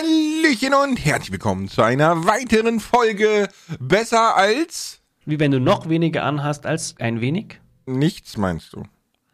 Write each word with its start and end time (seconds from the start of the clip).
Hallöchen 0.00 0.72
und 0.72 1.04
herzlich 1.04 1.32
willkommen 1.32 1.68
zu 1.68 1.82
einer 1.82 2.24
weiteren 2.24 2.80
Folge 2.80 3.48
Besser 3.78 4.36
als 4.36 5.00
Wie 5.26 5.38
wenn 5.38 5.50
du 5.50 5.60
noch 5.60 5.88
weniger 5.88 6.24
anhast 6.24 6.64
als 6.64 6.94
ein 6.98 7.20
wenig? 7.20 7.60
nichts, 7.86 8.36
meinst 8.36 8.72
du? 8.72 8.84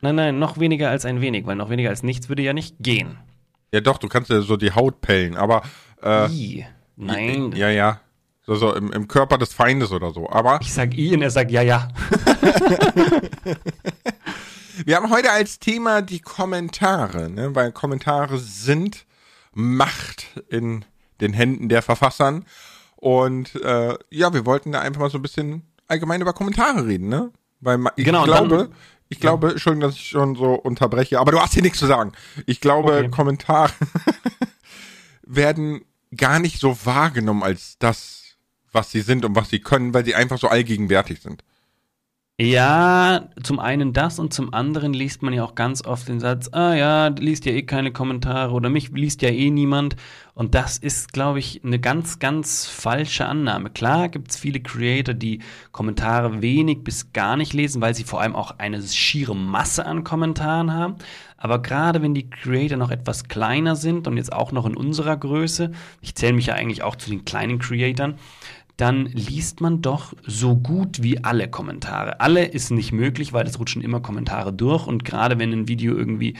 Nein, 0.01 0.17
nein, 0.17 0.38
noch 0.38 0.58
weniger 0.58 0.90
als 0.90 1.04
ein 1.04 1.21
wenig, 1.21 1.47
weil 1.47 1.56
noch 1.56 1.71
weniger 1.71 1.90
als 1.90 2.03
nichts 2.03 2.29
würde 2.29 2.42
ja 2.42 2.53
nicht 2.53 2.76
gehen. 2.81 3.19
Ja 3.72 3.81
doch, 3.81 3.99
du 3.99 4.08
kannst 4.08 4.31
ja 4.31 4.40
so 4.40 4.56
die 4.56 4.72
Haut 4.72 5.01
pellen, 5.01 5.37
aber 5.37 5.63
äh, 6.03 6.29
I. 6.31 6.67
Nein. 6.96 7.53
ja, 7.53 7.69
ja. 7.69 8.01
So, 8.44 8.54
so 8.56 8.74
im, 8.74 8.92
im 8.92 9.08
Körper 9.08 9.38
des 9.38 9.53
Feindes 9.53 9.92
oder 9.92 10.12
so. 10.12 10.28
Aber 10.28 10.58
Ich 10.62 10.72
sag 10.72 10.96
I 10.96 11.14
und 11.14 11.22
er 11.22 11.30
sagt 11.30 11.51
ja, 11.51 11.62
ja. 11.62 11.88
wir 14.85 14.96
haben 14.96 15.10
heute 15.10 15.30
als 15.30 15.58
Thema 15.60 16.02
die 16.02 16.20
Kommentare, 16.20 17.30
ne? 17.30 17.55
weil 17.55 17.73
Kommentare 17.73 18.38
sind 18.38 19.05
Macht 19.59 20.27
in 20.51 20.84
den 21.23 21.33
Händen 21.33 21.70
der 21.70 21.80
Verfassern. 21.80 22.45
Und 22.97 23.55
äh, 23.56 23.97
ja, 24.10 24.34
wir 24.34 24.45
wollten 24.45 24.70
da 24.73 24.80
einfach 24.80 25.01
mal 25.01 25.10
so 25.10 25.16
ein 25.19 25.23
bisschen 25.23 25.62
allgemein 25.88 26.20
über 26.20 26.34
Kommentare 26.34 26.87
reden, 26.87 27.09
ne? 27.09 27.30
Weil 27.61 27.78
ich 27.97 28.05
Genau, 28.05 28.24
glaube, 28.24 28.56
dann- 28.59 28.74
ich 29.09 29.19
glaube, 29.20 29.52
Entschuldigung, 29.52 29.88
dass 29.88 29.97
ich 29.97 30.09
schon 30.09 30.34
so 30.34 30.55
unterbreche, 30.55 31.19
aber 31.20 31.30
du 31.33 31.41
hast 31.41 31.55
hier 31.55 31.62
nichts 31.62 31.78
zu 31.78 31.87
sagen. 31.87 32.12
Ich 32.45 32.61
glaube, 32.61 32.92
Okay. 32.98 33.09
Kommentare 33.09 33.73
werden 35.23 35.83
gar 36.16 36.38
nicht 36.38 36.61
so 36.61 36.77
wahrgenommen 36.84 37.42
als 37.42 37.78
das, 37.78 38.36
was 38.73 38.91
sie 38.91 39.00
sind 39.00 39.25
und 39.25 39.34
was 39.36 39.48
sie 39.48 39.61
können, 39.61 39.95
weil 39.95 40.05
sie 40.05 40.14
einfach 40.14 40.38
so 40.38 40.48
allgegenwärtig 40.48 41.20
sind. 41.23 41.45
Ja, 42.38 43.30
zum 43.42 43.58
einen 43.58 43.95
das 43.95 44.18
und 44.18 44.34
zum 44.34 44.52
anderen 44.52 44.92
liest 44.92 45.22
man 45.22 45.32
ja 45.32 45.42
auch 45.42 45.54
ganz 45.54 45.82
oft 45.86 46.06
den 46.06 46.20
Satz, 46.20 46.50
ah 46.52 46.74
ja, 46.74 47.06
liest 47.06 47.46
ja 47.46 47.52
eh 47.52 47.62
keine 47.62 47.92
Kommentare 47.92 48.52
oder 48.52 48.68
mich 48.68 48.90
liest 48.90 49.22
ja 49.22 49.30
eh 49.30 49.50
niemand. 49.50 49.97
Und 50.34 50.55
das 50.55 50.77
ist, 50.77 51.14
glaube 51.14 51.38
ich, 51.38 51.64
eine 51.64 51.78
ganz, 51.78 52.19
ganz 52.19 52.66
falsche 52.66 53.24
Annahme. 53.24 53.70
Klar 53.70 54.11
gibt's 54.11 54.36
viele 54.36 54.61
Creator, 54.61 55.14
die 55.14 55.41
Kommentare 55.72 56.42
wenig 56.42 56.84
bis 56.84 57.14
gar 57.14 57.38
nicht 57.38 57.55
lesen, 57.55 57.80
weil 57.80 57.94
sie 57.94 58.05
vor 58.05 58.20
allem 58.20 58.36
auch 58.36 58.58
eine 58.58 58.83
schiere 58.83 59.34
Masse 59.34 59.86
an 59.86 60.05
Kommentaren 60.05 60.74
haben. 60.74 60.96
Aber 61.39 61.62
gerade 61.62 62.02
wenn 62.02 62.12
die 62.12 62.28
Creator 62.28 62.77
noch 62.77 62.91
etwas 62.91 63.28
kleiner 63.28 63.77
sind 63.77 64.06
und 64.06 64.18
jetzt 64.18 64.34
auch 64.34 64.52
noch 64.52 64.66
in 64.66 64.77
unserer 64.77 65.16
Größe, 65.16 65.72
ich 66.02 66.14
zähle 66.14 66.34
mich 66.34 66.46
ja 66.46 66.55
eigentlich 66.55 66.83
auch 66.83 66.96
zu 66.96 67.08
den 67.08 67.24
kleinen 67.24 67.58
Creatoren, 67.58 68.16
dann 68.77 69.06
liest 69.06 69.60
man 69.60 69.80
doch 69.80 70.12
so 70.27 70.56
gut 70.56 71.02
wie 71.02 71.24
alle 71.24 71.48
Kommentare. 71.48 72.20
Alle 72.20 72.44
ist 72.44 72.70
nicht 72.70 72.92
möglich, 72.92 73.33
weil 73.33 73.46
es 73.46 73.58
rutschen 73.58 73.83
immer 73.83 74.00
Kommentare 74.00 74.52
durch 74.52 74.86
und 74.86 75.05
gerade 75.05 75.38
wenn 75.38 75.52
ein 75.52 75.68
Video 75.68 75.96
irgendwie 75.96 76.34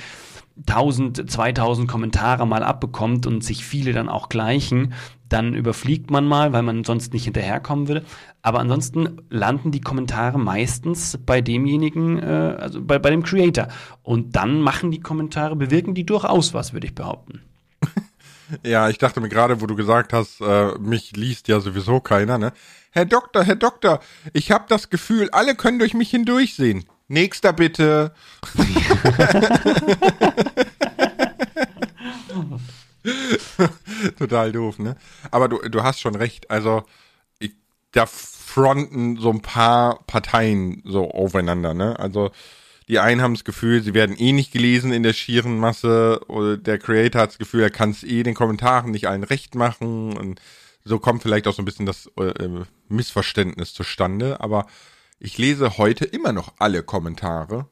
1000, 0.67 1.31
2000 1.31 1.89
Kommentare 1.89 2.47
mal 2.47 2.63
abbekommt 2.63 3.27
und 3.27 3.45
sich 3.45 3.65
viele 3.65 3.93
dann 3.93 4.09
auch 4.09 4.29
gleichen, 4.29 4.95
dann 5.29 5.55
überfliegt 5.55 6.11
man 6.11 6.27
mal, 6.27 6.53
weil 6.53 6.63
man 6.63 6.85
sonst 6.85 7.13
nicht 7.13 7.25
hinterherkommen 7.25 7.89
würde. 7.89 8.05
Aber 8.43 8.61
ansonsten 8.61 9.21
landen 9.29 9.71
die 9.71 9.81
Kommentare 9.81 10.39
meistens 10.39 11.19
bei 11.27 11.41
demjenigen, 11.41 12.19
äh, 12.19 12.57
also 12.59 12.83
bei, 12.83 12.99
bei 12.99 13.11
dem 13.11 13.23
Creator. 13.23 13.69
Und 14.03 14.37
dann 14.37 14.61
machen 14.61 14.91
die 14.91 15.01
Kommentare, 15.01 15.57
bewirken 15.57 15.95
die 15.95 16.07
durchaus 16.07 16.55
was, 16.55 16.73
würde 16.73 16.87
ich 16.87 16.95
behaupten. 16.95 17.43
Ja, 18.63 18.89
ich 18.89 18.99
dachte 18.99 19.21
mir 19.21 19.29
gerade, 19.29 19.61
wo 19.61 19.67
du 19.67 19.75
gesagt 19.75 20.13
hast, 20.13 20.41
äh, 20.41 20.79
mich 20.79 21.17
liest 21.17 21.49
ja 21.49 21.61
sowieso 21.61 22.01
keiner, 22.01 22.39
ne? 22.39 22.53
Herr 22.91 23.05
Doktor, 23.05 23.45
Herr 23.45 23.57
Doktor, 23.57 24.01
ich 24.33 24.51
habe 24.51 24.65
das 24.69 24.89
Gefühl, 24.89 25.29
alle 25.31 25.55
können 25.55 25.79
durch 25.79 25.95
mich 25.95 26.11
hindurchsehen. 26.11 26.85
Nächster 27.09 27.53
bitte. 27.53 28.15
Total 34.19 34.51
doof, 34.53 34.79
ne? 34.79 34.97
Aber 35.31 35.49
du, 35.49 35.59
du 35.69 35.83
hast 35.83 36.01
schon 36.01 36.15
recht. 36.17 36.51
Also, 36.51 36.85
ich, 37.39 37.55
da 37.93 38.07
fronten 38.07 39.17
so 39.19 39.31
ein 39.31 39.43
paar 39.43 40.01
Parteien 40.07 40.83
so 40.85 41.11
aufeinander, 41.11 41.75
ne? 41.75 41.99
Also, 41.99 42.31
die 42.89 42.99
einen 43.01 43.21
haben 43.21 43.35
das 43.35 43.45
Gefühl, 43.45 43.83
sie 43.83 43.95
werden 43.95 44.17
eh 44.17 44.33
nicht 44.33 44.53
gelesen 44.53 44.93
in 44.93 45.03
der 45.03 45.13
schieren 45.13 45.59
Masse. 45.59 46.21
Oder 46.29 46.57
der 46.57 46.79
Creator 46.79 47.23
hat 47.23 47.31
das 47.31 47.39
Gefühl, 47.39 47.63
er 47.63 47.71
kann 47.71 47.91
es 47.91 48.05
eh 48.05 48.23
den 48.23 48.35
Kommentaren 48.35 48.93
nicht 48.93 49.09
allen 49.09 49.25
recht 49.25 49.55
machen. 49.55 50.17
Und 50.17 50.41
so 50.85 50.99
kommt 50.99 51.23
vielleicht 51.23 51.49
auch 51.49 51.55
so 51.55 51.63
ein 51.63 51.65
bisschen 51.65 51.87
das 51.87 52.11
äh, 52.17 52.49
Missverständnis 52.89 53.75
zustande. 53.75 54.41
Aber 54.41 54.67
ich 55.19 55.37
lese 55.37 55.79
heute 55.79 56.05
immer 56.05 56.33
noch 56.33 56.55
alle 56.59 56.83
Kommentare. 56.83 57.69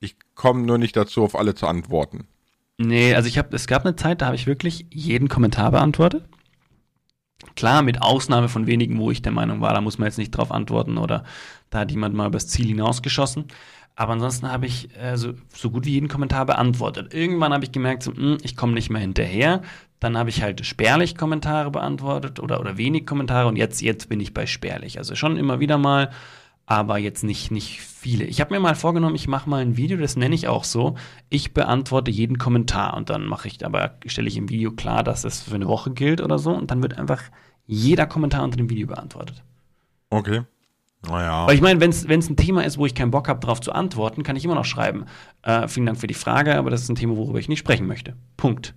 Ich 0.00 0.16
komme 0.34 0.62
nur 0.62 0.78
nicht 0.78 0.96
dazu, 0.96 1.24
auf 1.24 1.36
alle 1.36 1.54
zu 1.54 1.66
antworten. 1.66 2.26
Nee, 2.78 3.14
also 3.14 3.28
ich 3.28 3.38
habe, 3.38 3.54
es 3.54 3.66
gab 3.66 3.84
eine 3.84 3.96
Zeit, 3.96 4.22
da 4.22 4.26
habe 4.26 4.36
ich 4.36 4.46
wirklich 4.46 4.86
jeden 4.90 5.28
Kommentar 5.28 5.70
beantwortet. 5.70 6.24
Klar, 7.54 7.82
mit 7.82 8.02
Ausnahme 8.02 8.48
von 8.48 8.66
wenigen, 8.66 8.98
wo 8.98 9.10
ich 9.10 9.22
der 9.22 9.30
Meinung 9.30 9.60
war, 9.60 9.74
da 9.74 9.80
muss 9.80 9.98
man 9.98 10.06
jetzt 10.06 10.18
nicht 10.18 10.30
drauf 10.30 10.50
antworten 10.50 10.98
oder 10.98 11.24
da 11.70 11.80
hat 11.80 11.90
jemand 11.90 12.14
mal 12.14 12.26
übers 12.26 12.48
Ziel 12.48 12.66
hinausgeschossen. 12.66 13.46
Aber 13.96 14.12
ansonsten 14.14 14.50
habe 14.50 14.66
ich 14.66 14.88
äh, 14.96 15.16
so, 15.16 15.34
so 15.54 15.70
gut 15.70 15.86
wie 15.86 15.92
jeden 15.92 16.08
Kommentar 16.08 16.46
beantwortet. 16.46 17.14
Irgendwann 17.14 17.52
habe 17.52 17.64
ich 17.64 17.72
gemerkt, 17.72 18.02
so, 18.02 18.12
mh, 18.12 18.38
ich 18.42 18.56
komme 18.56 18.72
nicht 18.72 18.90
mehr 18.90 19.00
hinterher. 19.00 19.62
Dann 20.00 20.18
habe 20.18 20.30
ich 20.30 20.42
halt 20.42 20.66
spärlich 20.66 21.16
Kommentare 21.16 21.70
beantwortet 21.70 22.40
oder, 22.40 22.60
oder 22.60 22.76
wenig 22.76 23.06
Kommentare 23.06 23.46
und 23.48 23.56
jetzt, 23.56 23.80
jetzt 23.80 24.08
bin 24.08 24.20
ich 24.20 24.34
bei 24.34 24.46
spärlich. 24.46 24.98
Also 24.98 25.14
schon 25.14 25.36
immer 25.36 25.60
wieder 25.60 25.78
mal, 25.78 26.10
aber 26.66 26.98
jetzt 26.98 27.22
nicht, 27.22 27.50
nicht 27.52 27.80
viele. 27.80 28.24
Ich 28.24 28.40
habe 28.40 28.52
mir 28.52 28.60
mal 28.60 28.74
vorgenommen, 28.74 29.14
ich 29.14 29.28
mache 29.28 29.48
mal 29.48 29.62
ein 29.62 29.76
Video, 29.76 29.96
das 29.96 30.16
nenne 30.16 30.34
ich 30.34 30.48
auch 30.48 30.64
so. 30.64 30.96
Ich 31.30 31.54
beantworte 31.54 32.10
jeden 32.10 32.36
Kommentar 32.36 32.96
und 32.96 33.10
dann 33.10 33.26
mache 33.26 33.48
ich, 33.48 33.64
aber 33.64 33.98
stelle 34.06 34.28
ich 34.28 34.36
im 34.36 34.48
Video 34.48 34.72
klar, 34.72 35.04
dass 35.04 35.24
es 35.24 35.42
für 35.42 35.54
eine 35.54 35.68
Woche 35.68 35.92
gilt 35.92 36.20
oder 36.20 36.38
so 36.38 36.50
und 36.50 36.70
dann 36.70 36.82
wird 36.82 36.98
einfach 36.98 37.22
jeder 37.66 38.06
Kommentar 38.06 38.42
unter 38.42 38.56
dem 38.56 38.70
Video 38.70 38.88
beantwortet. 38.88 39.42
Okay. 40.10 40.42
Naja. 41.08 41.46
Weil 41.46 41.54
ich 41.54 41.60
meine, 41.60 41.80
wenn 41.80 41.90
es 41.90 42.04
ein 42.06 42.36
Thema 42.36 42.64
ist, 42.64 42.78
wo 42.78 42.86
ich 42.86 42.94
keinen 42.94 43.10
Bock 43.10 43.28
habe, 43.28 43.40
darauf 43.40 43.60
zu 43.60 43.72
antworten, 43.72 44.22
kann 44.22 44.36
ich 44.36 44.44
immer 44.44 44.54
noch 44.54 44.64
schreiben. 44.64 45.04
Äh, 45.42 45.68
vielen 45.68 45.86
Dank 45.86 45.98
für 45.98 46.06
die 46.06 46.14
Frage, 46.14 46.56
aber 46.56 46.70
das 46.70 46.82
ist 46.82 46.88
ein 46.88 46.96
Thema, 46.96 47.16
worüber 47.16 47.38
ich 47.38 47.48
nicht 47.48 47.58
sprechen 47.58 47.86
möchte. 47.86 48.14
Punkt. 48.36 48.74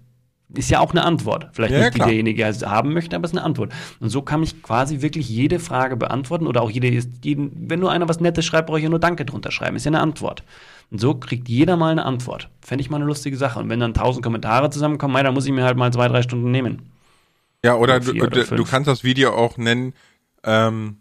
Ist 0.54 0.70
ja 0.70 0.80
auch 0.80 0.92
eine 0.92 1.04
Antwort. 1.04 1.50
Vielleicht 1.52 1.74
Ja, 1.74 1.80
nicht, 1.80 1.96
die 1.96 2.00
derjenige 2.00 2.46
haben 2.46 2.94
möchte, 2.94 3.18
aber 3.18 3.26
es 3.26 3.32
ist 3.34 3.38
eine 3.38 3.46
Antwort. 3.46 3.74
Und 4.00 4.10
so 4.10 4.22
kann 4.22 4.42
ich 4.44 4.64
quasi 4.64 5.02
wirklich 5.02 5.28
jede 5.28 5.60
Frage 5.60 5.98
beantworten 5.98 6.48
oder 6.48 6.62
auch 6.62 6.72
jede, 6.72 6.88
jeden, 6.88 7.70
wenn 7.70 7.82
nur 7.82 7.92
einer 7.92 8.08
was 8.08 8.22
Nettes 8.22 8.46
schreibt, 8.46 8.68
brauche 8.68 8.78
ich 8.78 8.84
ja 8.84 8.90
nur 8.90 9.00
Danke 9.00 9.26
drunter 9.26 9.52
schreiben. 9.52 9.76
Ist 9.76 9.86
ja 9.86 9.90
eine 9.90 10.00
Antwort. 10.00 10.44
Und 10.90 11.02
so 11.02 11.16
kriegt 11.16 11.50
jeder 11.50 11.76
mal 11.76 11.92
eine 11.92 12.06
Antwort. 12.06 12.50
Fände 12.62 12.82
ich 12.82 12.90
mal 12.90 12.96
eine 12.96 13.06
lustige 13.06 13.36
Sache. 13.36 13.60
Und 13.60 13.70
wenn 13.70 13.82
dann 13.82 13.94
tausend 13.94 14.24
Kommentare 14.24 14.70
zusammenkommen, 14.70 15.14
mei, 15.14 15.24
dann 15.24 15.34
muss 15.34 15.46
ich 15.46 15.52
mir 15.52 15.66
halt 15.66 15.76
mal 15.76 15.92
zwei, 15.92 16.08
drei 16.08 16.22
Stunden 16.22 16.50
nehmen. 16.50 16.94
Ja, 17.66 17.76
oder, 17.76 18.02
Vier 18.02 18.14
du, 18.14 18.26
oder 18.28 18.44
du, 18.44 18.64
kannst 18.64 18.88
das 18.88 19.04
Video 19.04 19.34
auch 19.34 19.58
nennen, 19.58 19.94
ähm, 20.46 20.98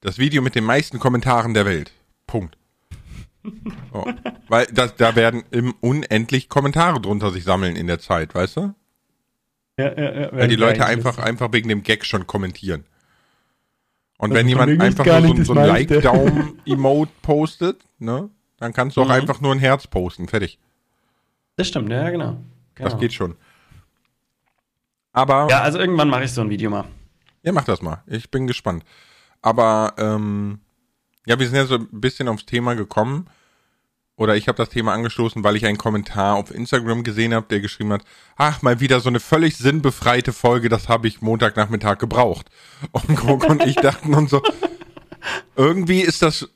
das 0.00 0.18
Video 0.18 0.42
mit 0.42 0.54
den 0.54 0.64
meisten 0.64 0.98
Kommentaren 0.98 1.54
der 1.54 1.64
Welt. 1.66 1.92
Punkt. 2.26 2.56
Oh. 3.92 4.04
Weil 4.48 4.66
das, 4.66 4.94
da 4.96 5.16
werden 5.16 5.44
im 5.50 5.74
unendlich 5.80 6.50
Kommentare 6.50 7.00
drunter 7.00 7.30
sich 7.30 7.42
sammeln 7.42 7.74
in 7.74 7.86
der 7.86 7.98
Zeit, 7.98 8.34
weißt 8.34 8.58
du? 8.58 8.74
Ja, 9.78 9.98
ja, 9.98 10.20
ja. 10.20 10.32
Weil 10.32 10.46
die 10.48 10.56
Leute 10.56 10.84
einfach, 10.84 11.16
einfach 11.18 11.50
wegen 11.52 11.70
dem 11.70 11.82
Gag 11.82 12.04
schon 12.04 12.26
kommentieren. 12.26 12.84
Und 14.18 14.32
wenn 14.34 14.46
Also 14.46 14.58
von 14.58 14.68
jemand 14.68 14.82
einfach 14.82 15.06
nur 15.06 15.36
so, 15.38 15.44
so 15.44 15.54
das 15.54 15.62
ein. 15.64 15.68
Like-Daumen-Emote 15.70 17.10
postet, 17.22 17.80
ne, 17.98 18.28
dann 18.58 18.74
kannst 18.74 18.98
du 18.98 19.00
auch 19.00 19.06
Mhm. 19.06 19.12
einfach 19.12 19.40
nur 19.40 19.52
ein 19.52 19.58
Herz 19.58 19.86
posten. 19.86 20.28
Fertig. 20.28 20.58
Das 21.56 21.66
stimmt, 21.68 21.88
ja, 21.90 22.10
genau. 22.10 22.36
genau. 22.74 22.90
Das 22.90 23.00
geht 23.00 23.14
schon. 23.14 23.36
Aber 25.12 25.48
Ja, 25.48 25.62
also 25.62 25.78
irgendwann 25.78 26.10
mache 26.10 26.24
ich 26.24 26.32
so 26.32 26.42
ein 26.42 26.50
Video 26.50 26.68
mal. 26.70 26.84
Ja, 27.42 27.52
mach 27.52 27.64
das 27.64 27.80
mal. 27.80 28.02
Ich 28.06 28.30
bin 28.30 28.46
gespannt. 28.46 28.84
Aber 29.42 29.94
ähm, 29.98 30.60
ja, 31.26 31.38
wir 31.38 31.46
sind 31.46 31.56
ja 31.56 31.66
so 31.66 31.76
ein 31.76 31.88
bisschen 31.90 32.28
aufs 32.28 32.46
Thema 32.46 32.74
gekommen. 32.74 33.28
Oder 34.16 34.36
ich 34.36 34.48
habe 34.48 34.56
das 34.56 34.68
Thema 34.68 34.92
angestoßen, 34.92 35.42
weil 35.44 35.56
ich 35.56 35.64
einen 35.64 35.78
Kommentar 35.78 36.36
auf 36.36 36.54
Instagram 36.54 37.04
gesehen 37.04 37.32
habe, 37.32 37.46
der 37.48 37.60
geschrieben 37.60 37.94
hat, 37.94 38.02
ach, 38.36 38.60
mal 38.60 38.78
wieder 38.78 39.00
so 39.00 39.08
eine 39.08 39.18
völlig 39.18 39.56
sinnbefreite 39.56 40.34
Folge, 40.34 40.68
das 40.68 40.90
habe 40.90 41.08
ich 41.08 41.22
Montagnachmittag 41.22 41.96
gebraucht. 41.98 42.50
Und 42.92 43.16
Krog 43.16 43.48
und 43.48 43.64
ich 43.64 43.76
dachten 43.76 44.12
und 44.12 44.28
so, 44.28 44.42
irgendwie 45.56 46.00
ist 46.02 46.20
das 46.20 46.50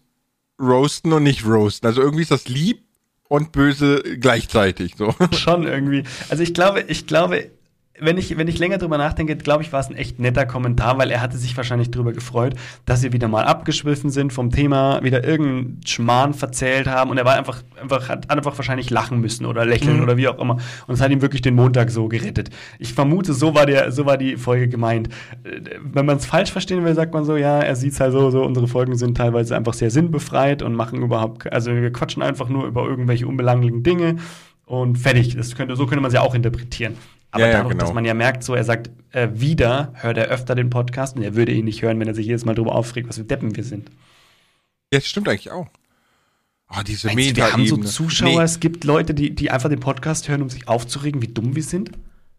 Roasten 0.60 1.12
und 1.12 1.22
nicht 1.22 1.46
Roasten. 1.46 1.86
Also 1.86 2.02
irgendwie 2.02 2.22
ist 2.22 2.30
das 2.30 2.48
lieb 2.48 2.82
und 3.28 3.52
böse 3.52 4.02
gleichzeitig. 4.18 4.94
So. 4.96 5.14
Schon 5.32 5.66
irgendwie. 5.66 6.04
Also 6.28 6.42
ich 6.42 6.54
glaube, 6.54 6.82
ich 6.82 7.06
glaube, 7.06 7.50
wenn 8.00 8.18
ich, 8.18 8.36
wenn 8.36 8.48
ich 8.48 8.58
länger 8.58 8.78
drüber 8.78 8.98
nachdenke, 8.98 9.36
glaube 9.36 9.62
ich, 9.62 9.72
war 9.72 9.78
es 9.78 9.88
ein 9.88 9.94
echt 9.94 10.18
netter 10.18 10.46
Kommentar, 10.46 10.98
weil 10.98 11.12
er 11.12 11.20
hatte 11.20 11.36
sich 11.36 11.56
wahrscheinlich 11.56 11.92
drüber 11.92 12.12
gefreut, 12.12 12.54
dass 12.86 13.04
wir 13.04 13.12
wieder 13.12 13.28
mal 13.28 13.44
abgeschwiffen 13.44 14.10
sind 14.10 14.32
vom 14.32 14.50
Thema, 14.50 15.02
wieder 15.04 15.22
irgendeinen 15.24 15.80
Schmarrn 15.86 16.34
verzählt 16.34 16.88
haben 16.88 17.10
und 17.10 17.18
er 17.18 17.24
war 17.24 17.36
einfach, 17.36 17.62
einfach, 17.80 18.08
hat 18.08 18.30
einfach 18.30 18.56
wahrscheinlich 18.58 18.90
lachen 18.90 19.20
müssen 19.20 19.46
oder 19.46 19.64
lächeln 19.64 19.98
Mhm. 19.98 20.02
oder 20.02 20.16
wie 20.16 20.26
auch 20.26 20.38
immer. 20.40 20.58
Und 20.88 20.94
es 20.94 21.00
hat 21.00 21.12
ihm 21.12 21.22
wirklich 21.22 21.42
den 21.42 21.54
Montag 21.54 21.90
so 21.92 22.08
gerettet. 22.08 22.50
Ich 22.80 22.92
vermute, 22.94 23.32
so 23.32 23.54
war 23.54 23.64
der, 23.64 23.92
so 23.92 24.06
war 24.06 24.16
die 24.18 24.36
Folge 24.36 24.66
gemeint. 24.68 25.08
Wenn 25.80 26.04
man 26.04 26.16
es 26.16 26.26
falsch 26.26 26.50
verstehen 26.50 26.84
will, 26.84 26.94
sagt 26.94 27.14
man 27.14 27.24
so, 27.24 27.36
ja, 27.36 27.60
er 27.60 27.76
sieht 27.76 27.92
es 27.92 28.00
halt 28.00 28.10
so, 28.12 28.28
so, 28.30 28.42
unsere 28.44 28.66
Folgen 28.66 28.96
sind 28.96 29.16
teilweise 29.16 29.54
einfach 29.56 29.74
sehr 29.74 29.90
sinnbefreit 29.92 30.62
und 30.62 30.74
machen 30.74 31.00
überhaupt, 31.00 31.52
also 31.52 31.72
wir 31.72 31.92
quatschen 31.92 32.22
einfach 32.22 32.48
nur 32.48 32.66
über 32.66 32.84
irgendwelche 32.88 33.28
unbelanglichen 33.28 33.84
Dinge 33.84 34.16
und 34.66 34.96
fertig. 34.96 35.36
Das 35.36 35.54
könnte, 35.54 35.76
so 35.76 35.86
könnte 35.86 36.00
man 36.00 36.08
es 36.08 36.14
ja 36.14 36.22
auch 36.22 36.34
interpretieren. 36.34 36.96
Aber 37.34 37.46
Ja, 37.46 37.52
dadurch, 37.52 37.72
genau. 37.72 37.84
dass 37.84 37.92
man 37.94 38.04
ja 38.04 38.14
merkt, 38.14 38.44
so 38.44 38.54
er 38.54 38.62
sagt, 38.62 38.90
äh, 39.10 39.28
wieder 39.32 39.92
hört 39.94 40.16
er 40.18 40.26
öfter 40.28 40.54
den 40.54 40.70
Podcast 40.70 41.16
und 41.16 41.22
er 41.24 41.34
würde 41.34 41.50
ihn 41.52 41.64
nicht 41.64 41.82
hören, 41.82 41.98
wenn 41.98 42.06
er 42.06 42.14
sich 42.14 42.26
jedes 42.26 42.44
Mal 42.44 42.54
darüber 42.54 42.74
aufregt, 42.76 43.08
was 43.08 43.16
für 43.16 43.24
Deppen 43.24 43.56
wir 43.56 43.64
sind. 43.64 43.88
Ja, 44.92 45.00
das 45.00 45.06
stimmt 45.06 45.28
eigentlich 45.28 45.50
auch. 45.50 45.66
Ah, 46.68 46.84
diese 46.84 47.08
Meinst 47.08 47.32
du, 47.32 47.36
wir 47.36 47.52
haben 47.52 47.66
so. 47.66 47.76
Zuschauer, 47.78 48.28
Nee, 48.28 48.38
es 48.40 48.60
gibt 48.60 48.84
Leute, 48.84 49.14
die, 49.14 49.34
die 49.34 49.50
einfach 49.50 49.68
den 49.68 49.80
Podcast 49.80 50.28
hören, 50.28 50.42
um 50.42 50.48
sich 50.50 50.68
aufzuregen, 50.68 51.22
wie 51.22 51.28
dumm 51.28 51.56
wir 51.56 51.62
sind? 51.64 51.90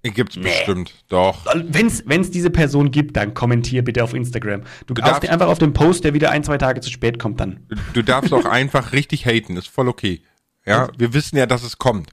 gibt's 0.02 0.38
bestimmt. 0.38 0.94
Doch. 1.10 1.46
Wenn 1.68 1.88
es 2.22 2.30
diese 2.32 2.52
Person 2.52 2.92
gibt, 2.92 3.18
dann 3.18 3.34
kommentier 3.34 3.84
bitte 3.84 4.04
auf 4.04 4.14
Instagram. 4.14 4.62
Du, 4.86 4.94
Du 4.94 5.02
darfst- 5.02 5.28
einfach 5.28 5.48
auf 5.48 5.58
den 5.58 5.74
Post, 5.74 6.04
der 6.04 6.14
wieder 6.14 6.30
ein, 6.30 6.44
zwei 6.44 6.58
Tage 6.60 6.80
zu 6.80 6.90
spät 6.92 7.18
kommt, 7.20 7.40
dann. 7.40 7.66
Du 7.94 8.02
darfst 8.04 8.32
auch 8.32 8.46
einfach 8.46 8.94
richtig 8.94 9.26
haten, 9.26 9.58
ist 9.58 9.68
voll 9.68 9.88
okay. 9.90 10.22
Ja, 10.66 10.90
wir 10.98 11.14
wissen 11.14 11.38
ja, 11.38 11.48
dass 11.48 11.64
es 11.64 11.78
kommt. 11.80 12.12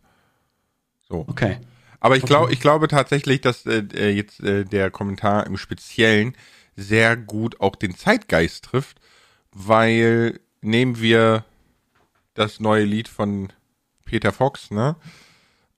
So. 1.08 1.24
Okay. 1.28 1.58
Aber 2.02 2.16
ich 2.16 2.24
glaube, 2.24 2.52
ich 2.52 2.58
glaube 2.58 2.88
tatsächlich, 2.88 3.40
dass 3.42 3.64
äh, 3.64 3.84
äh, 3.94 4.10
jetzt 4.10 4.40
äh, 4.40 4.64
der 4.64 4.90
Kommentar 4.90 5.46
im 5.46 5.56
Speziellen 5.56 6.34
sehr 6.74 7.16
gut 7.16 7.60
auch 7.60 7.76
den 7.76 7.94
Zeitgeist 7.94 8.64
trifft, 8.64 8.98
weil 9.52 10.40
nehmen 10.62 11.00
wir 11.00 11.44
das 12.34 12.58
neue 12.58 12.84
Lied 12.84 13.06
von 13.06 13.52
Peter 14.04 14.32
Fox, 14.32 14.72
ne? 14.72 14.96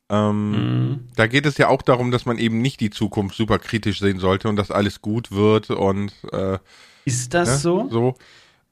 Ähm, 0.09 1.09
Da 1.15 1.27
geht 1.27 1.45
es 1.45 1.59
ja 1.59 1.69
auch 1.69 1.83
darum, 1.83 2.11
dass 2.11 2.25
man 2.25 2.39
eben 2.39 2.63
nicht 2.63 2.81
die 2.81 2.91
Zukunft 2.91 3.37
super 3.37 3.59
kritisch 3.59 4.01
sehen 4.01 4.19
sollte 4.19 4.49
und 4.49 4.57
dass 4.57 4.71
alles 4.71 5.03
gut 5.03 5.31
wird 5.31 5.69
und 5.69 6.15
äh, 6.33 6.59
Ist 7.05 7.35
das 7.35 7.49
ne? 7.49 7.57
so? 7.59 7.89
so. 7.91 8.15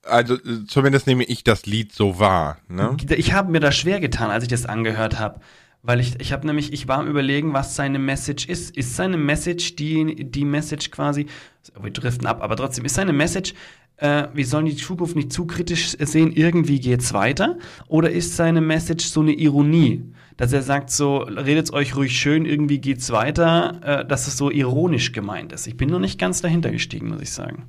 Also 0.05 0.39
zumindest 0.67 1.07
nehme 1.07 1.25
ich 1.25 1.45
das 1.45 1.67
Lied 1.67 1.93
so 1.93 2.19
wahr. 2.19 2.57
Ne? 2.69 2.97
Ich 3.11 3.35
habe 3.35 3.53
mir 3.53 3.61
da 3.61 3.73
schwer 3.73 4.01
getan, 4.01 4.31
als 4.31 4.43
ich 4.43 4.49
das 4.49 4.65
angehört 4.65 5.19
habe. 5.19 5.41
Weil 5.83 5.99
ich, 5.99 6.21
ich 6.21 6.33
habe 6.33 6.47
nämlich, 6.47 6.73
ich 6.73 6.87
war 6.87 6.99
am 6.99 7.09
überlegen, 7.09 7.53
was 7.53 7.75
seine 7.75 7.99
Message 7.99 8.47
ist. 8.47 8.77
Ist 8.77 8.95
seine 8.95 9.17
Message 9.17 9.75
die, 9.75 10.31
die 10.31 10.45
Message 10.45 10.91
quasi, 10.93 11.27
wir 11.81 11.91
driften 11.91 12.27
ab, 12.27 12.41
aber 12.41 12.57
trotzdem, 12.57 12.85
ist 12.85 12.95
seine 12.95 13.13
Message, 13.13 13.55
äh, 13.97 14.29
wir 14.33 14.47
sollen 14.47 14.67
die 14.67 14.77
Zukunft 14.77 15.17
nicht 15.17 15.33
zu 15.33 15.45
kritisch 15.47 15.97
sehen, 15.99 16.33
irgendwie 16.33 16.79
geht's 16.79 17.13
weiter? 17.13 17.59
Oder 17.89 18.11
ist 18.11 18.37
seine 18.37 18.61
Message 18.61 19.07
so 19.07 19.21
eine 19.21 19.33
Ironie? 19.33 20.05
Dass 20.37 20.53
er 20.53 20.63
sagt 20.63 20.91
so, 20.91 21.19
redet's 21.19 21.73
euch 21.73 21.97
ruhig 21.97 22.17
schön, 22.17 22.47
irgendwie 22.47 22.79
geht's 22.79 23.11
weiter, 23.11 23.81
äh, 23.83 24.07
dass 24.07 24.29
es 24.29 24.37
so 24.37 24.51
ironisch 24.51 25.13
gemeint 25.13 25.53
ist. 25.53 25.67
Ich 25.67 25.77
bin 25.77 25.91
noch 25.91 25.99
nicht 25.99 26.19
ganz 26.19 26.41
dahinter 26.41 26.71
gestiegen, 26.71 27.09
muss 27.09 27.21
ich 27.21 27.33
sagen. 27.33 27.69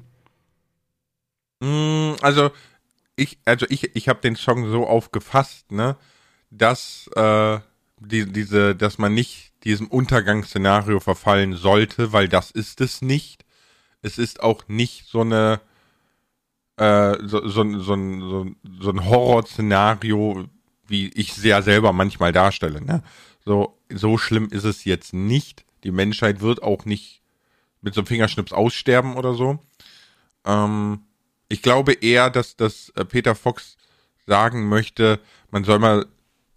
Mm, 1.62 2.13
Also 2.21 2.51
ich, 3.15 3.39
also 3.45 3.65
ich, 3.69 3.95
ich 3.95 4.07
habe 4.07 4.21
den 4.21 4.36
Song 4.36 4.69
so 4.71 4.88
aufgefasst, 4.88 5.71
ne, 5.71 5.98
dass 6.50 7.10
äh, 7.15 7.60
die, 8.07 8.31
diese, 8.31 8.75
dass 8.75 8.97
man 8.97 9.13
nicht 9.13 9.51
diesem 9.63 9.88
Untergangsszenario 9.88 11.00
verfallen 11.00 11.55
sollte, 11.55 12.11
weil 12.11 12.27
das 12.27 12.51
ist 12.51 12.81
es 12.81 13.01
nicht. 13.01 13.45
Es 14.01 14.17
ist 14.17 14.41
auch 14.44 14.67
nicht 14.67 15.05
so 15.07 15.21
eine 15.21 15.61
äh, 16.77 17.17
so, 17.25 17.47
so, 17.47 17.79
so, 17.79 18.47
so 18.79 18.89
ein 18.89 19.05
Horrorszenario, 19.05 20.45
wie 20.88 21.09
ich 21.09 21.33
sehr 21.33 21.61
selber 21.61 21.94
manchmal 21.94 22.31
darstelle. 22.31 22.81
Ne? 22.81 23.03
So, 23.45 23.77
so 23.89 24.17
schlimm 24.17 24.47
ist 24.50 24.63
es 24.63 24.83
jetzt 24.83 25.13
nicht. 25.13 25.65
Die 25.83 25.91
Menschheit 25.91 26.41
wird 26.41 26.63
auch 26.63 26.85
nicht 26.85 27.21
mit 27.81 27.94
so 27.94 28.01
einem 28.01 28.07
Fingerschnips 28.07 28.53
aussterben 28.53 29.15
oder 29.15 29.33
so. 29.33 29.59
Ähm, 30.45 31.01
ich 31.47 31.61
glaube 31.61 31.94
eher, 31.94 32.29
dass, 32.29 32.55
dass 32.55 32.89
äh, 32.95 33.05
Peter 33.05 33.35
Fox 33.35 33.77
sagen 34.25 34.67
möchte, 34.67 35.19
man 35.51 35.63
soll 35.63 35.79
mal 35.79 36.05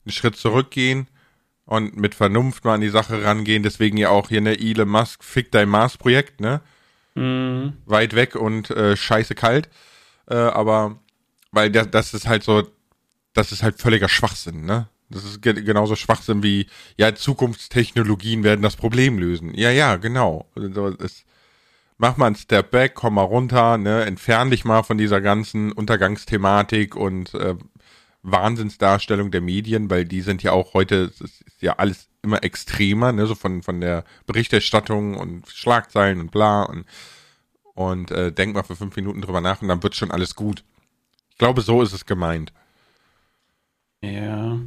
einen 0.05 0.13
Schritt 0.13 0.37
zurückgehen 0.37 1.09
und 1.67 1.97
mit 1.97 2.15
Vernunft 2.15 2.65
mal 2.65 2.75
an 2.75 2.81
die 2.81 2.89
Sache 2.89 3.23
rangehen. 3.23 3.63
Deswegen 3.63 3.97
ja 3.97 4.09
auch 4.09 4.29
hier 4.29 4.41
ne 4.41 4.59
Elon 4.59 4.89
Musk 4.89 5.23
Fick 5.23 5.53
dein 5.53 5.69
Mars-Projekt, 5.69 6.41
ne? 6.41 6.63
Mhm. 7.15 7.75
Weit 7.87 8.15
weg 8.15 8.37
und 8.37 8.71
äh, 8.71 8.97
scheiße 8.97 9.35
kalt. 9.35 9.69
Äh, 10.29 10.37
aber 10.37 10.99
weil 11.51 11.71
das, 11.71 11.91
das 11.91 12.15
ist 12.15 12.27
halt 12.27 12.45
so, 12.45 12.69
das 13.33 13.53
ist 13.53 13.63
halt 13.63 13.81
völliger 13.81 14.09
Schwachsinn, 14.09 14.65
ne? 14.65 14.89
Das 15.09 15.25
ist 15.25 15.41
ge 15.41 15.53
genauso 15.63 15.95
Schwachsinn 15.95 16.43
wie, 16.43 16.67
ja, 16.97 17.15
Zukunftstechnologien 17.15 18.43
werden 18.43 18.63
das 18.63 18.77
Problem 18.77 19.19
lösen. 19.19 19.55
Ja, 19.55 19.71
ja, 19.71 19.97
genau. 19.97 20.47
Also, 20.57 20.89
es, 20.99 21.25
mach 21.99 22.17
mal 22.17 22.27
einen 22.27 22.37
Step 22.37 22.71
back, 22.73 22.95
komm 22.95 23.15
mal 23.15 23.23
runter, 23.23 23.79
ne, 23.79 24.05
entfern 24.05 24.51
dich 24.51 24.65
mal 24.65 24.83
von 24.83 24.99
dieser 24.99 25.21
ganzen 25.21 25.73
Untergangsthematik 25.73 26.97
und 26.97 27.35
äh, 27.35 27.55
Wahnsinnsdarstellung 28.31 29.31
der 29.31 29.41
Medien, 29.41 29.89
weil 29.91 30.05
die 30.05 30.21
sind 30.21 30.43
ja 30.43 30.53
auch 30.53 30.75
heute, 30.75 31.05
es 31.05 31.21
ist 31.21 31.63
ja 31.63 31.75
alles 31.75 32.09
immer 32.23 32.43
extremer, 32.43 33.13
ne, 33.13 33.27
so 33.27 33.35
von, 33.35 33.63
von 33.63 33.81
der 33.81 34.05
Berichterstattung 34.27 35.17
und 35.17 35.49
Schlagzeilen 35.49 36.21
und 36.21 36.31
bla 36.31 36.65
und, 36.65 36.85
und 37.75 38.11
äh, 38.11 38.33
denk 38.33 38.55
mal 38.55 38.65
für 38.65 38.77
fünf 38.77 38.97
Minuten 38.97 39.23
drüber 39.23 39.41
nach 39.41 39.63
und 39.63 39.69
dann 39.69 39.83
wird 39.83 39.95
schon 39.95 40.11
alles 40.11 40.35
gut. 40.35 40.65
Ich 41.31 41.39
glaube, 41.39 41.61
so 41.61 41.83
ist 41.83 41.93
es 41.93 42.07
gemeint. 42.07 42.53
Ja. 44.03 44.59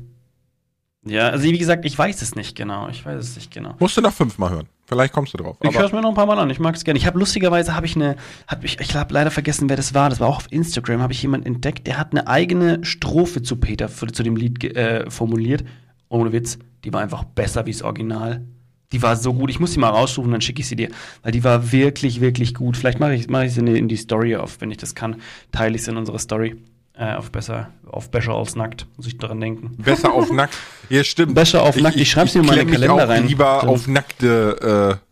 Ja, 1.04 1.30
also 1.30 1.44
wie 1.46 1.58
gesagt, 1.58 1.86
ich 1.86 1.98
weiß 1.98 2.22
es 2.22 2.36
nicht 2.36 2.56
genau. 2.56 2.90
Ich 2.90 3.06
weiß 3.06 3.20
es 3.20 3.36
nicht 3.36 3.52
genau. 3.52 3.76
Musst 3.80 3.98
du 3.98 4.02
noch 4.02 4.14
fünfmal 4.14 4.52
hören. 4.52 4.70
Vielleicht 4.90 5.14
kommst 5.14 5.34
du 5.34 5.38
drauf. 5.38 5.56
Ich 5.62 5.78
höre 5.78 5.86
es 5.86 5.92
mir 5.92 6.02
noch 6.02 6.10
ein 6.10 6.16
paar 6.16 6.26
Mal 6.26 6.40
an. 6.40 6.50
Ich 6.50 6.60
mag 6.60 6.76
es 6.76 6.84
gerne. 6.84 6.98
Ich 6.98 7.06
habe 7.06 7.18
lustigerweise 7.20 7.76
habe 7.76 7.86
ich 7.86 7.96
eine, 7.96 8.16
hab 8.48 8.64
ich, 8.64 8.80
ich 8.80 8.96
habe 8.96 9.14
leider 9.14 9.30
vergessen, 9.32 9.70
wer 9.70 9.78
das 9.78 9.94
war. 9.94 10.10
Das 10.10 10.20
war 10.20 10.28
auch 10.28 10.38
auf 10.38 10.52
Instagram. 10.52 11.02
Habe 11.02 11.14
ich 11.14 11.22
jemanden 11.22 11.46
entdeckt, 11.46 11.86
der 11.86 11.98
hat 12.00 12.12
eine 12.12 12.28
eigene 12.28 12.84
Strophe 12.84 13.44
zu 13.44 13.58
Peter 13.58 13.88
für, 13.88 14.08
zu 14.08 14.24
dem 14.24 14.36
Lied 14.36 14.64
äh, 14.76 15.10
formuliert. 15.10 15.64
Ohne 16.10 16.32
Witz, 16.34 16.58
die 16.84 16.92
war 16.92 17.02
einfach 17.02 17.24
besser 17.24 17.68
wie 17.68 17.72
das 17.72 17.84
Original. 17.84 18.44
Die 18.92 19.04
war 19.04 19.16
so 19.16 19.34
gut. 19.36 19.52
Ich 19.52 19.60
muss 19.60 19.74
sie 19.74 19.80
mal 19.80 19.90
raussuchen, 19.90 20.32
dann 20.32 20.42
schicke 20.42 20.62
ich 20.62 20.68
sie 20.68 20.76
dir, 20.76 20.90
weil 21.22 21.32
die 21.32 21.44
war 21.44 21.72
wirklich, 21.72 22.22
wirklich 22.22 22.56
gut. 22.56 22.76
Vielleicht 22.76 23.00
mache 23.00 23.14
ich, 23.14 23.30
mache 23.30 23.46
ich 23.46 23.54
sie 23.54 23.60
in 23.60 23.68
die- 23.68 23.78
in 23.78 23.88
die 23.88 23.96
Story 23.98 24.36
auf, 24.36 24.60
wenn 24.62 24.72
ich 24.72 24.78
das 24.78 24.96
kann. 24.96 25.18
Teile 25.52 25.76
ich 25.76 25.84
sie 25.84 25.92
in 25.92 25.98
unsere 25.98 26.18
Story. 26.18 26.56
Äh, 27.00 27.13
auf 27.16 27.31
besser, 27.31 27.72
auf 27.90 28.12
besser 28.12 28.34
als 28.34 28.57
nackt, 28.57 28.86
muss 28.98 29.07
ich 29.07 29.18
daran 29.18 29.40
denken. 29.40 29.78
besser 29.78 30.12
auf 30.12 30.30
nackt. 30.34 30.54
Ja, 30.90 31.01
stimmt. 31.06 31.34
Besser 31.34 31.63
auf 31.63 31.78
nackt. 31.78 31.96
Ich 31.96 32.12
schreib's 32.12 32.36
mir 32.36 32.44
mal 32.44 32.57
in 32.57 32.68
den 32.68 32.74
Kalender 32.74 33.07
rein. 33.07 33.25
lieber 33.25 33.60
Dann- 33.62 33.69
auf 33.69 33.88
nackte 33.88 35.00
äh, 35.01 35.06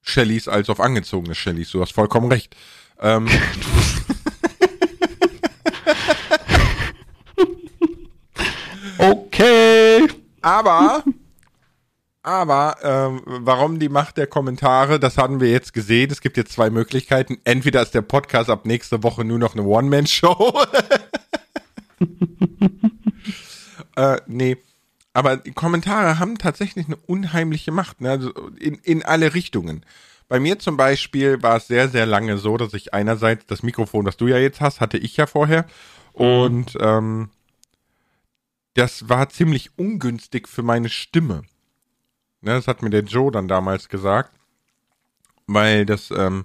Shellys 0.00 0.48
als 0.48 0.70
auf 0.70 0.80
angezogene 0.80 1.34
Shellys. 1.34 1.70
Du 1.72 1.82
hast 1.82 1.92
vollkommen 1.92 2.32
recht. 2.32 2.56
Ähm, 3.02 3.28
Okay. 8.98 10.06
aber, 10.42 11.04
aber, 12.22 12.76
ähm, 12.82 13.22
warum 13.24 13.78
die 13.78 13.88
Macht 13.88 14.18
der 14.18 14.26
Kommentare, 14.26 15.00
das 15.00 15.16
hatten 15.16 15.40
wir 15.40 15.50
jetzt 15.50 15.72
gesehen. 15.72 16.10
Es 16.10 16.20
gibt 16.20 16.36
jetzt 16.36 16.52
zwei 16.52 16.68
Möglichkeiten. 16.68 17.38
Entweder 17.44 17.80
ist 17.82 17.94
der 17.94 18.02
Podcast 18.02 18.50
ab 18.50 18.66
nächste 18.66 19.02
Woche 19.02 19.24
nur 19.24 19.38
noch 19.38 19.54
eine 19.54 19.64
One-Man-Show. 19.64 20.52
äh, 23.96 24.20
nee. 24.26 24.58
Aber 25.12 25.38
die 25.38 25.52
Kommentare 25.52 26.18
haben 26.18 26.38
tatsächlich 26.38 26.86
eine 26.86 26.96
unheimliche 26.96 27.72
Macht, 27.72 28.00
ne? 28.00 28.10
also 28.10 28.30
in, 28.58 28.74
in 28.74 29.02
alle 29.02 29.34
Richtungen. 29.34 29.84
Bei 30.28 30.38
mir 30.38 30.58
zum 30.58 30.76
Beispiel 30.76 31.42
war 31.42 31.56
es 31.56 31.66
sehr, 31.66 31.88
sehr 31.88 32.06
lange 32.06 32.38
so, 32.38 32.56
dass 32.56 32.74
ich 32.74 32.94
einerseits 32.94 33.46
das 33.46 33.62
Mikrofon, 33.62 34.04
das 34.04 34.16
du 34.16 34.28
ja 34.28 34.38
jetzt 34.38 34.60
hast, 34.60 34.80
hatte 34.80 34.98
ich 34.98 35.16
ja 35.16 35.26
vorher. 35.26 35.66
Und 36.12 36.76
ähm, 36.80 37.30
das 38.74 39.08
war 39.08 39.30
ziemlich 39.30 39.76
ungünstig 39.76 40.46
für 40.46 40.62
meine 40.62 40.90
Stimme. 40.90 41.42
Ne, 42.42 42.52
das 42.52 42.66
hat 42.66 42.82
mir 42.82 42.90
der 42.90 43.02
Joe 43.02 43.30
dann 43.30 43.48
damals 43.48 43.88
gesagt. 43.88 44.32
Weil 45.46 45.84
das, 45.84 46.10
ähm, 46.10 46.44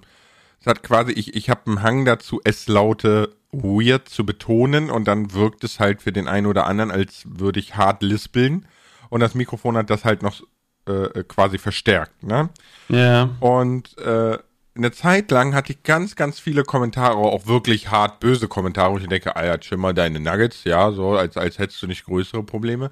das 0.58 0.66
hat 0.66 0.82
quasi, 0.82 1.12
ich, 1.12 1.34
ich 1.34 1.48
habe 1.48 1.62
einen 1.66 1.82
Hang 1.82 2.04
dazu, 2.04 2.40
es 2.44 2.66
laute 2.66 3.34
weird 3.52 4.08
zu 4.08 4.26
betonen 4.26 4.90
und 4.90 5.06
dann 5.06 5.32
wirkt 5.32 5.64
es 5.64 5.80
halt 5.80 6.02
für 6.02 6.12
den 6.12 6.28
einen 6.28 6.46
oder 6.46 6.66
anderen, 6.66 6.90
als 6.90 7.22
würde 7.26 7.60
ich 7.60 7.76
hart 7.76 8.02
lispeln. 8.02 8.66
Und 9.08 9.20
das 9.20 9.34
Mikrofon 9.34 9.76
hat 9.76 9.90
das 9.90 10.04
halt 10.04 10.22
noch 10.22 10.42
äh, 10.86 11.22
quasi 11.24 11.58
verstärkt, 11.58 12.22
ne? 12.22 12.50
Ja. 12.88 13.30
Und 13.40 13.96
äh, 13.98 14.38
eine 14.76 14.92
Zeit 14.92 15.30
lang 15.30 15.54
hatte 15.54 15.72
ich 15.72 15.82
ganz, 15.82 16.16
ganz 16.16 16.38
viele 16.38 16.64
Kommentare, 16.64 17.16
auch 17.16 17.46
wirklich 17.46 17.90
hart 17.90 18.20
böse 18.20 18.46
Kommentare, 18.46 18.92
wo 18.92 18.98
ich 18.98 19.06
denke, 19.06 19.36
ah 19.36 19.44
ja, 19.44 19.58
chill 19.58 19.78
mal 19.78 19.94
deine 19.94 20.20
Nuggets, 20.20 20.64
ja, 20.64 20.90
so, 20.92 21.16
als, 21.16 21.36
als 21.36 21.58
hättest 21.58 21.80
du 21.82 21.86
nicht 21.86 22.04
größere 22.04 22.42
Probleme. 22.42 22.90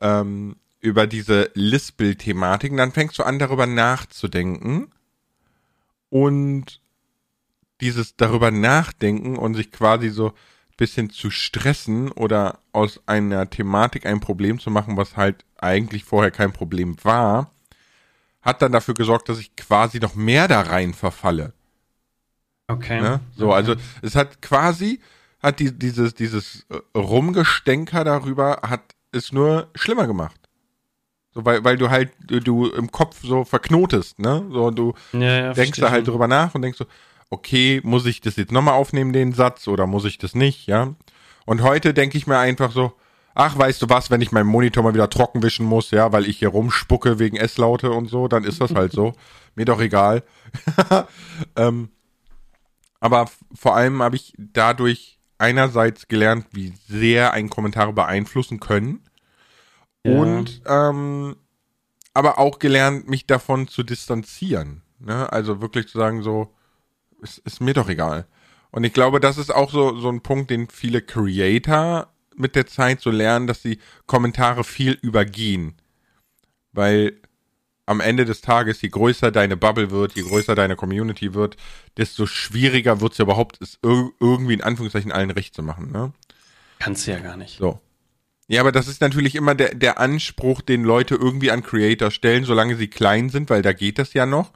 Ähm, 0.00 0.56
über 0.84 1.06
diese 1.06 1.50
Lispel-Thematiken, 1.54 2.76
dann 2.76 2.92
fängst 2.92 3.18
du 3.18 3.22
an, 3.22 3.38
darüber 3.38 3.66
nachzudenken. 3.66 4.90
Und 6.10 6.82
dieses 7.80 8.16
darüber 8.16 8.50
nachdenken 8.50 9.38
und 9.38 9.54
sich 9.54 9.72
quasi 9.72 10.10
so 10.10 10.28
ein 10.28 10.76
bisschen 10.76 11.08
zu 11.08 11.30
stressen 11.30 12.12
oder 12.12 12.58
aus 12.72 13.00
einer 13.06 13.48
Thematik 13.48 14.04
ein 14.04 14.20
Problem 14.20 14.60
zu 14.60 14.70
machen, 14.70 14.98
was 14.98 15.16
halt 15.16 15.46
eigentlich 15.56 16.04
vorher 16.04 16.30
kein 16.30 16.52
Problem 16.52 16.96
war, 17.02 17.50
hat 18.42 18.60
dann 18.60 18.72
dafür 18.72 18.92
gesorgt, 18.92 19.30
dass 19.30 19.38
ich 19.38 19.56
quasi 19.56 20.00
noch 20.00 20.14
mehr 20.14 20.48
da 20.48 20.60
rein 20.60 20.92
verfalle. 20.92 21.54
Okay. 22.68 23.00
Ne? 23.00 23.20
So, 23.34 23.54
also 23.54 23.74
es 24.02 24.16
hat 24.16 24.42
quasi, 24.42 25.00
hat 25.42 25.60
die, 25.60 25.72
dieses, 25.72 26.14
dieses 26.14 26.66
Rumgestänker 26.94 28.04
darüber, 28.04 28.60
hat 28.62 28.94
es 29.12 29.32
nur 29.32 29.70
schlimmer 29.74 30.06
gemacht. 30.06 30.43
So, 31.34 31.44
weil, 31.44 31.64
weil 31.64 31.76
du 31.76 31.90
halt, 31.90 32.10
du, 32.24 32.40
du 32.40 32.66
im 32.68 32.90
Kopf 32.92 33.18
so 33.22 33.44
verknotest, 33.44 34.18
ne? 34.18 34.44
So, 34.52 34.70
du 34.70 34.94
Ja, 35.12 35.20
ja, 35.20 35.52
denkst 35.52 35.80
da 35.80 35.90
halt 35.90 36.06
drüber 36.06 36.28
nach 36.28 36.54
und 36.54 36.62
denkst 36.62 36.78
so, 36.78 36.86
okay, 37.30 37.80
muss 37.82 38.06
ich 38.06 38.20
das 38.20 38.36
jetzt 38.36 38.52
nochmal 38.52 38.74
aufnehmen, 38.74 39.12
den 39.12 39.32
Satz, 39.32 39.66
oder 39.66 39.86
muss 39.86 40.04
ich 40.04 40.18
das 40.18 40.34
nicht, 40.34 40.66
ja? 40.66 40.94
Und 41.46 41.62
heute 41.62 41.92
denke 41.92 42.16
ich 42.16 42.26
mir 42.26 42.38
einfach 42.38 42.70
so, 42.72 42.92
ach, 43.34 43.58
weißt 43.58 43.82
du 43.82 43.88
was, 43.88 44.10
wenn 44.10 44.20
ich 44.20 44.32
meinen 44.32 44.46
Monitor 44.46 44.82
mal 44.82 44.94
wieder 44.94 45.10
trocken 45.10 45.42
wischen 45.42 45.66
muss, 45.66 45.90
ja, 45.90 46.12
weil 46.12 46.26
ich 46.26 46.38
hier 46.38 46.48
rumspucke 46.48 47.18
wegen 47.18 47.36
S-Laute 47.36 47.90
und 47.90 48.06
so, 48.06 48.28
dann 48.28 48.44
ist 48.44 48.60
das 48.60 48.74
halt 48.74 48.92
so. 48.92 49.12
Mir 49.56 49.64
doch 49.64 49.80
egal. 49.80 50.22
ähm, 51.56 51.88
aber 53.00 53.26
vor 53.54 53.76
allem 53.76 54.02
habe 54.02 54.16
ich 54.16 54.34
dadurch 54.38 55.18
einerseits 55.38 56.08
gelernt, 56.08 56.46
wie 56.52 56.72
sehr 56.88 57.32
einen 57.32 57.50
Kommentare 57.50 57.92
beeinflussen 57.92 58.60
können. 58.60 59.00
Ja. 60.04 60.18
Und 60.18 60.62
ähm, 60.66 61.36
aber 62.12 62.38
auch 62.38 62.58
gelernt, 62.58 63.08
mich 63.08 63.26
davon 63.26 63.66
zu 63.66 63.82
distanzieren. 63.82 64.82
Ne? 65.00 65.30
Also 65.32 65.60
wirklich 65.60 65.88
zu 65.88 65.98
sagen, 65.98 66.22
so, 66.22 66.54
ist, 67.22 67.38
ist 67.38 67.60
mir 67.60 67.74
doch 67.74 67.88
egal. 67.88 68.26
Und 68.70 68.84
ich 68.84 68.92
glaube, 68.92 69.20
das 69.20 69.38
ist 69.38 69.54
auch 69.54 69.70
so, 69.70 69.98
so 69.98 70.08
ein 70.08 70.20
Punkt, 70.20 70.50
den 70.50 70.68
viele 70.68 71.02
Creator 71.02 72.12
mit 72.36 72.56
der 72.56 72.66
Zeit 72.66 73.00
so 73.00 73.10
lernen, 73.10 73.46
dass 73.46 73.62
sie 73.62 73.78
Kommentare 74.06 74.64
viel 74.64 74.92
übergehen. 75.00 75.74
Weil 76.72 77.20
am 77.86 78.00
Ende 78.00 78.24
des 78.24 78.40
Tages, 78.40 78.80
je 78.82 78.88
größer 78.88 79.30
deine 79.30 79.56
Bubble 79.56 79.90
wird, 79.90 80.14
je 80.14 80.22
größer 80.22 80.54
deine 80.54 80.74
Community 80.74 81.34
wird, 81.34 81.56
desto 81.96 82.26
schwieriger 82.26 83.00
wird 83.00 83.12
es 83.12 83.18
ja 83.18 83.24
überhaupt, 83.24 83.60
es 83.60 83.78
ir 83.84 84.10
irgendwie 84.20 84.54
in 84.54 84.62
Anführungszeichen 84.62 85.12
allen 85.12 85.30
recht 85.30 85.54
zu 85.54 85.62
machen. 85.62 85.92
Ne? 85.92 86.12
Kannst 86.78 87.06
du 87.06 87.12
ja 87.12 87.18
gar 87.20 87.36
nicht. 87.36 87.58
So. 87.58 87.80
Ja, 88.46 88.60
aber 88.60 88.72
das 88.72 88.88
ist 88.88 89.00
natürlich 89.00 89.36
immer 89.36 89.54
der, 89.54 89.74
der 89.74 89.98
Anspruch, 89.98 90.60
den 90.60 90.84
Leute 90.84 91.14
irgendwie 91.14 91.50
an 91.50 91.62
Creator 91.62 92.10
stellen, 92.10 92.44
solange 92.44 92.76
sie 92.76 92.88
klein 92.88 93.30
sind, 93.30 93.48
weil 93.48 93.62
da 93.62 93.72
geht 93.72 93.98
das 93.98 94.12
ja 94.12 94.26
noch. 94.26 94.52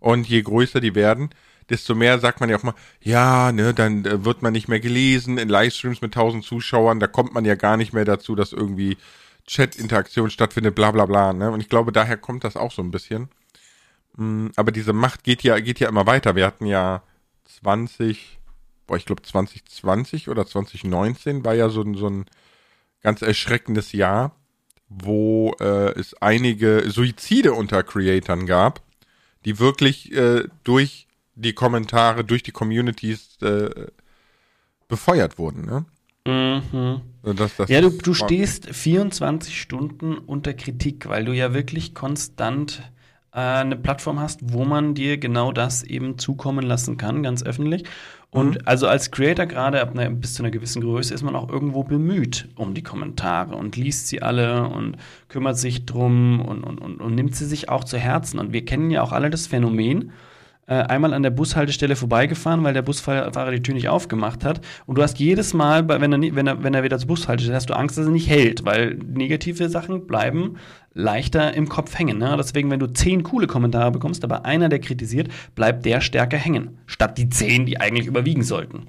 Und 0.00 0.28
je 0.28 0.42
größer 0.42 0.80
die 0.80 0.94
werden, 0.94 1.30
desto 1.70 1.94
mehr 1.94 2.18
sagt 2.18 2.40
man 2.40 2.50
ja 2.50 2.56
auch 2.58 2.62
mal, 2.62 2.74
ja, 3.00 3.52
ne, 3.52 3.72
dann 3.74 4.04
äh, 4.04 4.24
wird 4.24 4.42
man 4.42 4.52
nicht 4.52 4.68
mehr 4.68 4.80
gelesen 4.80 5.38
in 5.38 5.48
Livestreams 5.48 6.02
mit 6.02 6.14
tausend 6.14 6.44
Zuschauern, 6.44 7.00
da 7.00 7.06
kommt 7.06 7.34
man 7.34 7.44
ja 7.44 7.54
gar 7.54 7.76
nicht 7.78 7.92
mehr 7.92 8.04
dazu, 8.04 8.34
dass 8.34 8.52
irgendwie 8.52 8.98
Chat-Interaktion 9.46 10.30
stattfindet, 10.30 10.74
bla 10.74 10.90
bla 10.90 11.06
bla, 11.06 11.32
ne? 11.32 11.50
Und 11.50 11.60
ich 11.60 11.68
glaube, 11.68 11.92
daher 11.92 12.16
kommt 12.16 12.44
das 12.44 12.56
auch 12.56 12.72
so 12.72 12.82
ein 12.82 12.90
bisschen. 12.90 13.28
Mm, 14.16 14.48
Aber 14.56 14.72
diese 14.72 14.92
Macht 14.92 15.24
geht 15.24 15.42
ja, 15.42 15.58
geht 15.60 15.80
ja 15.80 15.88
immer 15.88 16.06
weiter. 16.06 16.36
Wir 16.36 16.46
hatten 16.46 16.66
ja 16.66 17.02
20, 17.60 18.38
boah, 18.86 18.96
ich 18.96 19.06
glaube 19.06 19.22
2020 19.22 20.28
oder 20.28 20.46
2019 20.46 21.44
war 21.44 21.54
ja 21.54 21.68
so 21.68 21.82
ein, 21.82 21.94
so 21.94 22.08
ein 22.08 22.26
ganz 23.06 23.22
erschreckendes 23.22 23.92
Jahr, 23.92 24.34
wo 24.88 25.54
äh, 25.60 25.96
es 25.96 26.20
einige 26.20 26.90
Suizide 26.90 27.52
unter 27.52 27.84
Creatoren 27.84 28.46
gab, 28.46 28.82
die 29.44 29.60
wirklich 29.60 30.10
äh, 30.12 30.48
durch 30.64 31.06
die 31.36 31.52
Kommentare, 31.52 32.24
durch 32.24 32.42
die 32.42 32.50
Communities 32.50 33.38
äh, 33.42 33.70
befeuert 34.88 35.38
wurden. 35.38 35.66
Ne? 35.66 35.84
Mhm. 36.26 37.02
Das, 37.36 37.54
das 37.54 37.70
Ja, 37.70 37.80
du, 37.80 37.90
du 37.90 38.12
stehst 38.12 38.66
24 38.74 39.60
Stunden 39.60 40.18
unter 40.18 40.52
Kritik, 40.52 41.08
weil 41.08 41.26
du 41.26 41.32
ja 41.32 41.54
wirklich 41.54 41.94
konstant 41.94 42.90
eine 43.36 43.76
Plattform 43.76 44.18
hast, 44.18 44.40
wo 44.52 44.64
man 44.64 44.94
dir 44.94 45.18
genau 45.18 45.52
das 45.52 45.82
eben 45.82 46.18
zukommen 46.18 46.64
lassen 46.64 46.96
kann, 46.96 47.22
ganz 47.22 47.42
öffentlich. 47.42 47.84
Und 48.30 48.66
also 48.66 48.88
als 48.88 49.10
Creator 49.10 49.46
gerade 49.46 49.80
ab 49.80 49.92
einer, 49.92 50.10
bis 50.10 50.34
zu 50.34 50.42
einer 50.42 50.50
gewissen 50.50 50.80
Größe 50.82 51.12
ist 51.12 51.22
man 51.22 51.36
auch 51.36 51.48
irgendwo 51.48 51.84
bemüht 51.84 52.48
um 52.56 52.74
die 52.74 52.82
Kommentare 52.82 53.54
und 53.54 53.76
liest 53.76 54.08
sie 54.08 54.22
alle 54.22 54.66
und 54.68 54.96
kümmert 55.28 55.58
sich 55.58 55.84
drum 55.84 56.40
und, 56.40 56.64
und, 56.64 56.78
und, 56.78 57.00
und 57.00 57.14
nimmt 57.14 57.36
sie 57.36 57.46
sich 57.46 57.68
auch 57.68 57.84
zu 57.84 57.98
Herzen. 57.98 58.38
Und 58.38 58.52
wir 58.52 58.64
kennen 58.64 58.90
ja 58.90 59.02
auch 59.02 59.12
alle 59.12 59.30
das 59.30 59.46
Phänomen, 59.46 60.12
äh, 60.66 60.74
einmal 60.74 61.14
an 61.14 61.22
der 61.22 61.30
Bushaltestelle 61.30 61.96
vorbeigefahren, 61.96 62.64
weil 62.64 62.74
der 62.74 62.82
Busfahrer 62.82 63.50
die 63.50 63.62
Tür 63.62 63.74
nicht 63.74 63.88
aufgemacht 63.88 64.44
hat. 64.44 64.60
Und 64.86 64.98
du 64.98 65.02
hast 65.02 65.18
jedes 65.18 65.54
Mal, 65.54 65.88
wenn 65.88 66.12
er, 66.12 66.34
wenn 66.34 66.46
er, 66.46 66.62
wenn 66.62 66.74
er 66.74 66.82
wieder 66.82 66.98
zur 66.98 67.08
Bushaltestelle 67.08 67.56
hast 67.56 67.70
du 67.70 67.76
Angst, 67.76 67.98
dass 67.98 68.06
er 68.06 68.12
nicht 68.12 68.28
hält, 68.28 68.64
weil 68.64 68.94
negative 68.94 69.68
Sachen 69.68 70.06
bleiben 70.06 70.56
leichter 70.96 71.52
im 71.54 71.68
Kopf 71.68 71.98
hängen. 71.98 72.18
Ne? 72.18 72.34
Deswegen, 72.38 72.70
wenn 72.70 72.80
du 72.80 72.86
zehn 72.86 73.22
coole 73.22 73.46
Kommentare 73.46 73.92
bekommst, 73.92 74.24
aber 74.24 74.46
einer, 74.46 74.68
der 74.68 74.78
kritisiert, 74.78 75.28
bleibt 75.54 75.84
der 75.84 76.00
stärker 76.00 76.38
hängen, 76.38 76.78
statt 76.86 77.18
die 77.18 77.28
zehn, 77.28 77.66
die 77.66 77.78
eigentlich 77.78 78.06
überwiegen 78.06 78.42
sollten. 78.42 78.86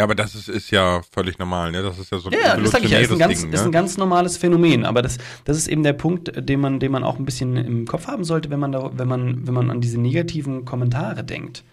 Ja, 0.00 0.04
aber 0.04 0.14
das 0.14 0.34
ist, 0.34 0.48
ist 0.48 0.70
ja 0.70 1.02
völlig 1.12 1.38
normal, 1.38 1.72
ne? 1.72 1.82
Das 1.82 1.98
ist 1.98 2.10
ja 2.10 2.18
so 2.18 2.30
ein 2.30 2.32
Ja, 2.32 2.56
das 2.56 2.70
sag 2.70 2.82
ich 2.82 2.90
ja, 2.90 3.00
ist 3.00 3.12
ein, 3.12 3.18
ganz, 3.18 3.42
Ding, 3.42 3.52
ist 3.52 3.60
ein 3.60 3.66
ne? 3.66 3.70
ganz 3.70 3.98
normales 3.98 4.38
Phänomen. 4.38 4.86
Aber 4.86 5.02
das, 5.02 5.18
das 5.44 5.58
ist 5.58 5.68
eben 5.68 5.82
der 5.82 5.92
Punkt, 5.92 6.32
den 6.34 6.58
man, 6.58 6.80
den 6.80 6.90
man 6.90 7.04
auch 7.04 7.18
ein 7.18 7.26
bisschen 7.26 7.54
im 7.58 7.86
Kopf 7.86 8.06
haben 8.06 8.24
sollte, 8.24 8.48
wenn 8.48 8.60
man, 8.60 8.72
da, 8.72 8.92
wenn 8.94 9.06
man, 9.06 9.46
wenn 9.46 9.52
man 9.52 9.70
an 9.70 9.82
diese 9.82 10.00
negativen 10.00 10.64
Kommentare 10.64 11.22
denkt. 11.22 11.64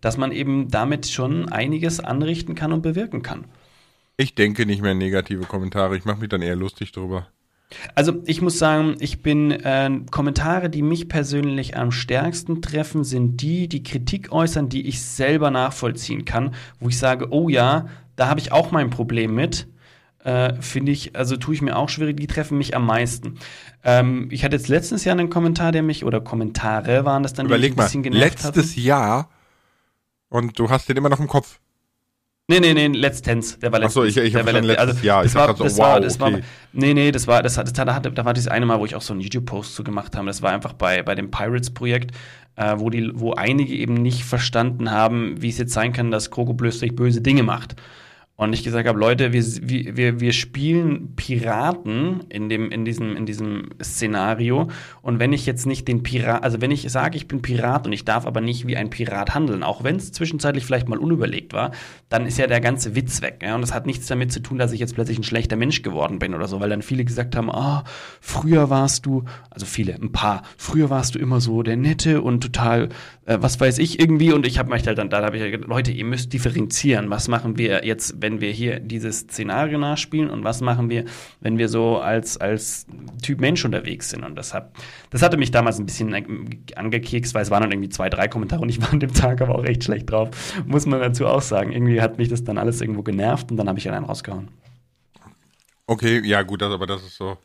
Dass 0.00 0.16
man 0.16 0.30
eben 0.30 0.68
damit 0.68 1.08
schon 1.08 1.48
einiges 1.48 1.98
anrichten 1.98 2.54
kann 2.54 2.72
und 2.72 2.82
bewirken 2.82 3.22
kann. 3.22 3.46
Ich 4.16 4.36
denke 4.36 4.64
nicht 4.64 4.80
mehr 4.80 4.94
negative 4.94 5.46
Kommentare, 5.46 5.96
ich 5.96 6.04
mache 6.04 6.20
mich 6.20 6.28
dann 6.28 6.42
eher 6.42 6.54
lustig 6.54 6.92
drüber. 6.92 7.26
Also 7.94 8.22
ich 8.26 8.42
muss 8.42 8.58
sagen, 8.58 8.96
ich 9.00 9.22
bin 9.22 9.50
äh, 9.50 9.90
Kommentare, 10.10 10.70
die 10.70 10.82
mich 10.82 11.08
persönlich 11.08 11.76
am 11.76 11.92
stärksten 11.92 12.62
treffen, 12.62 13.04
sind 13.04 13.40
die, 13.42 13.68
die 13.68 13.82
Kritik 13.82 14.32
äußern, 14.32 14.68
die 14.68 14.86
ich 14.86 15.02
selber 15.02 15.50
nachvollziehen 15.50 16.24
kann, 16.24 16.54
wo 16.80 16.88
ich 16.88 16.98
sage, 16.98 17.28
oh 17.30 17.48
ja, 17.48 17.86
da 18.16 18.28
habe 18.28 18.40
ich 18.40 18.52
auch 18.52 18.70
mein 18.70 18.90
Problem 18.90 19.34
mit. 19.34 19.68
Äh, 20.24 20.54
Finde 20.60 20.92
ich, 20.92 21.16
also 21.16 21.36
tue 21.36 21.54
ich 21.54 21.62
mir 21.62 21.76
auch 21.76 21.88
schwierig, 21.88 22.16
die 22.18 22.28
treffen 22.28 22.56
mich 22.56 22.76
am 22.76 22.86
meisten. 22.86 23.38
Ähm, 23.82 24.28
ich 24.30 24.44
hatte 24.44 24.54
jetzt 24.54 24.68
letztens 24.68 25.04
ja 25.04 25.12
einen 25.12 25.30
Kommentar, 25.30 25.72
der 25.72 25.82
mich, 25.82 26.04
oder 26.04 26.20
Kommentare 26.20 27.04
waren 27.04 27.24
das 27.24 27.32
dann, 27.32 27.46
die 27.46 27.50
Überleg 27.50 27.72
mich 27.72 27.76
mal, 27.76 27.82
ein 27.84 27.86
bisschen 27.86 28.02
genervt 28.04 28.44
letztes 28.44 28.76
Jahr 28.76 29.28
und 30.28 30.58
du 30.58 30.70
hast 30.70 30.88
den 30.88 30.96
immer 30.96 31.08
noch 31.08 31.20
im 31.20 31.26
Kopf. 31.26 31.58
Nee, 32.60 32.72
nee, 32.74 32.88
nee, 32.88 32.98
letztens. 32.98 33.58
Der 33.58 33.72
war 33.72 33.80
Ach 33.82 33.90
so, 33.90 34.02
letztens. 34.02 34.24
ich- 34.24 34.30
ich 34.30 34.34
hab 34.36 34.44
der 34.46 34.54
war 34.54 34.60
verstanden, 34.62 34.70
letzt- 34.70 34.86
letztes 34.86 35.02
Jahr. 35.04 35.22
Das 35.22 35.32
Ich 35.32 35.34
war, 35.38 35.46
dachte 35.46 35.58
so, 35.58 35.64
das 35.64 35.78
war, 35.78 35.94
wow, 35.96 36.00
das 36.02 36.20
war, 36.20 36.28
okay. 36.28 36.42
nee, 36.72 36.94
nee, 36.94 37.10
das 37.12 37.26
war, 37.26 37.42
das, 37.42 37.54
das, 37.54 37.72
hat- 37.78 38.18
da, 38.18 38.24
war 38.24 38.32
dieses 38.34 38.48
eine 38.48 38.66
Mal, 38.66 38.78
wo 38.78 38.84
ich 38.84 38.94
auch 38.94 39.02
so 39.02 39.12
einen 39.14 39.20
YouTube-Post 39.20 39.74
zu 39.74 39.84
gemacht 39.84 40.16
habe. 40.16 40.26
Das 40.26 40.42
war 40.42 40.52
einfach 40.52 40.72
bei, 40.74 41.02
bei 41.02 41.14
dem 41.14 41.30
Pirates-Projekt, 41.30 42.12
äh, 42.56 42.74
wo, 42.76 42.90
die, 42.90 43.10
wo 43.14 43.32
einige 43.32 43.74
eben 43.74 43.94
nicht 43.94 44.24
verstanden 44.24 44.90
haben, 44.90 45.40
wie 45.40 45.48
es 45.48 45.58
jetzt 45.58 45.72
sein 45.72 45.92
kann, 45.92 46.10
dass 46.10 46.30
Kroko 46.30 46.54
plötzlich 46.54 46.94
böse 46.94 47.20
Dinge 47.22 47.42
macht. 47.42 47.76
Und 48.42 48.52
ich 48.52 48.64
gesagt 48.64 48.88
habe, 48.88 48.98
Leute, 48.98 49.32
wir, 49.32 49.44
wir, 49.96 50.20
wir, 50.20 50.32
spielen 50.32 51.14
Piraten 51.16 52.24
in, 52.28 52.48
dem, 52.48 52.70
in, 52.70 52.84
diesem, 52.84 53.16
in 53.16 53.26
diesem 53.26 53.70
Szenario. 53.82 54.68
Und 55.00 55.18
wenn 55.18 55.32
ich 55.32 55.46
jetzt 55.46 55.66
nicht 55.66 55.86
den 55.88 56.02
Pirat, 56.02 56.42
also 56.42 56.60
wenn 56.60 56.70
ich 56.70 56.90
sage, 56.90 57.16
ich 57.16 57.28
bin 57.28 57.42
Pirat 57.42 57.86
und 57.86 57.92
ich 57.92 58.04
darf 58.04 58.26
aber 58.26 58.40
nicht 58.40 58.66
wie 58.66 58.76
ein 58.76 58.90
Pirat 58.90 59.34
handeln, 59.34 59.62
auch 59.62 59.84
wenn 59.84 59.96
es 59.96 60.12
zwischenzeitlich 60.12 60.64
vielleicht 60.64 60.88
mal 60.88 60.98
unüberlegt 60.98 61.52
war, 61.52 61.70
dann 62.08 62.26
ist 62.26 62.38
ja 62.38 62.46
der 62.46 62.60
ganze 62.60 62.94
Witz 62.94 63.22
weg. 63.22 63.40
Ja? 63.42 63.54
Und 63.54 63.60
das 63.60 63.72
hat 63.72 63.86
nichts 63.86 64.06
damit 64.06 64.32
zu 64.32 64.40
tun, 64.40 64.58
dass 64.58 64.72
ich 64.72 64.80
jetzt 64.80 64.94
plötzlich 64.94 65.18
ein 65.18 65.24
schlechter 65.24 65.56
Mensch 65.56 65.82
geworden 65.82 66.18
bin 66.18 66.34
oder 66.34 66.48
so, 66.48 66.60
weil 66.60 66.70
dann 66.70 66.82
viele 66.82 67.04
gesagt 67.04 67.36
haben, 67.36 67.50
ah, 67.50 67.84
früher 68.20 68.70
warst 68.70 69.06
du, 69.06 69.24
also 69.50 69.66
viele, 69.66 69.94
ein 69.94 70.12
paar, 70.12 70.42
früher 70.56 70.90
warst 70.90 71.14
du 71.14 71.18
immer 71.18 71.40
so 71.40 71.62
der 71.62 71.76
Nette 71.76 72.22
und 72.22 72.40
total, 72.40 72.88
äh, 73.26 73.38
was 73.40 73.60
weiß 73.60 73.78
ich 73.78 74.00
irgendwie. 74.00 74.32
Und 74.32 74.46
ich 74.46 74.58
habe 74.58 74.70
mich 74.70 74.86
halt 74.86 74.98
dann, 74.98 75.10
da 75.10 75.22
habe 75.22 75.36
ich 75.36 75.50
gedacht, 75.50 75.68
Leute, 75.68 75.92
ihr 75.92 76.04
müsst 76.04 76.32
differenzieren. 76.32 77.10
Was 77.10 77.28
machen 77.28 77.58
wir 77.58 77.84
jetzt, 77.84 78.16
wenn 78.20 78.31
wir 78.40 78.50
hier 78.50 78.80
dieses 78.80 79.20
Szenario 79.20 79.78
nachspielen 79.78 80.30
und 80.30 80.44
was 80.44 80.60
machen 80.60 80.90
wir, 80.90 81.04
wenn 81.40 81.58
wir 81.58 81.68
so 81.68 81.98
als, 81.98 82.36
als 82.38 82.86
Typ 83.22 83.40
Mensch 83.40 83.64
unterwegs 83.64 84.10
sind? 84.10 84.24
Und 84.24 84.36
das, 84.36 84.54
hat, 84.54 84.72
das 85.10 85.22
hatte 85.22 85.36
mich 85.36 85.50
damals 85.50 85.78
ein 85.78 85.86
bisschen 85.86 86.14
angekekst, 86.76 87.34
weil 87.34 87.42
es 87.42 87.50
waren 87.50 87.62
dann 87.62 87.72
irgendwie 87.72 87.90
zwei, 87.90 88.08
drei 88.08 88.28
Kommentare 88.28 88.62
und 88.62 88.68
ich 88.68 88.80
war 88.80 88.92
an 88.92 89.00
dem 89.00 89.12
Tag 89.12 89.40
aber 89.40 89.56
auch 89.56 89.64
recht 89.64 89.84
schlecht 89.84 90.10
drauf. 90.10 90.30
Muss 90.66 90.86
man 90.86 91.00
dazu 91.00 91.26
auch 91.26 91.42
sagen. 91.42 91.72
Irgendwie 91.72 92.00
hat 92.00 92.18
mich 92.18 92.28
das 92.28 92.44
dann 92.44 92.58
alles 92.58 92.80
irgendwo 92.80 93.02
genervt 93.02 93.50
und 93.50 93.56
dann 93.56 93.68
habe 93.68 93.78
ich 93.78 93.88
einen 93.90 94.04
rausgehauen. 94.04 94.48
Okay, 95.86 96.22
ja 96.24 96.42
gut, 96.42 96.62
das, 96.62 96.72
aber 96.72 96.86
das 96.86 97.02
ist 97.02 97.16
so 97.16 97.36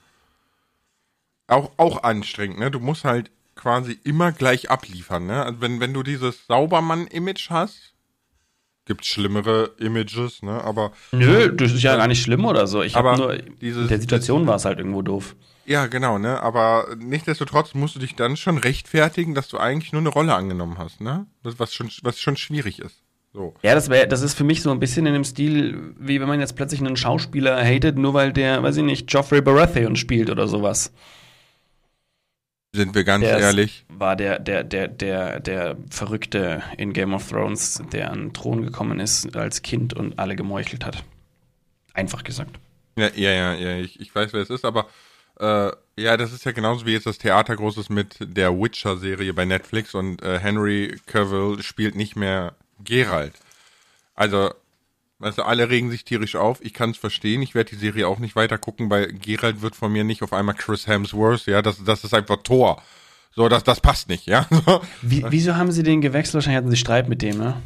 auch, 1.47 1.71
auch 1.77 2.03
anstrengend, 2.03 2.59
ne? 2.59 2.69
Du 2.69 2.79
musst 2.79 3.05
halt 3.05 3.31
quasi 3.55 3.97
immer 4.03 4.31
gleich 4.31 4.69
abliefern, 4.69 5.25
ne? 5.25 5.43
Also 5.43 5.61
wenn, 5.61 5.79
wenn 5.79 5.93
du 5.93 6.03
dieses 6.03 6.45
Saubermann-Image 6.47 7.49
hast, 7.49 7.93
gibt's 8.87 9.07
schlimmere 9.07 9.71
Images, 9.77 10.41
ne? 10.41 10.63
Aber 10.63 10.91
Nö, 11.11 11.51
das 11.53 11.71
ist 11.73 11.83
ja 11.83 11.95
gar 11.95 12.07
nicht 12.07 12.21
schlimm 12.21 12.45
oder 12.45 12.65
so. 12.67 12.81
Ich 12.81 12.95
habe 12.95 13.15
nur, 13.17 13.37
dieses- 13.61 13.83
in 13.83 13.87
der 13.89 13.99
Situation 14.01 14.47
war 14.47 14.55
es 14.55 14.65
halt 14.65 14.79
irgendwo 14.79 15.01
doof. 15.01 15.35
ja, 15.65 15.85
genau, 15.87 16.17
ne? 16.17 16.41
Aber 16.41 16.87
nichtsdestotrotz 16.97 17.73
musst 17.73 17.95
du 17.95 17.99
dich 17.99 18.15
dann 18.15 18.37
schon 18.37 18.57
rechtfertigen, 18.57 19.35
dass 19.35 19.47
du 19.49 19.57
eigentlich 19.57 19.91
nur 19.91 20.01
eine 20.01 20.09
Rolle 20.09 20.33
angenommen 20.33 20.77
hast, 20.77 21.01
ne? 21.01 21.25
Das, 21.43 21.59
was 21.59 21.73
schon, 21.73 21.89
was 22.03 22.19
schon 22.19 22.37
schwierig 22.37 22.79
ist. 22.79 23.03
So. 23.33 23.53
Ja, 23.61 23.75
das 23.75 23.89
wäre, 23.89 24.07
das 24.07 24.21
ist 24.21 24.33
für 24.35 24.45
mich 24.45 24.61
so 24.63 24.71
ein 24.71 24.79
bisschen 24.79 25.05
in 25.05 25.13
dem 25.13 25.23
Stil, 25.25 25.93
wie 25.99 26.19
wenn 26.19 26.27
man 26.27 26.39
jetzt 26.39 26.55
plötzlich 26.55 26.79
einen 26.79 26.95
Schauspieler 26.97 27.61
hatet, 27.63 27.97
nur 27.97 28.13
weil 28.13 28.31
der, 28.33 28.63
weiß 28.63 28.77
ich 28.77 28.83
nicht, 28.83 29.11
Joffrey 29.13 29.41
Baratheon 29.41 29.95
spielt 29.95 30.29
oder 30.31 30.47
sowas. 30.47 30.91
Sind 32.77 32.95
wir 32.95 33.03
ganz 33.03 33.25
Der 33.25 33.39
ehrlich. 33.39 33.83
War 33.89 34.15
der, 34.15 34.39
der, 34.39 34.63
der, 34.63 34.87
der, 34.87 35.41
der 35.41 35.75
Verrückte 35.89 36.63
in 36.77 36.93
Game 36.93 37.13
of 37.13 37.27
Thrones, 37.29 37.83
der 37.91 38.11
an 38.11 38.19
den 38.19 38.33
Thron 38.33 38.61
gekommen 38.63 39.01
ist 39.01 39.35
als 39.35 39.61
Kind 39.61 39.93
und 39.93 40.17
alle 40.17 40.37
gemeuchelt 40.37 40.85
hat. 40.85 41.03
Einfach 41.93 42.23
gesagt. 42.23 42.57
Ja, 42.95 43.09
ja, 43.15 43.31
ja, 43.31 43.53
ja 43.53 43.77
ich, 43.77 43.99
ich 43.99 44.15
weiß, 44.15 44.31
wer 44.31 44.41
es 44.41 44.49
ist, 44.49 44.63
aber 44.63 44.87
Äh, 45.39 45.71
ja, 45.97 46.17
das 46.17 46.33
ist 46.33 46.45
ja 46.45 46.51
genauso 46.51 46.87
wie 46.87 46.93
jetzt 46.93 47.05
das 47.05 47.19
Theater 47.19 47.55
groß 47.55 47.77
ist 47.77 47.91
mit 47.91 48.17
der 48.19 48.59
Witcher-Serie 48.59 49.35
bei 49.35 49.45
Netflix 49.45 49.93
und 49.93 50.23
äh, 50.23 50.39
Henry 50.39 50.99
Cavill 51.05 51.61
spielt 51.61 51.93
nicht 51.93 52.15
mehr 52.15 52.55
Geralt. 52.83 53.33
Also, 54.15 54.51
weißt 55.19 55.39
du, 55.39 55.43
alle 55.43 55.69
regen 55.69 55.89
sich 55.89 56.03
tierisch 56.03 56.35
auf. 56.35 56.59
Ich 56.61 56.73
kann 56.73 56.91
es 56.91 56.97
verstehen. 56.97 57.41
Ich 57.41 57.55
werde 57.55 57.71
die 57.71 57.75
Serie 57.75 58.07
auch 58.07 58.19
nicht 58.19 58.35
weiter 58.35 58.57
gucken, 58.57 58.89
weil 58.89 59.13
Geralt 59.13 59.61
wird 59.61 59.75
von 59.75 59.91
mir 59.91 60.03
nicht 60.03 60.21
auf 60.23 60.33
einmal 60.33 60.55
Chris 60.55 60.87
Hemsworth. 60.87 61.45
Ja, 61.47 61.61
das, 61.61 61.83
das 61.83 62.03
ist 62.03 62.13
einfach 62.13 62.37
Thor. 62.43 62.81
So, 63.35 63.49
das, 63.49 63.63
das 63.63 63.81
passt 63.81 64.09
nicht, 64.09 64.25
ja. 64.25 64.47
Wie, 65.01 65.23
wieso 65.29 65.55
haben 65.55 65.71
sie 65.71 65.83
den 65.83 66.01
gewechselt? 66.01 66.35
Wahrscheinlich 66.35 66.57
hatten 66.57 66.71
sie 66.71 66.77
Streit 66.77 67.07
mit 67.07 67.21
dem, 67.21 67.37
ne? 67.37 67.61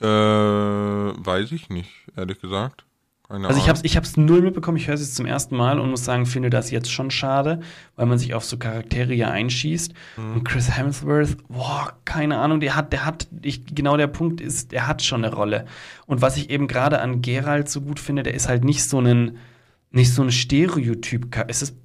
Äh, 0.00 0.06
weiß 0.06 1.52
ich 1.52 1.68
nicht, 1.68 1.90
ehrlich 2.16 2.40
gesagt. 2.40 2.84
Keine 3.28 3.46
also 3.46 3.60
ich 3.60 3.68
habe 3.68 3.78
es 3.78 3.84
ich 3.84 3.96
hab's 3.96 4.16
null 4.16 4.40
mitbekommen, 4.40 4.78
ich 4.78 4.86
höre 4.86 4.94
es 4.94 5.02
jetzt 5.02 5.16
zum 5.16 5.26
ersten 5.26 5.54
Mal 5.54 5.78
und 5.78 5.90
muss 5.90 6.04
sagen, 6.04 6.24
finde 6.24 6.48
das 6.48 6.70
jetzt 6.70 6.90
schon 6.90 7.10
schade, 7.10 7.60
weil 7.94 8.06
man 8.06 8.16
sich 8.16 8.32
auf 8.32 8.42
so 8.42 8.56
Charaktere 8.56 9.12
ja 9.12 9.30
einschießt. 9.30 9.92
Mhm. 10.16 10.32
Und 10.32 10.44
Chris 10.44 10.74
Hemsworth, 10.74 11.36
boah, 11.48 11.92
keine 12.06 12.38
Ahnung, 12.38 12.60
der 12.60 12.74
hat, 12.74 12.92
der 12.92 13.04
hat, 13.04 13.28
ich, 13.42 13.66
genau 13.66 13.98
der 13.98 14.06
Punkt 14.06 14.40
ist, 14.40 14.72
der 14.72 14.86
hat 14.86 15.02
schon 15.02 15.24
eine 15.24 15.34
Rolle. 15.34 15.66
Und 16.06 16.22
was 16.22 16.38
ich 16.38 16.48
eben 16.48 16.68
gerade 16.68 17.00
an 17.00 17.20
Geralt 17.20 17.68
so 17.68 17.82
gut 17.82 18.00
finde, 18.00 18.22
der 18.22 18.32
ist 18.32 18.48
halt 18.48 18.64
nicht 18.64 18.84
so 18.84 18.98
ein, 18.98 19.36
nicht 19.90 20.14
so 20.14 20.22
ein 20.22 20.32
Stereotyp. 20.32 21.28
Es 21.48 21.60
ist 21.60 21.76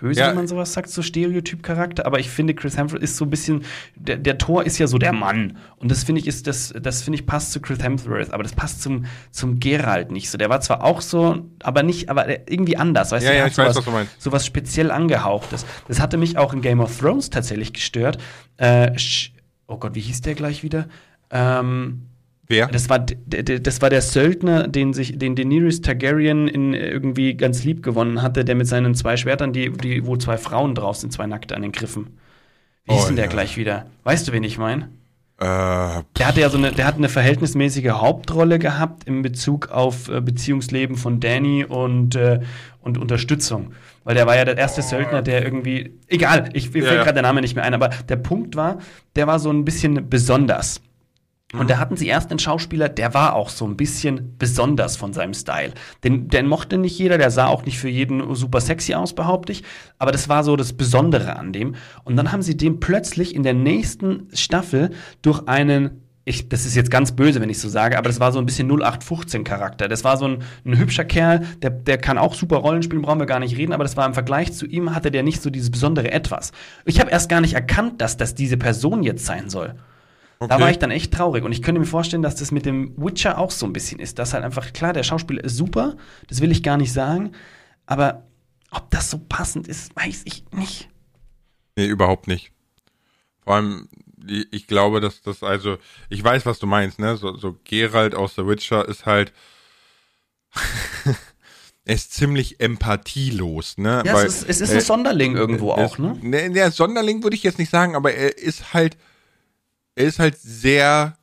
böse, 0.00 0.20
ja. 0.20 0.28
wenn 0.28 0.36
man 0.36 0.46
sowas 0.46 0.72
sagt, 0.72 0.88
so 0.88 1.02
Stereotyp-Charakter. 1.02 2.06
Aber 2.06 2.18
ich 2.18 2.30
finde, 2.30 2.54
Chris 2.54 2.76
Hemsworth 2.76 3.02
ist 3.02 3.16
so 3.16 3.24
ein 3.24 3.30
bisschen, 3.30 3.64
der, 3.94 4.16
der 4.16 4.38
Tor 4.38 4.64
ist 4.64 4.78
ja 4.78 4.86
so 4.86 4.98
der 4.98 5.12
Mann. 5.12 5.58
Und 5.76 5.90
das 5.90 6.04
finde 6.04 6.20
ich 6.20 6.26
ist, 6.26 6.46
das, 6.46 6.74
das 6.80 7.02
finde 7.02 7.18
ich 7.18 7.26
passt 7.26 7.52
zu 7.52 7.60
Chris 7.60 7.82
Hemsworth, 7.82 8.32
aber 8.32 8.42
das 8.42 8.52
passt 8.52 8.82
zum, 8.82 9.06
zum 9.30 9.60
Geralt 9.60 10.10
nicht 10.10 10.30
so. 10.30 10.38
Der 10.38 10.48
war 10.48 10.60
zwar 10.60 10.82
auch 10.82 11.00
so, 11.00 11.46
aber 11.62 11.82
nicht, 11.82 12.08
aber 12.08 12.28
irgendwie 12.50 12.76
anders, 12.76 13.12
weißt 13.12 13.24
ja, 13.24 13.32
du? 13.32 13.38
Ja, 13.38 13.46
ich 13.46 13.54
sowas, 13.54 13.68
weiß, 13.68 13.76
was 13.76 13.84
du 13.84 13.90
meinst. 13.90 14.22
Sowas 14.22 14.46
speziell 14.46 14.90
angehauchtes. 14.90 15.66
Das 15.88 16.00
hatte 16.00 16.16
mich 16.16 16.38
auch 16.38 16.52
in 16.52 16.62
Game 16.62 16.80
of 16.80 16.98
Thrones 16.98 17.30
tatsächlich 17.30 17.72
gestört. 17.72 18.18
Äh, 18.56 18.92
oh 19.66 19.76
Gott, 19.76 19.94
wie 19.94 20.00
hieß 20.00 20.22
der 20.22 20.34
gleich 20.34 20.62
wieder? 20.62 20.88
Ähm, 21.30 22.02
Wer? 22.48 22.68
Das 22.68 22.88
war, 22.88 23.00
das 23.00 23.82
war 23.82 23.90
der 23.90 24.02
Söldner, 24.02 24.68
den 24.68 24.92
sich, 24.92 25.18
den 25.18 25.34
Daenerys 25.34 25.80
Targaryen 25.80 26.46
in 26.46 26.74
irgendwie 26.74 27.34
ganz 27.34 27.64
lieb 27.64 27.82
gewonnen 27.82 28.22
hatte, 28.22 28.44
der 28.44 28.54
mit 28.54 28.68
seinen 28.68 28.94
zwei 28.94 29.16
Schwertern, 29.16 29.52
die, 29.52 29.72
die, 29.72 30.06
wo 30.06 30.16
zwei 30.16 30.38
Frauen 30.38 30.74
drauf 30.74 30.96
sind, 30.96 31.12
zwei 31.12 31.26
Nackte 31.26 31.56
an 31.56 31.62
den 31.62 31.72
Griffen. 31.72 32.18
Wie 32.84 32.94
hieß 32.94 33.04
oh, 33.04 33.06
denn 33.08 33.16
der 33.16 33.24
ja. 33.24 33.30
gleich 33.30 33.56
wieder? 33.56 33.86
Weißt 34.04 34.28
du, 34.28 34.32
wen 34.32 34.44
ich 34.44 34.58
meine? 34.58 34.88
Äh, 35.38 35.44
der 35.44 36.28
hatte 36.28 36.40
ja 36.40 36.48
so 36.48 36.56
eine, 36.56 36.72
der 36.72 36.86
hat 36.86 36.96
eine 36.96 37.08
verhältnismäßige 37.08 37.90
Hauptrolle 37.90 38.58
gehabt 38.58 39.04
in 39.04 39.20
Bezug 39.22 39.70
auf 39.70 40.08
äh, 40.08 40.20
Beziehungsleben 40.20 40.96
von 40.96 41.20
Danny 41.20 41.64
und, 41.64 42.14
äh, 42.14 42.40
und 42.80 42.96
Unterstützung. 42.96 43.72
Weil 44.04 44.14
der 44.14 44.26
war 44.26 44.36
ja 44.36 44.44
der 44.44 44.56
erste 44.56 44.80
oh. 44.80 44.84
Söldner, 44.84 45.20
der 45.20 45.44
irgendwie. 45.44 45.98
Egal, 46.06 46.48
ich, 46.54 46.72
mir 46.72 46.84
ja, 46.84 46.88
fällt 46.88 47.02
gerade 47.02 47.14
der 47.14 47.22
Name 47.22 47.40
nicht 47.42 47.56
mehr 47.56 47.64
ein, 47.64 47.74
aber 47.74 47.90
der 48.08 48.16
Punkt 48.16 48.56
war, 48.56 48.78
der 49.16 49.26
war 49.26 49.38
so 49.38 49.50
ein 49.50 49.64
bisschen 49.64 50.08
besonders. 50.08 50.80
Und 51.52 51.70
da 51.70 51.78
hatten 51.78 51.96
sie 51.96 52.08
erst 52.08 52.30
einen 52.30 52.40
Schauspieler, 52.40 52.88
der 52.88 53.14
war 53.14 53.34
auch 53.34 53.50
so 53.50 53.64
ein 53.66 53.76
bisschen 53.76 54.36
besonders 54.36 54.96
von 54.96 55.12
seinem 55.12 55.32
Style. 55.32 55.72
Den, 56.02 56.26
den 56.28 56.48
mochte 56.48 56.76
nicht 56.76 56.98
jeder, 56.98 57.18
der 57.18 57.30
sah 57.30 57.46
auch 57.46 57.64
nicht 57.64 57.78
für 57.78 57.88
jeden 57.88 58.34
super 58.34 58.60
sexy 58.60 58.94
aus, 58.94 59.14
behaupte 59.14 59.52
ich. 59.52 59.62
Aber 59.98 60.10
das 60.10 60.28
war 60.28 60.42
so 60.42 60.56
das 60.56 60.72
Besondere 60.72 61.36
an 61.36 61.52
dem. 61.52 61.76
Und 62.02 62.16
dann 62.16 62.32
haben 62.32 62.42
sie 62.42 62.56
den 62.56 62.80
plötzlich 62.80 63.32
in 63.32 63.44
der 63.44 63.54
nächsten 63.54 64.28
Staffel 64.32 64.90
durch 65.22 65.46
einen 65.46 66.02
ich, 66.28 66.48
das 66.48 66.66
ist 66.66 66.74
jetzt 66.74 66.90
ganz 66.90 67.12
böse, 67.12 67.40
wenn 67.40 67.50
ich 67.50 67.60
so 67.60 67.68
sage, 67.68 67.96
aber 67.96 68.08
das 68.08 68.18
war 68.18 68.32
so 68.32 68.40
ein 68.40 68.46
bisschen 68.46 68.68
0815-Charakter. 68.68 69.86
Das 69.86 70.02
war 70.02 70.16
so 70.16 70.26
ein, 70.26 70.38
ein, 70.64 70.76
hübscher 70.76 71.04
Kerl, 71.04 71.46
der, 71.62 71.70
der 71.70 71.98
kann 71.98 72.18
auch 72.18 72.34
super 72.34 72.56
Rollen 72.56 72.82
spielen, 72.82 73.02
brauchen 73.02 73.20
wir 73.20 73.26
gar 73.26 73.38
nicht 73.38 73.56
reden, 73.56 73.72
aber 73.72 73.84
das 73.84 73.96
war 73.96 74.04
im 74.06 74.12
Vergleich 74.12 74.52
zu 74.52 74.66
ihm, 74.66 74.92
hatte 74.92 75.12
der 75.12 75.22
nicht 75.22 75.40
so 75.40 75.50
dieses 75.50 75.70
besondere 75.70 76.10
Etwas. 76.10 76.50
Ich 76.84 76.98
habe 76.98 77.12
erst 77.12 77.28
gar 77.28 77.40
nicht 77.40 77.54
erkannt, 77.54 78.00
dass 78.00 78.16
das 78.16 78.34
diese 78.34 78.56
Person 78.56 79.04
jetzt 79.04 79.24
sein 79.24 79.48
soll. 79.48 79.76
Okay. 80.38 80.48
Da 80.54 80.60
war 80.60 80.70
ich 80.70 80.78
dann 80.78 80.90
echt 80.90 81.14
traurig. 81.14 81.44
Und 81.44 81.52
ich 81.52 81.62
könnte 81.62 81.80
mir 81.80 81.86
vorstellen, 81.86 82.22
dass 82.22 82.36
das 82.36 82.50
mit 82.52 82.66
dem 82.66 82.92
Witcher 82.96 83.38
auch 83.38 83.50
so 83.50 83.64
ein 83.64 83.72
bisschen 83.72 83.98
ist. 83.98 84.18
Das 84.18 84.34
halt 84.34 84.44
einfach, 84.44 84.72
klar, 84.72 84.92
der 84.92 85.02
Schauspieler 85.02 85.42
ist 85.42 85.56
super, 85.56 85.96
das 86.28 86.40
will 86.40 86.50
ich 86.50 86.62
gar 86.62 86.76
nicht 86.76 86.92
sagen. 86.92 87.32
Aber 87.86 88.26
ob 88.70 88.90
das 88.90 89.10
so 89.10 89.18
passend 89.18 89.66
ist, 89.66 89.96
weiß 89.96 90.22
ich 90.24 90.44
nicht. 90.52 90.90
Nee, 91.76 91.86
überhaupt 91.86 92.26
nicht. 92.26 92.52
Vor 93.44 93.54
allem, 93.54 93.88
ich 94.50 94.66
glaube, 94.66 95.00
dass 95.00 95.22
das, 95.22 95.42
also, 95.42 95.78
ich 96.10 96.22
weiß, 96.22 96.44
was 96.44 96.58
du 96.58 96.66
meinst, 96.66 96.98
ne? 96.98 97.16
So, 97.16 97.36
so 97.36 97.56
Geralt 97.64 98.14
aus 98.14 98.34
The 98.34 98.46
Witcher 98.46 98.86
ist 98.86 99.06
halt. 99.06 99.32
er 101.84 101.94
ist 101.94 102.12
ziemlich 102.12 102.60
empathielos, 102.60 103.78
ne? 103.78 104.02
Ja, 104.04 104.14
Weil, 104.14 104.26
es 104.26 104.42
ist, 104.42 104.48
es 104.48 104.60
ist 104.60 104.72
ein 104.72 104.80
Sonderling 104.80 105.36
irgendwo 105.36 105.70
äh, 105.70 105.84
auch, 105.84 105.98
ne? 105.98 106.18
Ne, 106.20 106.50
der 106.50 106.72
Sonderling 106.72 107.22
würde 107.22 107.36
ich 107.36 107.42
jetzt 107.42 107.58
nicht 107.58 107.70
sagen, 107.70 107.94
aber 107.94 108.12
er 108.12 108.36
ist 108.36 108.74
halt 108.74 108.96
er 109.96 110.04
ist 110.04 110.18
halt 110.18 110.36
sehr 110.38 111.16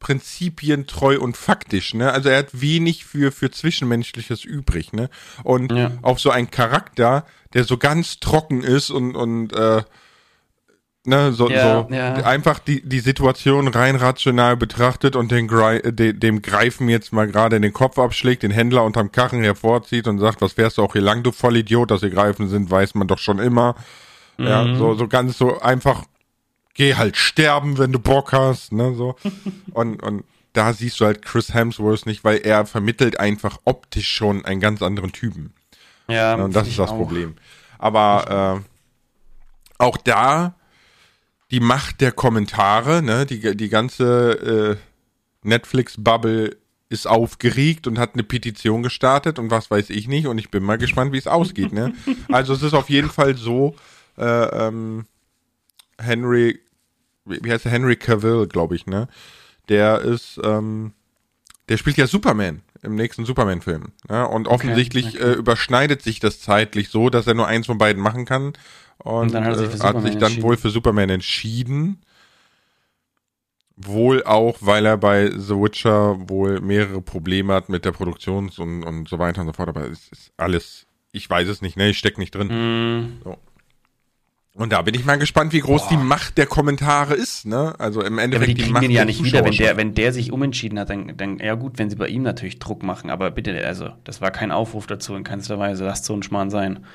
prinzipientreu 0.00 1.18
und 1.18 1.34
faktisch, 1.34 1.94
ne? 1.94 2.12
Also 2.12 2.28
er 2.28 2.40
hat 2.40 2.60
wenig 2.60 3.06
für 3.06 3.32
für 3.32 3.50
zwischenmenschliches 3.50 4.44
übrig, 4.44 4.92
ne? 4.92 5.08
Und 5.44 5.72
ja. 5.72 5.92
auch 6.02 6.18
so 6.18 6.30
ein 6.30 6.50
Charakter, 6.50 7.24
der 7.54 7.64
so 7.64 7.78
ganz 7.78 8.20
trocken 8.20 8.62
ist 8.62 8.90
und 8.90 9.16
und 9.16 9.54
äh, 9.54 9.82
ne, 11.06 11.32
so, 11.32 11.48
ja, 11.48 11.86
so 11.88 11.94
ja. 11.94 12.14
einfach 12.16 12.58
die 12.58 12.86
die 12.86 13.00
Situation 13.00 13.68
rein 13.68 13.96
rational 13.96 14.58
betrachtet 14.58 15.16
und 15.16 15.30
den 15.30 15.48
de, 15.48 16.12
dem 16.12 16.42
Greifen 16.42 16.90
jetzt 16.90 17.14
mal 17.14 17.26
gerade 17.26 17.56
in 17.56 17.62
den 17.62 17.72
Kopf 17.72 17.98
abschlägt, 17.98 18.42
den 18.42 18.50
Händler 18.50 18.84
unterm 18.84 19.10
Kachen 19.10 19.42
hervorzieht 19.42 20.06
und 20.06 20.18
sagt, 20.18 20.42
was 20.42 20.52
fährst 20.52 20.76
du 20.76 20.82
auch 20.82 20.92
hier 20.92 21.02
lang, 21.02 21.22
du 21.22 21.32
Vollidiot, 21.32 21.90
dass 21.90 22.02
sie 22.02 22.10
greifen 22.10 22.48
sind, 22.48 22.70
weiß 22.70 22.94
man 22.94 23.08
doch 23.08 23.18
schon 23.18 23.38
immer. 23.38 23.74
Mhm. 24.36 24.46
Ja, 24.46 24.74
so 24.76 24.94
so 24.94 25.08
ganz 25.08 25.38
so 25.38 25.60
einfach 25.60 26.04
geh 26.74 26.94
halt 26.94 27.16
sterben, 27.16 27.78
wenn 27.78 27.92
du 27.92 27.98
Bock 27.98 28.32
hast, 28.32 28.72
ne, 28.72 28.94
so. 28.94 29.16
und, 29.72 30.02
und 30.02 30.24
da 30.52 30.72
siehst 30.72 31.00
du 31.00 31.06
halt 31.06 31.22
Chris 31.22 31.52
Hemsworth 31.54 32.06
nicht, 32.06 32.24
weil 32.24 32.38
er 32.38 32.66
vermittelt 32.66 33.18
einfach 33.18 33.58
optisch 33.64 34.08
schon 34.08 34.44
einen 34.44 34.60
ganz 34.60 34.82
anderen 34.82 35.12
Typen. 35.12 35.52
Ja. 36.08 36.34
Und 36.34 36.54
das 36.54 36.68
ist 36.68 36.78
das 36.78 36.90
auch. 36.90 36.96
Problem. 36.96 37.34
Aber 37.78 38.62
äh, 38.62 39.82
auch 39.82 39.96
da 39.96 40.54
die 41.50 41.60
Macht 41.60 42.00
der 42.00 42.12
Kommentare, 42.12 43.02
ne, 43.02 43.26
die, 43.26 43.56
die 43.56 43.68
ganze 43.68 44.76
äh, 44.80 45.48
Netflix-Bubble 45.48 46.56
ist 46.88 47.06
aufgeregt 47.06 47.86
und 47.86 47.98
hat 47.98 48.14
eine 48.14 48.22
Petition 48.22 48.82
gestartet 48.82 49.38
und 49.38 49.50
was 49.50 49.70
weiß 49.70 49.90
ich 49.90 50.08
nicht 50.08 50.26
und 50.26 50.38
ich 50.38 50.50
bin 50.50 50.62
mal 50.62 50.78
gespannt, 50.78 51.12
wie 51.12 51.18
es 51.18 51.26
ausgeht. 51.26 51.72
Ne? 51.72 51.92
Also 52.28 52.54
es 52.54 52.62
ist 52.62 52.74
auf 52.74 52.90
jeden 52.90 53.10
Fall 53.10 53.36
so, 53.36 53.74
äh, 54.16 54.24
ähm, 54.24 55.06
Henry 55.98 56.60
wie 57.24 57.50
heißt 57.50 57.64
der 57.64 57.72
Henry 57.72 57.96
Cavill, 57.96 58.46
glaube 58.46 58.76
ich, 58.76 58.86
ne? 58.86 59.08
Der 59.68 60.00
ist, 60.00 60.40
ähm, 60.42 60.92
der 61.68 61.76
spielt 61.78 61.96
ja 61.96 62.06
Superman 62.06 62.62
im 62.84 62.94
nächsten 62.94 63.24
Superman-Film. 63.24 63.92
Ja? 64.08 64.24
Und 64.24 64.46
offensichtlich 64.46 65.06
okay, 65.06 65.18
okay. 65.18 65.32
Äh, 65.32 65.34
überschneidet 65.34 66.02
sich 66.02 66.20
das 66.20 66.40
zeitlich 66.40 66.90
so, 66.90 67.10
dass 67.10 67.26
er 67.26 67.34
nur 67.34 67.46
eins 67.46 67.66
von 67.66 67.78
beiden 67.78 68.02
machen 68.02 68.26
kann. 68.26 68.52
Und, 68.98 69.34
und 69.34 69.44
hat, 69.44 69.58
äh, 69.58 69.78
hat 69.80 70.02
sich 70.02 70.16
dann 70.16 70.42
wohl 70.42 70.56
für 70.56 70.70
Superman 70.70 71.10
entschieden. 71.10 72.02
Wohl 73.76 74.22
auch, 74.22 74.58
weil 74.60 74.86
er 74.86 74.96
bei 74.96 75.30
The 75.30 75.54
Witcher 75.54 76.28
wohl 76.28 76.60
mehrere 76.60 77.00
Probleme 77.00 77.54
hat 77.54 77.68
mit 77.68 77.84
der 77.84 77.90
Produktion 77.92 78.50
und, 78.56 78.84
und 78.84 79.08
so 79.08 79.18
weiter 79.18 79.40
und 79.40 79.48
so 79.48 79.52
fort. 79.52 79.68
Aber 79.68 79.88
es 79.88 80.08
ist 80.08 80.32
alles, 80.36 80.86
ich 81.10 81.28
weiß 81.28 81.48
es 81.48 81.60
nicht, 81.60 81.76
ne? 81.76 81.88
Ich 81.88 81.98
steck 81.98 82.18
nicht 82.18 82.34
drin. 82.34 82.48
Mm. 82.48 83.20
So. 83.24 83.38
Und 84.56 84.72
da 84.72 84.82
bin 84.82 84.94
ich 84.94 85.04
mal 85.04 85.18
gespannt, 85.18 85.52
wie 85.52 85.58
groß 85.58 85.82
Boah. 85.82 85.88
die 85.90 85.96
Macht 85.96 86.38
der 86.38 86.46
Kommentare 86.46 87.14
ist, 87.14 87.44
ne? 87.44 87.74
Also 87.78 88.02
im 88.02 88.18
Endeffekt 88.18 88.50
ja, 88.50 88.54
die, 88.54 88.62
die 88.62 88.72
Macht 88.72 88.84
den 88.84 88.90
ja 88.92 89.04
nicht 89.04 89.24
wieder, 89.24 89.44
wenn 89.44 89.52
der, 89.52 89.76
wenn 89.76 89.94
der 89.94 90.12
sich 90.12 90.30
umentschieden 90.30 90.78
hat, 90.78 90.90
dann, 90.90 91.16
dann, 91.16 91.40
ja 91.40 91.56
gut, 91.56 91.76
wenn 91.78 91.90
sie 91.90 91.96
bei 91.96 92.06
ihm 92.06 92.22
natürlich 92.22 92.60
Druck 92.60 92.84
machen, 92.84 93.10
aber 93.10 93.32
bitte, 93.32 93.66
also, 93.66 93.90
das 94.04 94.20
war 94.20 94.30
kein 94.30 94.52
Aufruf 94.52 94.86
dazu 94.86 95.16
in 95.16 95.24
keinster 95.24 95.58
Weise, 95.58 95.84
lasst 95.84 96.04
so 96.04 96.14
ein 96.14 96.22
Schmarrn 96.22 96.50
sein. 96.50 96.86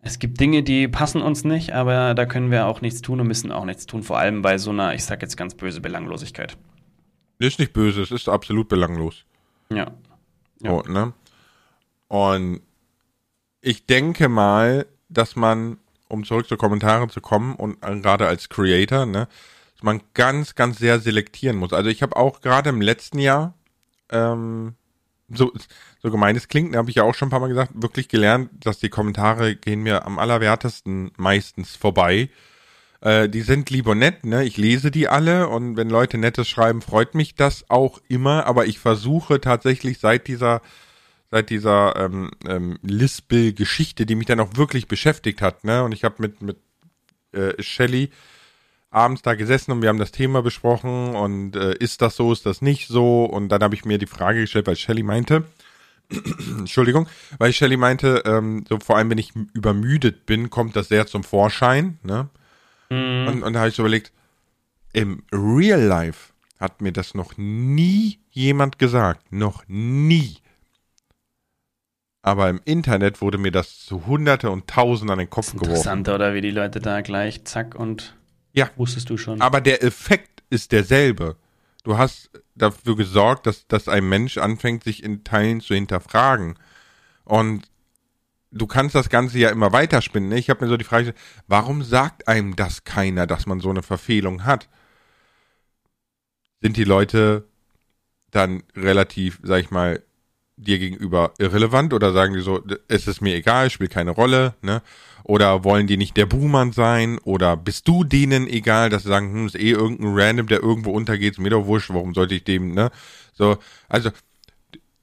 Es 0.00 0.18
gibt 0.18 0.40
Dinge, 0.40 0.62
die 0.62 0.88
passen 0.88 1.20
uns 1.20 1.44
nicht, 1.44 1.72
aber 1.74 2.14
da 2.14 2.24
können 2.24 2.50
wir 2.50 2.66
auch 2.66 2.80
nichts 2.80 3.02
tun 3.02 3.20
und 3.20 3.26
müssen 3.26 3.52
auch 3.52 3.66
nichts 3.66 3.84
tun, 3.84 4.02
vor 4.02 4.18
allem 4.18 4.40
bei 4.40 4.56
so 4.56 4.70
einer, 4.70 4.94
ich 4.94 5.04
sag 5.04 5.20
jetzt 5.20 5.36
ganz 5.36 5.54
böse 5.54 5.82
Belanglosigkeit. 5.82 6.56
Ist 7.38 7.58
nicht 7.58 7.74
böse, 7.74 8.00
es 8.00 8.10
ist 8.10 8.26
absolut 8.26 8.70
belanglos. 8.70 9.26
Ja. 9.70 9.90
ja. 10.62 10.70
Oh, 10.70 10.82
ne? 10.88 11.12
Und 12.08 12.62
ich 13.60 13.84
denke 13.84 14.30
mal, 14.30 14.86
dass 15.10 15.36
man 15.36 15.76
um 16.10 16.24
zurück 16.24 16.48
zu 16.48 16.56
Kommentaren 16.56 17.08
zu 17.10 17.20
kommen 17.20 17.54
und 17.54 17.80
gerade 17.80 18.26
als 18.26 18.48
Creator, 18.48 19.06
ne, 19.06 19.28
dass 19.74 19.82
man 19.82 20.02
ganz, 20.14 20.54
ganz 20.54 20.78
sehr 20.78 21.00
selektieren 21.00 21.56
muss. 21.56 21.72
Also 21.72 21.88
ich 21.88 22.02
habe 22.02 22.16
auch 22.16 22.40
gerade 22.40 22.70
im 22.70 22.80
letzten 22.80 23.18
Jahr, 23.18 23.54
ähm, 24.10 24.74
so, 25.28 25.52
so 26.02 26.10
gemein 26.10 26.36
es 26.36 26.48
klingt, 26.48 26.74
habe 26.76 26.90
ich 26.90 26.96
ja 26.96 27.04
auch 27.04 27.14
schon 27.14 27.28
ein 27.28 27.30
paar 27.30 27.40
Mal 27.40 27.48
gesagt, 27.48 27.72
wirklich 27.74 28.08
gelernt, 28.08 28.50
dass 28.64 28.78
die 28.78 28.88
Kommentare 28.88 29.54
gehen 29.54 29.82
mir 29.82 30.04
am 30.04 30.18
allerwertesten 30.18 31.12
meistens 31.16 31.76
vorbei. 31.76 32.30
Äh, 33.00 33.28
die 33.28 33.42
sind 33.42 33.70
lieber 33.70 33.94
nett, 33.94 34.24
ne? 34.26 34.44
Ich 34.44 34.56
lese 34.56 34.90
die 34.90 35.08
alle 35.08 35.48
und 35.48 35.76
wenn 35.76 35.88
Leute 35.88 36.18
Nettes 36.18 36.48
schreiben, 36.48 36.82
freut 36.82 37.14
mich 37.14 37.34
das 37.34 37.64
auch 37.70 38.00
immer, 38.08 38.46
aber 38.46 38.66
ich 38.66 38.78
versuche 38.78 39.40
tatsächlich 39.40 39.98
seit 39.98 40.26
dieser 40.26 40.60
seit 41.30 41.50
dieser 41.50 41.96
ähm, 41.96 42.30
ähm, 42.46 42.78
Lispel-Geschichte, 42.82 44.06
die 44.06 44.14
mich 44.14 44.26
dann 44.26 44.40
auch 44.40 44.56
wirklich 44.56 44.88
beschäftigt 44.88 45.42
hat, 45.42 45.64
ne? 45.64 45.84
Und 45.84 45.92
ich 45.92 46.04
habe 46.04 46.16
mit 46.18 46.42
mit 46.42 46.58
äh, 47.32 47.62
Shelly 47.62 48.10
abends 48.90 49.22
da 49.22 49.34
gesessen 49.34 49.70
und 49.72 49.82
wir 49.82 49.88
haben 49.88 49.98
das 49.98 50.10
Thema 50.10 50.42
besprochen 50.42 51.14
und 51.14 51.54
äh, 51.54 51.74
ist 51.76 52.02
das 52.02 52.16
so, 52.16 52.32
ist 52.32 52.44
das 52.44 52.60
nicht 52.60 52.88
so? 52.88 53.24
Und 53.24 53.48
dann 53.48 53.62
habe 53.62 53.74
ich 53.74 53.84
mir 53.84 53.98
die 53.98 54.06
Frage 54.06 54.40
gestellt, 54.40 54.66
weil 54.66 54.76
Shelly 54.76 55.04
meinte, 55.04 55.44
Entschuldigung, 56.58 57.08
weil 57.38 57.52
Shelly 57.52 57.76
meinte, 57.76 58.22
ähm, 58.26 58.64
so 58.68 58.78
vor 58.80 58.96
allem 58.96 59.10
wenn 59.10 59.18
ich 59.18 59.32
übermüdet 59.52 60.26
bin, 60.26 60.50
kommt 60.50 60.74
das 60.74 60.88
sehr 60.88 61.06
zum 61.06 61.22
Vorschein, 61.22 61.98
ne? 62.02 62.28
Mhm. 62.90 63.28
Und, 63.28 63.42
und 63.44 63.52
da 63.52 63.60
habe 63.60 63.68
ich 63.68 63.76
so 63.76 63.82
überlegt, 63.82 64.12
im 64.92 65.22
Real 65.32 65.80
Life 65.80 66.32
hat 66.58 66.80
mir 66.82 66.92
das 66.92 67.14
noch 67.14 67.36
nie 67.36 68.18
jemand 68.30 68.80
gesagt, 68.80 69.32
noch 69.32 69.62
nie. 69.68 70.38
Aber 72.22 72.50
im 72.50 72.60
Internet 72.64 73.22
wurde 73.22 73.38
mir 73.38 73.50
das 73.50 73.84
zu 73.84 74.06
Hunderte 74.06 74.50
und 74.50 74.66
Tausend 74.66 75.10
an 75.10 75.18
den 75.18 75.30
Kopf 75.30 75.52
geworfen. 75.52 75.70
Interessant, 75.70 76.08
oder 76.08 76.34
wie 76.34 76.42
die 76.42 76.50
Leute 76.50 76.80
da 76.80 77.00
gleich 77.00 77.44
zack 77.44 77.74
und 77.74 78.14
ja. 78.52 78.70
wusstest 78.76 79.08
du 79.08 79.16
schon. 79.16 79.40
Aber 79.40 79.60
der 79.60 79.82
Effekt 79.82 80.42
ist 80.50 80.72
derselbe. 80.72 81.36
Du 81.82 81.96
hast 81.96 82.30
dafür 82.54 82.96
gesorgt, 82.96 83.46
dass, 83.46 83.66
dass 83.66 83.88
ein 83.88 84.06
Mensch 84.06 84.36
anfängt, 84.36 84.84
sich 84.84 85.02
in 85.02 85.24
Teilen 85.24 85.60
zu 85.60 85.74
hinterfragen. 85.74 86.58
Und 87.24 87.70
du 88.50 88.66
kannst 88.66 88.94
das 88.94 89.08
Ganze 89.08 89.38
ja 89.38 89.48
immer 89.48 89.72
weiterspinnen. 89.72 90.28
Ne? 90.28 90.38
Ich 90.38 90.50
habe 90.50 90.64
mir 90.64 90.70
so 90.70 90.76
die 90.76 90.84
Frage, 90.84 91.14
warum 91.46 91.82
sagt 91.82 92.28
einem 92.28 92.54
das 92.54 92.84
keiner, 92.84 93.26
dass 93.26 93.46
man 93.46 93.60
so 93.60 93.70
eine 93.70 93.82
Verfehlung 93.82 94.44
hat? 94.44 94.68
Sind 96.60 96.76
die 96.76 96.84
Leute 96.84 97.48
dann 98.30 98.62
relativ, 98.76 99.40
sag 99.42 99.60
ich 99.60 99.70
mal, 99.70 100.02
dir 100.60 100.78
gegenüber 100.78 101.32
irrelevant 101.38 101.92
oder 101.92 102.12
sagen 102.12 102.34
die 102.34 102.40
so, 102.40 102.62
es 102.88 103.06
ist 103.06 103.20
mir 103.20 103.34
egal, 103.34 103.70
spielt 103.70 103.90
keine 103.90 104.10
Rolle, 104.10 104.54
ne? 104.62 104.82
Oder 105.24 105.64
wollen 105.64 105.86
die 105.86 105.96
nicht 105.96 106.16
der 106.16 106.26
Buhmann 106.26 106.72
sein? 106.72 107.18
Oder 107.18 107.56
bist 107.56 107.86
du 107.86 108.04
denen 108.04 108.48
egal, 108.48 108.90
dass 108.90 109.02
sie 109.02 109.08
sagen, 109.08 109.32
hm, 109.32 109.46
ist 109.46 109.54
eh 109.54 109.70
irgendein 109.70 110.14
Random, 110.14 110.46
der 110.46 110.62
irgendwo 110.62 110.90
untergeht, 110.90 111.34
ist 111.34 111.38
mir 111.38 111.50
doch 111.50 111.66
wurscht, 111.66 111.90
warum 111.90 112.14
sollte 112.14 112.34
ich 112.34 112.44
dem, 112.44 112.72
ne? 112.72 112.90
So, 113.32 113.58
also, 113.88 114.10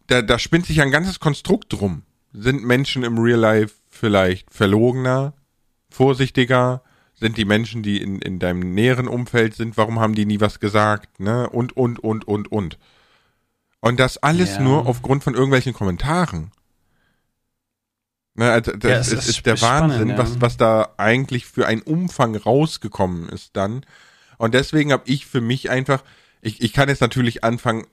da, 0.08 0.22
da 0.22 0.39
spinnt 0.39 0.65
sich 0.65 0.82
ein 0.82 0.91
ganzes 0.91 1.20
Konstrukt 1.20 1.74
drum. 1.74 2.04
Sind 2.34 2.63
Menschen 2.63 3.04
im 3.04 3.17
Real 3.17 3.39
Life 3.39 3.76
vielleicht 3.89 4.54
verlogener, 4.54 5.34
vorsichtiger? 5.89 6.82
Sind 7.15 7.38
die 7.38 7.46
Menschen, 7.46 7.82
die 7.82 8.00
in, 8.00 8.20
in 8.20 8.38
deinem 8.38 8.74
näheren 8.74 9.08
Umfeld 9.08 9.56
sind, 9.56 9.76
warum 9.76 10.00
haben 10.00 10.13
die 10.13 10.26
nie 10.26 10.39
was 10.39 10.60
gesagt, 10.60 11.20
ne? 11.20 11.50
Und, 11.50 11.76
und, 11.76 12.00
und, 12.00 12.28
und, 12.28 12.52
und. 12.52 12.78
Und 13.80 14.00
das 14.00 14.18
alles 14.18 14.56
ja. 14.56 14.62
nur 14.62 14.88
aufgrund 14.88 15.24
von 15.24 15.34
irgendwelchen 15.34 15.74
Kommentaren. 15.74 16.52
Ne, 18.36 18.52
also 18.52 18.72
das 18.74 18.92
ja, 18.92 19.00
ist, 19.00 19.13
ist, 19.13 19.30
ist, 19.30 19.46
der 19.46 19.58
spannend, 19.58 19.94
Wahnsinn, 19.94 20.10
ja. 20.10 20.18
was, 20.18 20.42
was 20.42 20.58
da 20.58 20.94
eigentlich 20.98 21.46
für 21.46 21.66
ein 21.66 21.82
Umfang 21.82 22.36
rausgekommen 22.36 23.30
ist 23.30 23.56
dann. 23.56 23.86
Und 24.38 24.54
deswegen 24.54 24.92
habe 24.92 25.04
ich 25.06 25.26
für 25.26 25.42
mich 25.42 25.70
einfach, 25.70 26.04
ich, 26.42 26.62
ich 26.62 26.74
kann 26.74 26.90
jetzt 26.90 27.02
natürlich 27.02 27.44
anfangen, 27.44 27.88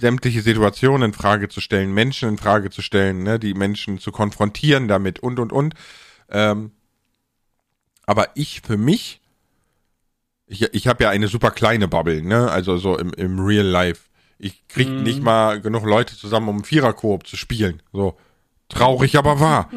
sämtliche 0.00 0.40
Situationen 0.40 1.10
in 1.10 1.12
Frage 1.12 1.48
zu 1.48 1.60
stellen, 1.60 1.92
Menschen 1.92 2.28
in 2.28 2.38
Frage 2.38 2.70
zu 2.70 2.80
stellen, 2.80 3.24
ne, 3.24 3.38
die 3.38 3.54
Menschen 3.54 3.98
zu 3.98 4.12
konfrontieren 4.12 4.88
damit 4.88 5.18
und 5.18 5.40
und 5.40 5.52
und. 5.52 5.74
Ähm, 6.30 6.70
aber 8.06 8.28
ich 8.34 8.60
für 8.60 8.76
mich, 8.76 9.20
ich, 10.46 10.62
ich 10.74 10.86
habe 10.86 11.04
ja 11.04 11.10
eine 11.10 11.28
super 11.28 11.50
kleine 11.50 11.88
Bubble, 11.88 12.22
ne, 12.22 12.50
also 12.50 12.76
so 12.76 12.96
im, 12.96 13.12
im 13.14 13.40
Real 13.40 13.66
Life. 13.66 14.02
Ich 14.44 14.66
krieg 14.66 14.88
mm. 14.88 15.02
nicht 15.04 15.22
mal 15.22 15.60
genug 15.60 15.84
Leute 15.84 16.16
zusammen, 16.16 16.48
um 16.48 16.64
Viererkoop 16.64 17.28
zu 17.28 17.36
spielen. 17.36 17.80
So. 17.92 18.18
Traurig, 18.68 19.16
aber 19.16 19.38
wahr. 19.38 19.70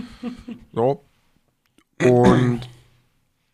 So. 0.74 1.06
Und 2.02 2.62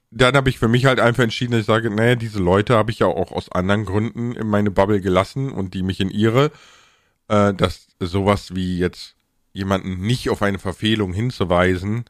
dann 0.09 0.35
habe 0.35 0.49
ich 0.49 0.57
für 0.57 0.69
mich 0.69 0.85
halt 0.85 1.01
einfach 1.01 1.23
entschieden, 1.23 1.51
dass 1.51 1.61
ich 1.61 1.65
sage, 1.67 1.89
naja, 1.89 2.15
diese 2.15 2.39
Leute 2.39 2.75
habe 2.75 2.91
ich 2.91 2.99
ja 2.99 3.07
auch 3.07 3.31
aus 3.33 3.51
anderen 3.51 3.85
Gründen 3.85 4.31
in 4.31 4.47
meine 4.47 4.71
Bubble 4.71 5.01
gelassen 5.01 5.51
und 5.51 5.73
die 5.73 5.83
mich 5.83 5.99
in 5.99 6.09
ihre, 6.09 6.51
äh, 7.27 7.53
dass 7.53 7.87
sowas 7.99 8.55
wie 8.55 8.77
jetzt 8.77 9.15
jemanden 9.51 9.99
nicht 9.99 10.29
auf 10.29 10.41
eine 10.41 10.59
Verfehlung 10.59 11.11
hinzuweisen, 11.11 12.05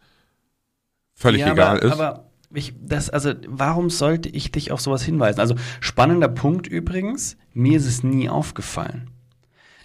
völlig 1.15 1.41
ja, 1.41 1.53
egal 1.53 1.77
aber, 1.77 1.85
ist. 1.85 1.93
Aber 1.93 2.30
ich, 2.53 2.73
das, 2.81 3.09
also, 3.09 3.33
warum 3.47 3.89
sollte 3.89 4.29
ich 4.29 4.51
dich 4.51 4.71
auf 4.71 4.81
sowas 4.81 5.03
hinweisen? 5.03 5.39
Also, 5.39 5.55
spannender 5.79 6.27
Punkt 6.27 6.67
übrigens, 6.67 7.37
mir 7.53 7.77
ist 7.77 7.85
es 7.85 8.03
nie 8.03 8.29
aufgefallen. 8.29 9.09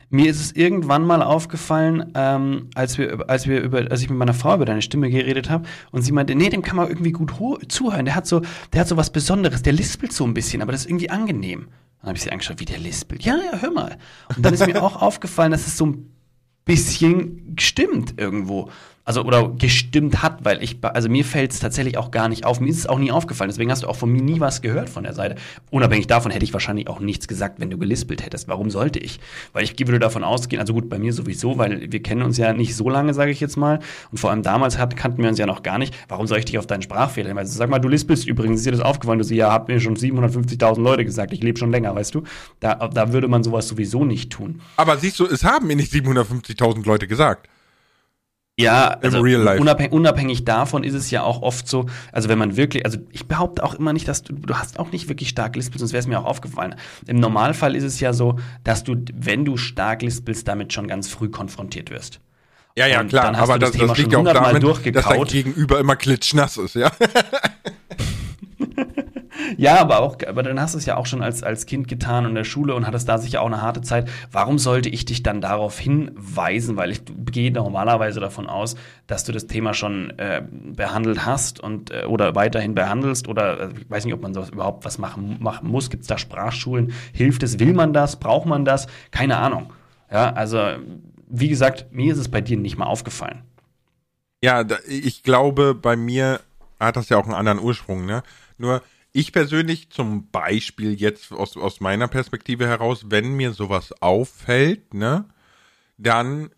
Mir 0.08 0.30
ist 0.30 0.40
es 0.40 0.52
irgendwann 0.52 1.04
mal 1.04 1.20
aufgefallen, 1.20 2.12
ähm, 2.14 2.70
als 2.74 2.96
wir, 2.96 3.28
als 3.28 3.48
wir 3.48 3.60
über, 3.60 3.78
als 3.90 4.02
ich 4.02 4.08
mit 4.08 4.18
meiner 4.18 4.34
Frau 4.34 4.54
über 4.54 4.64
deine 4.64 4.82
Stimme 4.82 5.10
geredet 5.10 5.50
habe 5.50 5.66
und 5.90 6.02
sie 6.02 6.12
meinte, 6.12 6.36
nee, 6.36 6.48
dem 6.48 6.62
kann 6.62 6.76
man 6.76 6.88
irgendwie 6.88 7.10
gut 7.10 7.32
zuhören. 7.68 8.04
Der 8.04 8.14
hat 8.14 8.26
so, 8.26 8.42
der 8.72 8.82
hat 8.82 8.88
so 8.88 8.96
was 8.96 9.10
Besonderes, 9.10 9.62
der 9.62 9.72
lispelt 9.72 10.12
so 10.12 10.24
ein 10.24 10.32
bisschen, 10.34 10.62
aber 10.62 10.70
das 10.70 10.82
ist 10.82 10.90
irgendwie 10.90 11.10
angenehm. 11.10 11.68
Dann 12.00 12.08
habe 12.08 12.16
ich 12.16 12.22
sie 12.22 12.30
angeschaut, 12.30 12.60
wie 12.60 12.66
der 12.66 12.78
lispelt. 12.78 13.24
Ja, 13.24 13.36
ja, 13.36 13.58
hör 13.60 13.72
mal. 13.72 13.96
Und 14.36 14.44
dann 14.44 14.54
ist 14.54 14.64
mir 14.64 14.80
auch 14.80 14.94
aufgefallen, 15.02 15.50
dass 15.50 15.66
es 15.66 15.76
so 15.76 15.86
ein 15.86 16.14
bisschen 16.64 17.56
stimmt 17.58 18.14
irgendwo 18.20 18.70
also 19.06 19.22
oder 19.22 19.48
gestimmt 19.50 20.22
hat, 20.22 20.44
weil 20.44 20.62
ich, 20.62 20.78
also 20.82 21.08
mir 21.08 21.24
fällt 21.24 21.52
es 21.52 21.60
tatsächlich 21.60 21.96
auch 21.96 22.10
gar 22.10 22.28
nicht 22.28 22.44
auf. 22.44 22.60
Mir 22.60 22.68
ist 22.68 22.78
es 22.78 22.86
auch 22.88 22.98
nie 22.98 23.12
aufgefallen. 23.12 23.48
Deswegen 23.48 23.70
hast 23.70 23.84
du 23.84 23.86
auch 23.86 23.94
von 23.94 24.10
mir 24.10 24.20
nie 24.20 24.40
was 24.40 24.62
gehört 24.62 24.90
von 24.90 25.04
der 25.04 25.14
Seite. 25.14 25.36
Unabhängig 25.70 26.08
davon 26.08 26.32
hätte 26.32 26.44
ich 26.44 26.52
wahrscheinlich 26.52 26.88
auch 26.88 26.98
nichts 26.98 27.28
gesagt, 27.28 27.60
wenn 27.60 27.70
du 27.70 27.78
gelispelt 27.78 28.26
hättest. 28.26 28.48
Warum 28.48 28.68
sollte 28.68 28.98
ich? 28.98 29.20
Weil 29.52 29.62
ich 29.62 29.78
würde 29.78 30.00
davon 30.00 30.24
ausgehen, 30.24 30.58
also 30.58 30.74
gut, 30.74 30.88
bei 30.88 30.98
mir 30.98 31.12
sowieso, 31.12 31.56
weil 31.56 31.92
wir 31.92 32.02
kennen 32.02 32.22
uns 32.22 32.36
ja 32.36 32.52
nicht 32.52 32.74
so 32.74 32.90
lange, 32.90 33.14
sage 33.14 33.30
ich 33.30 33.38
jetzt 33.38 33.56
mal. 33.56 33.78
Und 34.10 34.18
vor 34.18 34.30
allem 34.30 34.42
damals 34.42 34.76
hat, 34.76 34.96
kannten 34.96 35.22
wir 35.22 35.28
uns 35.28 35.38
ja 35.38 35.46
noch 35.46 35.62
gar 35.62 35.78
nicht. 35.78 35.94
Warum 36.08 36.26
soll 36.26 36.38
ich 36.38 36.44
dich 36.44 36.58
auf 36.58 36.66
deinen 36.66 36.82
Sprachfehler 36.82 37.28
hinweisen? 37.28 37.56
Sag 37.56 37.70
mal, 37.70 37.78
du 37.78 37.88
lispelst 37.88 38.26
übrigens, 38.26 38.58
ist 38.58 38.66
dir 38.66 38.72
das 38.72 38.80
aufgefallen? 38.80 39.20
Du 39.20 39.24
sie, 39.24 39.36
ja, 39.36 39.52
hab 39.52 39.68
mir 39.68 39.78
schon 39.78 39.96
750.000 39.96 40.82
Leute 40.82 41.04
gesagt, 41.04 41.32
ich 41.32 41.44
lebe 41.44 41.60
schon 41.60 41.70
länger, 41.70 41.94
weißt 41.94 42.12
du? 42.12 42.24
Da, 42.58 42.74
da 42.74 43.12
würde 43.12 43.28
man 43.28 43.44
sowas 43.44 43.68
sowieso 43.68 44.04
nicht 44.04 44.32
tun. 44.32 44.62
Aber 44.76 44.96
siehst 44.96 45.20
du, 45.20 45.26
es 45.26 45.44
haben 45.44 45.68
mir 45.68 45.76
nicht 45.76 45.92
750.000 45.92 46.84
Leute 46.84 47.06
gesagt. 47.06 47.48
Ja, 48.58 48.88
also 49.02 49.18
unabhängig, 49.18 49.92
unabhängig, 49.92 50.44
davon 50.46 50.82
ist 50.82 50.94
es 50.94 51.10
ja 51.10 51.22
auch 51.22 51.42
oft 51.42 51.68
so, 51.68 51.86
also 52.10 52.30
wenn 52.30 52.38
man 52.38 52.56
wirklich, 52.56 52.86
also 52.86 52.96
ich 53.12 53.26
behaupte 53.26 53.62
auch 53.62 53.74
immer 53.74 53.92
nicht, 53.92 54.08
dass 54.08 54.22
du, 54.22 54.32
du 54.32 54.54
hast 54.54 54.78
auch 54.78 54.92
nicht 54.92 55.10
wirklich 55.10 55.28
stark 55.28 55.56
lispelst, 55.56 55.80
sonst 55.80 55.92
wäre 55.92 56.00
es 56.00 56.06
mir 56.06 56.18
auch 56.18 56.24
aufgefallen. 56.24 56.74
Im 57.06 57.20
Normalfall 57.20 57.76
ist 57.76 57.84
es 57.84 58.00
ja 58.00 58.14
so, 58.14 58.38
dass 58.64 58.82
du, 58.82 58.96
wenn 59.12 59.44
du 59.44 59.58
stark 59.58 60.00
lispelst, 60.00 60.48
damit 60.48 60.72
schon 60.72 60.88
ganz 60.88 61.08
früh 61.08 61.28
konfrontiert 61.28 61.90
wirst. 61.90 62.20
Ja, 62.78 62.86
ja, 62.86 63.04
klar, 63.04 63.34
aber 63.34 63.58
das, 63.58 63.72
das, 63.72 63.88
das 63.88 63.98
liegt 63.98 64.12
ja 64.12 64.18
auch 64.18 64.24
daran, 64.24 64.60
dass 64.60 64.82
dein 64.82 65.24
Gegenüber 65.24 65.78
immer 65.78 65.96
klitschnass 65.96 66.56
ist, 66.56 66.76
ja. 66.76 66.90
Ja, 69.56 69.80
aber 69.80 70.00
auch, 70.00 70.16
aber 70.26 70.42
dann 70.42 70.60
hast 70.60 70.74
du 70.74 70.78
es 70.78 70.86
ja 70.86 70.96
auch 70.96 71.06
schon 71.06 71.22
als, 71.22 71.42
als 71.42 71.66
Kind 71.66 71.88
getan 71.88 72.24
in 72.24 72.34
der 72.34 72.44
Schule 72.44 72.74
und 72.74 72.86
hattest 72.86 73.08
da 73.08 73.18
sicher 73.18 73.42
auch 73.42 73.46
eine 73.46 73.62
harte 73.62 73.80
Zeit. 73.80 74.08
Warum 74.32 74.58
sollte 74.58 74.88
ich 74.88 75.04
dich 75.04 75.22
dann 75.22 75.40
darauf 75.40 75.78
hinweisen? 75.78 76.76
Weil 76.76 76.90
ich 76.90 77.02
gehe 77.30 77.52
normalerweise 77.52 78.20
davon 78.20 78.46
aus, 78.46 78.76
dass 79.06 79.24
du 79.24 79.32
das 79.32 79.46
Thema 79.46 79.74
schon 79.74 80.10
äh, 80.18 80.42
behandelt 80.50 81.24
hast 81.24 81.60
und 81.60 81.90
äh, 81.90 82.04
oder 82.04 82.34
weiterhin 82.34 82.74
behandelst 82.74 83.28
oder 83.28 83.60
äh, 83.60 83.68
ich 83.80 83.90
weiß 83.90 84.04
nicht, 84.04 84.14
ob 84.14 84.22
man 84.22 84.34
sowas 84.34 84.50
überhaupt 84.50 84.84
was 84.84 84.98
machen, 84.98 85.36
machen 85.40 85.68
muss. 85.68 85.90
Gibt 85.90 86.02
es 86.02 86.08
da 86.08 86.18
Sprachschulen? 86.18 86.92
Hilft 87.12 87.42
es? 87.42 87.58
Will 87.58 87.72
man 87.72 87.92
das? 87.92 88.16
Braucht 88.16 88.46
man 88.46 88.64
das? 88.64 88.86
Keine 89.10 89.36
Ahnung. 89.38 89.72
Ja, 90.10 90.32
also 90.32 90.58
wie 91.28 91.48
gesagt, 91.48 91.86
mir 91.90 92.12
ist 92.12 92.18
es 92.18 92.28
bei 92.28 92.40
dir 92.40 92.56
nicht 92.56 92.78
mal 92.78 92.86
aufgefallen. 92.86 93.42
Ja, 94.42 94.64
ich 94.86 95.22
glaube, 95.22 95.74
bei 95.74 95.96
mir 95.96 96.40
hat 96.78 96.96
das 96.96 97.08
ja 97.08 97.16
auch 97.16 97.24
einen 97.24 97.34
anderen 97.34 97.58
Ursprung, 97.58 98.06
ne? 98.06 98.22
Nur 98.58 98.82
ich 99.16 99.32
persönlich 99.32 99.88
zum 99.88 100.30
Beispiel 100.30 100.92
jetzt 100.92 101.32
aus, 101.32 101.56
aus 101.56 101.80
meiner 101.80 102.06
Perspektive 102.06 102.66
heraus, 102.66 103.06
wenn 103.08 103.32
mir 103.32 103.52
sowas 103.52 103.94
auffällt, 104.02 104.92
ne, 104.92 105.24
dann 105.96 106.50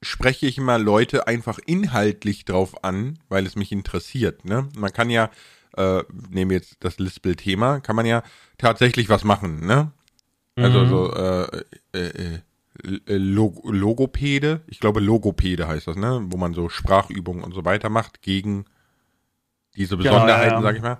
spreche 0.00 0.46
ich 0.46 0.58
immer 0.58 0.78
Leute 0.78 1.26
einfach 1.26 1.58
inhaltlich 1.66 2.44
drauf 2.44 2.84
an, 2.84 3.18
weil 3.28 3.46
es 3.46 3.56
mich 3.56 3.72
interessiert, 3.72 4.44
ne. 4.44 4.68
Man 4.76 4.92
kann 4.92 5.10
ja, 5.10 5.28
äh, 5.76 6.04
nehmen 6.30 6.52
wir 6.52 6.58
jetzt 6.58 6.76
das 6.80 7.00
Lispel-Thema, 7.00 7.80
kann 7.80 7.96
man 7.96 8.06
ja 8.06 8.22
tatsächlich 8.58 9.08
was 9.08 9.24
machen, 9.24 9.66
ne. 9.66 9.90
Also 10.54 10.84
mhm. 10.84 10.88
so, 10.88 11.12
äh, 11.14 11.64
äh, 11.94 11.98
äh, 11.98 13.16
Log 13.16 13.60
Logopäde, 13.64 14.60
ich 14.68 14.78
glaube 14.78 15.00
Logopäde 15.00 15.66
heißt 15.66 15.88
das, 15.88 15.96
ne, 15.96 16.20
wo 16.26 16.36
man 16.36 16.54
so 16.54 16.68
Sprachübungen 16.68 17.42
und 17.42 17.54
so 17.54 17.64
weiter 17.64 17.88
macht 17.88 18.22
gegen 18.22 18.66
diese 19.74 19.96
Besonderheiten, 19.96 20.54
ja, 20.54 20.60
ja. 20.60 20.62
sag 20.62 20.76
ich 20.76 20.82
mal. 20.82 20.98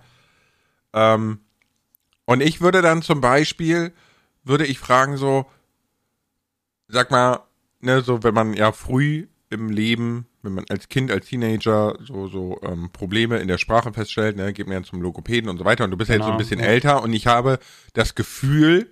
Ähm, 0.92 1.40
und 2.24 2.40
ich 2.40 2.60
würde 2.60 2.82
dann 2.82 3.02
zum 3.02 3.20
Beispiel, 3.20 3.92
würde 4.44 4.66
ich 4.66 4.78
fragen 4.78 5.16
so, 5.16 5.46
sag 6.88 7.10
mal, 7.10 7.40
ne, 7.80 8.00
so 8.02 8.22
wenn 8.22 8.34
man 8.34 8.54
ja 8.54 8.72
früh 8.72 9.26
im 9.50 9.68
Leben, 9.68 10.26
wenn 10.42 10.54
man 10.54 10.64
als 10.68 10.88
Kind, 10.88 11.10
als 11.10 11.26
Teenager 11.26 11.96
so, 12.00 12.28
so 12.28 12.58
ähm, 12.62 12.90
Probleme 12.92 13.38
in 13.38 13.48
der 13.48 13.58
Sprache 13.58 13.92
feststellt, 13.92 14.36
ne, 14.36 14.52
geht 14.52 14.66
man 14.66 14.78
ja 14.78 14.82
zum 14.82 15.02
Logopäden 15.02 15.48
und 15.50 15.58
so 15.58 15.64
weiter 15.64 15.84
und 15.84 15.90
du 15.90 15.96
bist 15.96 16.10
genau, 16.10 16.24
ja 16.24 16.30
jetzt 16.30 16.32
so 16.32 16.32
ein 16.32 16.38
bisschen 16.38 16.60
ja. 16.60 16.72
älter 16.72 17.02
und 17.02 17.12
ich 17.12 17.26
habe 17.26 17.58
das 17.92 18.14
Gefühl, 18.14 18.90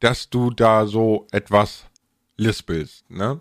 dass 0.00 0.30
du 0.30 0.50
da 0.50 0.86
so 0.86 1.26
etwas 1.32 1.86
lispelst, 2.36 3.10
ne? 3.10 3.40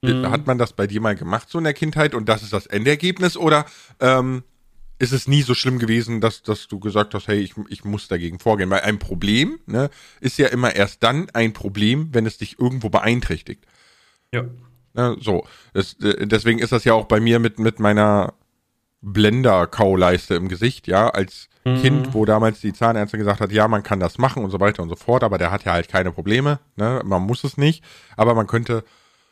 Mhm. 0.00 0.30
Hat 0.30 0.46
man 0.46 0.58
das 0.58 0.72
bei 0.72 0.86
dir 0.86 1.00
mal 1.00 1.16
gemacht, 1.16 1.48
so 1.50 1.58
in 1.58 1.64
der 1.64 1.74
Kindheit, 1.74 2.14
und 2.14 2.28
das 2.28 2.42
ist 2.42 2.52
das 2.52 2.66
Endergebnis? 2.66 3.36
Oder 3.36 3.66
ähm, 3.98 4.44
ist 4.98 5.12
es 5.12 5.28
nie 5.28 5.42
so 5.42 5.54
schlimm 5.54 5.78
gewesen, 5.78 6.20
dass, 6.20 6.42
dass 6.42 6.66
du 6.66 6.80
gesagt 6.80 7.14
hast, 7.14 7.28
hey, 7.28 7.38
ich, 7.38 7.54
ich 7.68 7.84
muss 7.84 8.08
dagegen 8.08 8.38
vorgehen? 8.38 8.70
Weil 8.70 8.80
ein 8.80 8.98
Problem 8.98 9.60
ne, 9.66 9.90
ist 10.20 10.38
ja 10.38 10.48
immer 10.48 10.74
erst 10.74 11.02
dann 11.02 11.30
ein 11.30 11.52
Problem, 11.52 12.08
wenn 12.12 12.26
es 12.26 12.38
dich 12.38 12.58
irgendwo 12.58 12.88
beeinträchtigt. 12.88 13.64
Ja. 14.32 14.44
Ne, 14.94 15.16
so. 15.20 15.46
Das, 15.72 15.94
äh, 16.00 16.26
deswegen 16.26 16.58
ist 16.58 16.72
das 16.72 16.84
ja 16.84 16.94
auch 16.94 17.06
bei 17.06 17.20
mir 17.20 17.38
mit, 17.38 17.58
mit 17.58 17.78
meiner 17.78 18.34
Blender-Kauleiste 19.00 20.34
im 20.34 20.48
Gesicht, 20.48 20.88
ja, 20.88 21.08
als 21.08 21.48
mhm. 21.64 21.80
Kind, 21.80 22.14
wo 22.14 22.24
damals 22.24 22.60
die 22.60 22.72
Zahnärztin 22.72 23.20
gesagt 23.20 23.40
hat, 23.40 23.52
ja, 23.52 23.68
man 23.68 23.84
kann 23.84 24.00
das 24.00 24.18
machen 24.18 24.42
und 24.42 24.50
so 24.50 24.58
weiter 24.58 24.82
und 24.82 24.88
so 24.88 24.96
fort, 24.96 25.22
aber 25.22 25.38
der 25.38 25.52
hat 25.52 25.64
ja 25.64 25.72
halt 25.72 25.88
keine 25.88 26.10
Probleme, 26.10 26.58
ne, 26.74 27.00
man 27.04 27.22
muss 27.22 27.44
es 27.44 27.56
nicht, 27.56 27.84
aber 28.16 28.34
man 28.34 28.48
könnte 28.48 28.82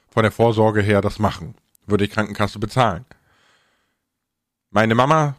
von 0.08 0.22
der 0.22 0.30
Vorsorge 0.30 0.80
her 0.82 1.00
das 1.00 1.18
machen. 1.18 1.56
Würde 1.86 2.06
die 2.06 2.12
Krankenkasse 2.12 2.58
bezahlen. 2.58 3.04
Meine 4.70 4.94
Mama, 4.94 5.36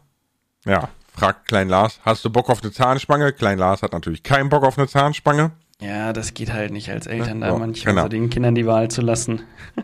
ja, 0.68 0.88
fragt 1.14 1.48
Klein 1.48 1.68
Lars, 1.68 2.00
hast 2.04 2.24
du 2.24 2.30
Bock 2.30 2.50
auf 2.50 2.62
eine 2.62 2.72
Zahnspange? 2.72 3.32
Klein 3.32 3.58
Lars 3.58 3.82
hat 3.82 3.92
natürlich 3.92 4.22
keinen 4.22 4.48
Bock 4.48 4.64
auf 4.64 4.78
eine 4.78 4.86
Zahnspange. 4.86 5.50
Ja, 5.80 6.12
das 6.12 6.34
geht 6.34 6.52
halt 6.52 6.72
nicht 6.72 6.90
als 6.90 7.06
Eltern, 7.06 7.40
ja, 7.40 7.48
da 7.48 7.58
manchmal 7.58 7.94
genau. 7.94 8.02
so 8.04 8.08
den 8.08 8.30
Kindern 8.30 8.54
die 8.54 8.66
Wahl 8.66 8.88
zu 8.88 9.00
lassen. 9.00 9.42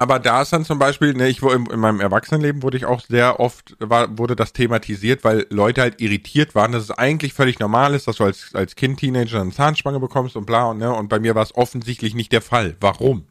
Aber 0.00 0.18
da 0.18 0.40
ist 0.40 0.50
dann 0.54 0.64
zum 0.64 0.78
Beispiel, 0.78 1.12
ne, 1.12 1.28
ich 1.28 1.42
in, 1.42 1.66
in 1.66 1.78
meinem 1.78 2.00
Erwachsenenleben 2.00 2.62
wurde 2.62 2.78
ich 2.78 2.86
auch 2.86 3.00
sehr 3.00 3.38
oft, 3.38 3.76
war, 3.80 4.16
wurde 4.16 4.34
das 4.34 4.54
thematisiert, 4.54 5.24
weil 5.24 5.46
Leute 5.50 5.82
halt 5.82 6.00
irritiert 6.00 6.54
waren, 6.54 6.72
dass 6.72 6.84
es 6.84 6.90
eigentlich 6.90 7.34
völlig 7.34 7.58
normal 7.58 7.94
ist, 7.94 8.08
dass 8.08 8.16
du 8.16 8.24
als, 8.24 8.54
als 8.54 8.76
Kind, 8.76 8.98
Teenager 8.98 9.42
eine 9.42 9.50
Zahnspange 9.50 10.00
bekommst 10.00 10.36
und 10.36 10.46
bla 10.46 10.70
und 10.70 10.78
ne, 10.78 10.90
und 10.90 11.10
bei 11.10 11.18
mir 11.18 11.34
war 11.34 11.42
es 11.42 11.54
offensichtlich 11.54 12.14
nicht 12.14 12.32
der 12.32 12.40
Fall. 12.40 12.76
Warum? 12.80 13.26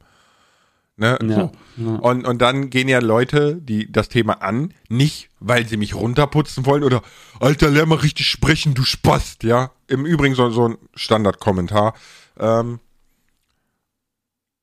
Ne? 0.99 1.17
Ja, 1.21 1.35
so. 1.35 1.51
ja. 1.77 1.95
Und, 1.95 2.27
und 2.27 2.41
dann 2.41 2.69
gehen 2.69 2.89
ja 2.89 2.99
Leute, 2.99 3.55
die 3.55 3.89
das 3.89 4.09
Thema 4.09 4.41
an, 4.41 4.73
nicht, 4.89 5.29
weil 5.39 5.65
sie 5.65 5.77
mich 5.77 5.95
runterputzen 5.95 6.65
wollen 6.65 6.83
oder 6.83 7.01
Alter, 7.39 7.69
lern 7.69 7.87
mal 7.87 7.99
richtig 7.99 8.27
sprechen, 8.27 8.73
du 8.73 8.83
Spast, 8.83 9.43
ja. 9.43 9.71
Im 9.87 10.05
Übrigen 10.05 10.35
so, 10.35 10.49
so 10.49 10.67
ein 10.67 10.77
Standardkommentar. 10.95 11.93
Ähm, 12.37 12.79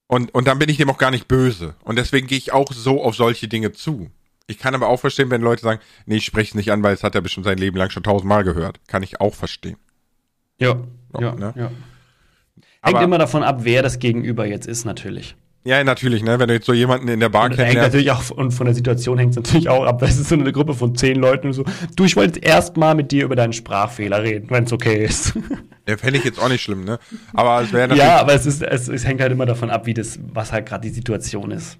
und, 0.09 0.35
und 0.35 0.47
dann 0.47 0.59
bin 0.59 0.69
ich 0.69 0.77
dem 0.77 0.91
auch 0.91 0.99
gar 0.99 1.11
nicht 1.11 1.27
böse. 1.27 1.75
Und 1.83 1.97
deswegen 1.97 2.27
gehe 2.27 2.37
ich 2.37 2.53
auch 2.53 2.71
so 2.71 3.03
auf 3.03 3.17
solche 3.17 3.49
Dinge 3.49 3.73
zu. 3.73 4.11
Ich 4.47 4.59
kann 4.59 4.75
aber 4.75 4.89
auch 4.89 5.01
verstehen, 5.01 5.31
wenn 5.31 5.41
Leute 5.41 5.63
sagen, 5.63 5.81
nee, 6.05 6.17
ich 6.17 6.27
spreche 6.27 6.51
es 6.51 6.55
nicht 6.55 6.71
an, 6.71 6.83
weil 6.83 6.95
es 6.95 7.03
hat 7.03 7.15
er 7.15 7.23
bestimmt 7.23 7.47
sein 7.47 7.59
Leben 7.59 7.79
lang 7.79 7.89
schon 7.89 8.03
tausendmal 8.03 8.45
gehört. 8.45 8.79
Kann 8.89 9.03
ich 9.03 9.23
auch 9.23 9.35
verstehen. 9.35 9.79
Ja, 10.59 10.77
so, 11.13 11.21
ja, 11.21 11.35
ne? 11.35 11.55
ja. 11.57 11.71
Hängt 12.83 12.97
aber, 12.97 13.03
immer 13.03 13.19
davon 13.19 13.43
ab, 13.43 13.61
wer 13.63 13.83
das 13.83 13.99
Gegenüber 13.99 14.47
jetzt 14.47 14.67
ist, 14.67 14.85
natürlich. 14.85 15.35
Ja, 15.67 15.83
natürlich, 15.83 16.23
ne? 16.23 16.39
Wenn 16.39 16.47
du 16.47 16.55
jetzt 16.55 16.67
so 16.67 16.73
jemanden 16.73 17.09
in 17.09 17.19
der 17.19 17.29
Bar 17.29 17.49
kennst. 17.49 17.65
Hängt 17.65 17.75
natürlich 17.75 18.13
auch, 18.13 18.31
und 18.31 18.53
von 18.53 18.67
der 18.67 18.75
Situation 18.75 19.19
hängt 19.19 19.31
es 19.31 19.37
natürlich 19.37 19.69
auch 19.69 19.85
ab. 19.85 19.99
Das 20.07 20.17
ist 20.17 20.29
so 20.29 20.37
eine 20.37 20.53
Gruppe 20.53 20.75
von 20.75 20.95
zehn 20.95 21.17
Leuten 21.17 21.49
und 21.49 21.53
so. 21.55 21.65
Du, 21.97 22.05
ich 22.05 22.15
wollte 22.15 22.39
erst 22.39 22.77
mal 22.77 22.95
mit 22.95 23.11
dir 23.11 23.25
über 23.25 23.35
deinen 23.35 23.53
Sprachfehler 23.53 24.23
reden, 24.23 24.49
wenn 24.51 24.65
es 24.65 24.73
okay 24.73 25.05
ist. 25.05 25.35
Ja, 25.89 25.97
fände 25.97 26.19
ich 26.19 26.25
jetzt 26.25 26.41
auch 26.41 26.49
nicht 26.49 26.63
schlimm, 26.63 26.85
ne? 26.85 26.99
Aber 27.33 27.63
es 27.63 27.73
wäre. 27.73 27.95
Ja, 27.95 28.19
aber 28.19 28.35
es 28.35 28.45
ist, 28.45 28.61
es, 28.61 28.89
es 28.89 29.07
hängt 29.07 29.21
halt 29.21 29.31
immer 29.31 29.47
davon 29.47 29.71
ab, 29.71 29.87
wie 29.87 29.95
das, 29.95 30.19
was 30.33 30.51
halt 30.51 30.67
gerade 30.67 30.83
die 30.89 30.93
Situation 30.93 31.53
ist. 31.53 31.79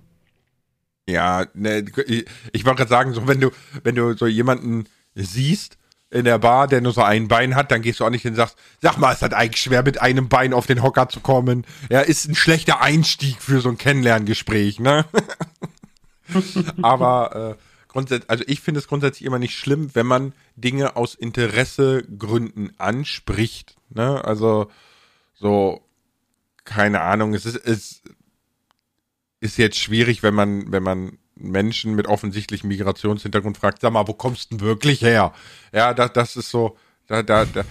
Ja, 1.09 1.47
ne, 1.55 1.85
ich, 2.07 2.25
ich 2.53 2.65
wollte 2.65 2.77
gerade 2.77 2.89
sagen, 2.89 3.15
so 3.15 3.27
wenn 3.27 3.41
du, 3.41 3.51
wenn 3.83 3.97
du 3.97 4.13
so 4.13 4.29
jemanden 4.29 4.85
siehst, 5.17 5.77
in 6.11 6.25
der 6.25 6.39
Bar, 6.39 6.69
der 6.69 6.81
nur 6.81 6.93
so 6.93 7.03
ein 7.03 7.29
Bein 7.29 7.55
hat, 7.57 7.71
dann 7.71 7.83
gehst 7.83 8.01
du 8.01 8.05
auch 8.05 8.11
nicht 8.11 8.23
hin 8.23 8.33
und 8.33 8.37
sagst, 8.37 8.57
sag 8.81 8.97
mal, 8.97 9.13
ist 9.13 9.23
das 9.23 9.33
eigentlich 9.33 9.63
schwer, 9.63 9.83
mit 9.83 10.01
einem 10.01 10.29
Bein 10.29 10.53
auf 10.53 10.67
den 10.67 10.83
Hocker 10.83 11.09
zu 11.09 11.21
kommen? 11.21 11.67
Ja, 11.91 12.01
ist 12.01 12.29
ein 12.29 12.37
schlechter 12.37 12.81
Einstieg 12.81 13.43
für 13.43 13.61
so 13.61 13.69
ein 13.69 13.79
Kennenlerngespräch, 13.79 14.79
ne? 14.79 15.05
Aber 16.83 17.57
äh, 17.57 17.63
grundsätzlich, 17.89 18.31
also 18.31 18.45
ich 18.47 18.61
finde 18.61 18.79
es 18.79 18.89
grundsätzlich 18.89 19.25
immer 19.25 19.39
nicht 19.39 19.57
schlimm, 19.57 19.91
wenn 19.95 20.07
man 20.07 20.33
Dinge 20.55 20.97
aus 20.97 21.15
Interessegründen 21.15 22.73
anspricht. 22.79 23.77
Ne? 23.91 24.25
Also 24.25 24.71
so, 25.35 25.83
keine 26.65 27.01
Ahnung, 27.01 27.35
es 27.35 27.47
ist, 27.47 27.57
es 27.57 28.03
ist 29.41 29.59
jetzt 29.59 29.79
schwierig, 29.79 30.23
wenn 30.23 30.35
man, 30.35 30.71
wenn 30.73 30.83
man 30.83 31.19
Menschen 31.37 31.95
mit 31.95 32.07
offensichtlichem 32.07 32.69
Migrationshintergrund 32.69 33.59
fragt, 33.59 33.83
sag 33.83 33.93
mal, 33.93 34.09
wo 34.09 34.15
kommst 34.15 34.51
du 34.53 34.57
denn 34.57 34.67
wirklich 34.67 35.03
her? 35.03 35.33
Ja, 35.73 35.95
das, 35.95 36.13
das 36.13 36.37
ist 36.37 36.51
so, 36.51 36.77
da, 37.07 37.23
da, 37.23 37.45
da. 37.45 37.63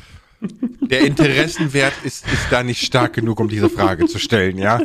Der 0.81 1.01
Interessenwert 1.01 1.93
ist, 2.03 2.25
ist 2.27 2.47
da 2.51 2.61
nicht 2.61 2.85
stark 2.85 3.13
genug, 3.13 3.39
um 3.39 3.49
diese 3.49 3.69
Frage 3.69 4.05
zu 4.05 4.19
stellen, 4.19 4.57
ja? 4.57 4.79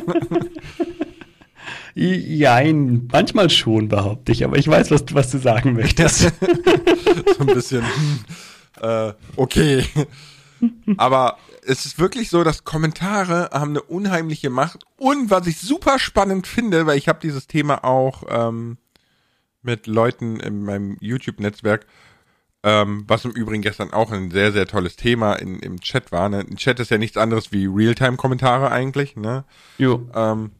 Jein, 1.93 3.07
manchmal 3.11 3.49
schon, 3.49 3.89
behaupte 3.89 4.31
ich, 4.31 4.43
aber 4.43 4.57
ich 4.57 4.67
weiß, 4.67 4.91
was, 4.91 5.03
was 5.11 5.29
du 5.29 5.37
sagen 5.37 5.73
möchtest. 5.73 6.21
so 7.37 7.39
ein 7.41 7.47
bisschen, 7.47 7.83
äh, 8.81 9.11
okay. 9.35 9.83
Aber 10.97 11.37
es 11.65 11.85
ist 11.85 11.99
wirklich 11.99 12.29
so, 12.29 12.43
dass 12.43 12.63
Kommentare 12.63 13.49
haben 13.53 13.71
eine 13.71 13.81
unheimliche 13.81 14.49
Macht. 14.49 14.83
Und 14.97 15.29
was 15.29 15.47
ich 15.47 15.59
super 15.59 15.99
spannend 15.99 16.47
finde, 16.47 16.85
weil 16.85 16.97
ich 16.97 17.07
habe 17.07 17.19
dieses 17.21 17.47
Thema 17.47 17.83
auch 17.83 18.23
ähm, 18.29 18.77
mit 19.61 19.87
Leuten 19.87 20.39
in 20.39 20.63
meinem 20.63 20.97
YouTube-Netzwerk, 20.99 21.85
ähm, 22.63 23.05
was 23.07 23.25
im 23.25 23.31
Übrigen 23.31 23.61
gestern 23.61 23.91
auch 23.91 24.11
ein 24.11 24.31
sehr, 24.31 24.51
sehr 24.51 24.67
tolles 24.67 24.95
Thema 24.95 25.33
in, 25.33 25.59
im 25.59 25.79
Chat 25.81 26.11
war. 26.11 26.29
Ne? 26.29 26.39
Ein 26.39 26.57
Chat 26.57 26.79
ist 26.79 26.91
ja 26.91 26.97
nichts 26.97 27.17
anderes 27.17 27.51
wie 27.51 27.65
Realtime-Kommentare 27.65 28.71
eigentlich. 28.71 29.15
Ne? 29.15 29.45
Jo. 29.77 30.07
Ähm, 30.13 30.51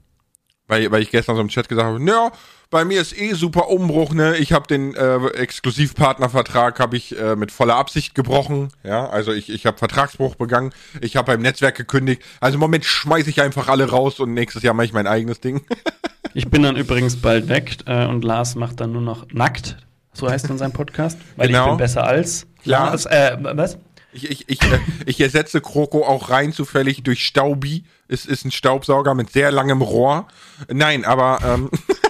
weil, 0.67 0.89
weil 0.91 1.01
ich 1.01 1.11
gestern 1.11 1.35
so 1.35 1.41
im 1.41 1.49
Chat 1.49 1.69
gesagt 1.69 1.87
habe, 1.87 2.03
ja, 2.03 2.31
bei 2.71 2.85
mir 2.85 3.01
ist 3.01 3.15
eh 3.15 3.33
super 3.33 3.67
Umbruch, 3.67 4.13
ne? 4.13 4.37
Ich 4.37 4.53
habe 4.53 4.65
den 4.65 4.95
äh, 4.95 5.17
Exklusivpartnervertrag 5.27 6.79
habe 6.79 6.97
ich 6.97 7.19
äh, 7.19 7.35
mit 7.35 7.51
voller 7.51 7.75
Absicht 7.75 8.15
gebrochen, 8.15 8.69
ja? 8.83 9.07
Also 9.09 9.33
ich 9.33 9.49
ich 9.49 9.65
habe 9.65 9.77
Vertragsbruch 9.77 10.35
begangen, 10.35 10.73
ich 11.01 11.17
habe 11.17 11.33
beim 11.33 11.41
Netzwerk 11.41 11.75
gekündigt. 11.75 12.23
Also 12.39 12.55
im 12.55 12.61
Moment 12.61 12.85
schmeiße 12.85 13.29
ich 13.29 13.41
einfach 13.41 13.67
alle 13.67 13.89
raus 13.89 14.19
und 14.19 14.33
nächstes 14.33 14.63
Jahr 14.63 14.73
mache 14.73 14.85
ich 14.85 14.93
mein 14.93 15.05
eigenes 15.05 15.41
Ding. 15.41 15.61
ich 16.33 16.49
bin 16.49 16.63
dann 16.63 16.77
übrigens 16.77 17.17
bald 17.17 17.49
weg 17.49 17.77
äh, 17.85 18.05
und 18.05 18.23
Lars 18.23 18.55
macht 18.55 18.79
dann 18.79 18.93
nur 18.93 19.01
noch 19.01 19.27
nackt. 19.31 19.77
So 20.13 20.29
heißt 20.29 20.49
dann 20.49 20.57
sein 20.57 20.71
Podcast, 20.71 21.19
weil 21.35 21.47
genau. 21.47 21.65
ich 21.65 21.69
bin 21.71 21.77
besser 21.77 22.05
als 22.05 22.47
Lars. 22.63 23.05
Äh, 23.05 23.37
was? 23.41 23.77
Ich, 24.13 24.29
ich, 24.29 24.49
ich, 24.49 24.61
äh, 24.61 24.79
ich 25.05 25.19
ersetze 25.19 25.59
Kroko 25.59 26.05
auch 26.05 26.29
rein 26.29 26.53
zufällig 26.53 27.03
durch 27.03 27.25
Staubi. 27.25 27.83
Es 28.07 28.25
ist 28.25 28.45
ein 28.45 28.51
Staubsauger 28.51 29.13
mit 29.13 29.31
sehr 29.31 29.51
langem 29.51 29.81
Rohr. 29.81 30.27
Nein, 30.69 31.05
aber 31.05 31.39
ähm, 31.45 31.69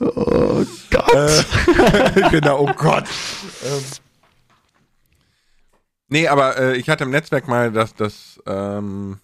Oh 0.00 0.64
Gott. 0.90 1.14
Äh, 1.14 2.30
genau, 2.30 2.60
oh 2.60 2.72
Gott. 2.74 3.04
Ähm. 3.64 3.82
Nee, 6.08 6.28
aber 6.28 6.58
äh, 6.58 6.76
ich 6.76 6.88
hatte 6.88 7.04
im 7.04 7.10
Netzwerk 7.10 7.48
mal 7.48 7.72
das, 7.72 7.94
das, 7.94 8.40
ähm, 8.46 9.18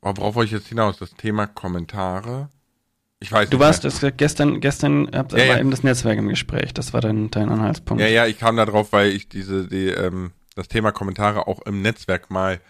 worauf 0.00 0.34
wollte 0.34 0.46
ich 0.46 0.52
jetzt 0.60 0.68
hinaus? 0.68 0.98
Das 0.98 1.14
Thema 1.14 1.46
Kommentare. 1.46 2.48
Ich 3.20 3.32
weiß 3.32 3.48
Du 3.48 3.58
warst 3.58 3.84
das 3.84 4.04
gestern, 4.16 4.60
gestern 4.60 5.10
habt 5.14 5.32
ja, 5.32 5.44
ja. 5.44 5.58
eben 5.58 5.70
das 5.70 5.82
Netzwerk 5.82 6.18
im 6.18 6.28
Gespräch. 6.28 6.74
Das 6.74 6.92
war 6.92 7.00
dein, 7.00 7.30
dein 7.30 7.48
Anhaltspunkt. 7.48 8.02
Ja, 8.02 8.08
ja, 8.08 8.26
ich 8.26 8.38
kam 8.38 8.56
da 8.56 8.66
drauf, 8.66 8.92
weil 8.92 9.12
ich 9.12 9.28
diese, 9.28 9.66
die, 9.66 9.88
ähm, 9.88 10.32
das 10.54 10.68
Thema 10.68 10.92
Kommentare 10.92 11.46
auch 11.46 11.62
im 11.62 11.80
Netzwerk 11.80 12.30
mal 12.30 12.60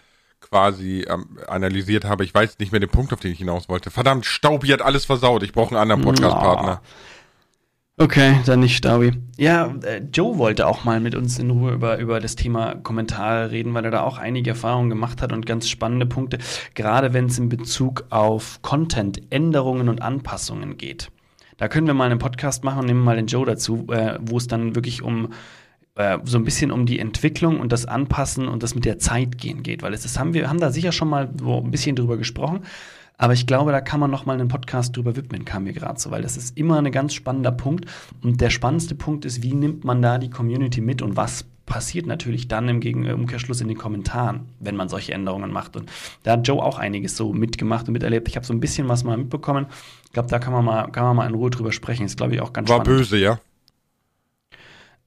quasi 0.55 1.05
ähm, 1.09 1.37
analysiert 1.47 2.05
habe. 2.05 2.23
Ich 2.23 2.33
weiß 2.33 2.59
nicht 2.59 2.71
mehr 2.71 2.79
den 2.79 2.89
Punkt, 2.89 3.11
auf 3.11 3.19
den 3.19 3.33
ich 3.33 3.39
hinaus 3.39 3.67
wollte. 3.67 3.91
Verdammt, 3.91 4.25
Staubi 4.25 4.69
hat 4.69 4.81
alles 4.81 5.03
versaut. 5.03 5.43
Ich 5.43 5.51
brauche 5.51 5.71
einen 5.71 5.81
anderen 5.81 6.01
Podcast-Partner. 6.01 6.81
Okay, 7.97 8.39
dann 8.45 8.61
nicht 8.61 8.77
Staubi. 8.77 9.11
Ja, 9.37 9.73
äh, 9.83 10.01
Joe 10.13 10.37
wollte 10.37 10.67
auch 10.67 10.85
mal 10.85 11.01
mit 11.01 11.13
uns 11.13 11.39
in 11.39 11.49
Ruhe 11.49 11.73
über, 11.73 11.97
über 11.97 12.21
das 12.21 12.37
Thema 12.37 12.75
Kommentare 12.75 13.51
reden, 13.51 13.73
weil 13.73 13.83
er 13.83 13.91
da 13.91 14.03
auch 14.03 14.17
einige 14.17 14.51
Erfahrungen 14.51 14.89
gemacht 14.89 15.21
hat 15.21 15.33
und 15.33 15.45
ganz 15.45 15.67
spannende 15.67 16.05
Punkte, 16.05 16.37
gerade 16.73 17.11
wenn 17.11 17.25
es 17.25 17.37
in 17.37 17.49
Bezug 17.49 18.05
auf 18.11 18.61
Content, 18.61 19.21
Änderungen 19.29 19.89
und 19.89 20.01
Anpassungen 20.01 20.77
geht. 20.77 21.09
Da 21.57 21.67
können 21.67 21.87
wir 21.87 21.93
mal 21.93 22.09
einen 22.09 22.19
Podcast 22.19 22.63
machen 22.63 22.79
und 22.79 22.85
nehmen 22.85 23.03
mal 23.03 23.17
den 23.17 23.27
Joe 23.27 23.45
dazu, 23.45 23.87
äh, 23.91 24.17
wo 24.21 24.37
es 24.37 24.47
dann 24.47 24.73
wirklich 24.73 25.01
um 25.01 25.33
äh, 25.95 26.19
so 26.23 26.37
ein 26.37 26.43
bisschen 26.43 26.71
um 26.71 26.85
die 26.85 26.99
Entwicklung 26.99 27.59
und 27.59 27.71
das 27.71 27.85
Anpassen 27.85 28.47
und 28.47 28.63
das 28.63 28.75
mit 28.75 28.85
der 28.85 28.99
Zeit 28.99 29.37
gehen 29.37 29.63
geht, 29.63 29.81
weil 29.81 29.93
es 29.93 30.05
ist, 30.05 30.19
haben 30.19 30.33
wir 30.33 30.49
haben 30.49 30.59
da 30.59 30.71
sicher 30.71 30.91
schon 30.91 31.09
mal 31.09 31.29
so 31.39 31.61
ein 31.61 31.71
bisschen 31.71 31.95
drüber 31.95 32.17
gesprochen, 32.17 32.61
aber 33.17 33.33
ich 33.33 33.47
glaube, 33.47 33.71
da 33.71 33.81
kann 33.81 33.99
man 33.99 34.11
noch 34.11 34.25
mal 34.25 34.33
einen 34.33 34.49
Podcast 34.49 34.95
drüber 34.95 35.15
widmen, 35.15 35.45
kam 35.45 35.63
mir 35.63 35.73
gerade 35.73 35.99
so, 35.99 36.11
weil 36.11 36.21
das 36.21 36.35
ist 36.37 36.57
immer 36.57 36.77
ein 36.77 36.91
ganz 36.91 37.13
spannender 37.13 37.51
Punkt 37.51 37.85
und 38.21 38.41
der 38.41 38.49
spannendste 38.49 38.95
Punkt 38.95 39.25
ist, 39.25 39.41
wie 39.41 39.53
nimmt 39.53 39.83
man 39.85 40.01
da 40.01 40.17
die 40.17 40.29
Community 40.29 40.81
mit 40.81 41.01
und 41.01 41.15
was 41.15 41.45
passiert 41.65 42.05
natürlich 42.05 42.47
dann 42.47 42.69
im 42.69 42.79
Gegen 42.79 43.09
Umkehrschluss 43.11 43.61
in 43.61 43.67
den 43.67 43.77
Kommentaren, 43.77 44.49
wenn 44.59 44.75
man 44.75 44.89
solche 44.89 45.13
Änderungen 45.13 45.51
macht. 45.51 45.75
Und 45.75 45.91
da 46.23 46.33
hat 46.33 46.47
Joe 46.47 46.61
auch 46.61 46.77
einiges 46.77 47.17
so 47.17 47.33
mitgemacht 47.33 47.87
und 47.87 47.93
miterlebt. 47.93 48.27
Ich 48.27 48.35
habe 48.35 48.45
so 48.45 48.53
ein 48.53 48.59
bisschen 48.59 48.87
was 48.87 49.03
mal 49.03 49.17
mitbekommen. 49.17 49.65
Ich 50.05 50.11
glaube, 50.11 50.29
da 50.29 50.39
kann 50.39 50.53
man 50.53 50.63
mal, 50.63 50.91
kann 50.91 51.05
man 51.05 51.15
mal 51.15 51.27
in 51.27 51.33
Ruhe 51.33 51.49
drüber 51.49 51.71
sprechen. 51.71 52.05
Ist, 52.05 52.17
glaube 52.17 52.35
ich, 52.35 52.41
auch 52.41 52.53
ganz 52.53 52.69
War 52.69 52.81
spannend. 52.81 52.99
böse, 52.99 53.17
ja? 53.17 53.39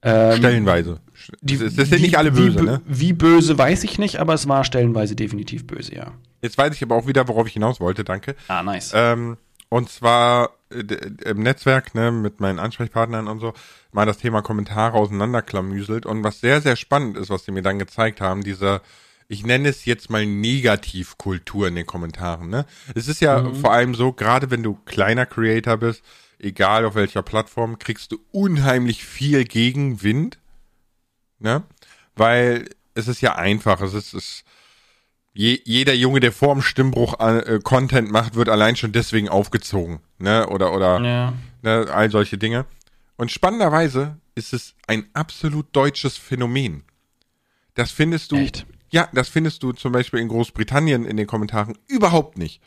Ähm, 0.01 0.37
Stellenweise. 0.37 0.99
Die, 1.41 1.57
das, 1.57 1.75
das 1.75 1.89
sind 1.89 2.01
nicht 2.01 2.17
alle 2.17 2.31
böse, 2.31 2.61
wie, 2.61 2.63
ne? 2.63 2.81
Wie 2.85 3.13
böse 3.13 3.57
weiß 3.57 3.83
ich 3.83 3.99
nicht, 3.99 4.17
aber 4.17 4.33
es 4.33 4.47
war 4.47 4.63
stellenweise 4.63 5.15
definitiv 5.15 5.67
böse, 5.67 5.95
ja. 5.95 6.13
Jetzt 6.41 6.57
weiß 6.57 6.73
ich 6.73 6.83
aber 6.83 6.95
auch 6.95 7.07
wieder, 7.07 7.27
worauf 7.27 7.47
ich 7.47 7.53
hinaus 7.53 7.79
wollte, 7.79 8.03
danke. 8.03 8.35
Ah, 8.47 8.63
nice. 8.63 8.91
Ähm, 8.95 9.37
und 9.67 9.89
zwar 9.89 10.51
äh, 10.71 10.83
im 11.25 11.43
Netzwerk, 11.43 11.93
ne, 11.95 12.11
mit 12.11 12.39
meinen 12.39 12.59
Ansprechpartnern 12.59 13.27
und 13.27 13.39
so, 13.39 13.53
mal 13.91 14.05
das 14.05 14.17
Thema 14.17 14.41
Kommentare 14.41 14.97
auseinanderklamüselt. 14.97 16.05
Und 16.05 16.23
was 16.23 16.39
sehr, 16.39 16.61
sehr 16.61 16.77
spannend 16.77 17.17
ist, 17.17 17.29
was 17.29 17.43
sie 17.43 17.51
mir 17.51 17.61
dann 17.61 17.77
gezeigt 17.77 18.21
haben, 18.21 18.43
dieser, 18.43 18.81
ich 19.27 19.45
nenne 19.45 19.67
es 19.67 19.83
jetzt 19.85 20.09
mal 20.09 20.25
Negativkultur 20.25 21.67
in 21.67 21.75
den 21.75 21.85
Kommentaren, 21.85 22.49
ne? 22.49 22.65
Es 22.95 23.07
ist 23.09 23.19
ja 23.19 23.51
vor 23.53 23.73
allem 23.73 23.95
so, 23.95 24.13
gerade 24.13 24.49
wenn 24.49 24.63
du 24.63 24.77
kleiner 24.85 25.25
Creator 25.25 25.77
bist, 25.77 26.03
egal 26.39 26.85
auf 26.85 26.95
welcher 26.95 27.21
Plattform, 27.21 27.79
kriegst 27.79 28.11
du 28.11 28.19
unheimlich 28.31 29.03
viel 29.03 29.43
Gegenwind, 29.43 30.39
ne? 31.39 31.63
Weil 32.15 32.69
es 32.95 33.07
ist 33.07 33.21
ja 33.21 33.35
einfach, 33.35 33.81
es 33.81 33.93
ist, 33.93 34.13
es, 34.13 34.43
je, 35.33 35.59
jeder 35.63 35.93
Junge, 35.93 36.19
der 36.19 36.31
vor 36.31 36.53
dem 36.53 36.61
Stimmbruch 36.61 37.19
äh, 37.19 37.59
Content 37.63 38.11
macht, 38.11 38.35
wird 38.35 38.49
allein 38.49 38.75
schon 38.75 38.91
deswegen 38.91 39.29
aufgezogen, 39.29 39.99
ne? 40.17 40.47
Oder 40.47 40.73
oder 40.73 40.99
ja. 41.01 41.33
ne, 41.61 41.87
all 41.91 42.09
solche 42.09 42.37
Dinge. 42.37 42.65
Und 43.17 43.31
spannenderweise 43.31 44.17
ist 44.35 44.53
es 44.53 44.75
ein 44.87 45.09
absolut 45.13 45.67
deutsches 45.73 46.17
Phänomen. 46.17 46.83
Das 47.73 47.91
findest 47.91 48.31
du, 48.31 48.37
Echt? 48.37 48.65
ja, 48.91 49.09
das 49.13 49.29
findest 49.29 49.61
du 49.63 49.73
zum 49.73 49.91
Beispiel 49.91 50.19
in 50.19 50.29
Großbritannien 50.29 51.05
in 51.05 51.17
den 51.17 51.27
Kommentaren 51.27 51.77
überhaupt 51.87 52.37
nicht. 52.37 52.61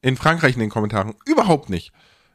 In 0.00 0.16
Frankreich 0.16 0.54
in 0.54 0.60
den 0.60 0.70
Kommentaren 0.70 1.14
überhaupt 1.26 1.70
nicht. 1.70 1.92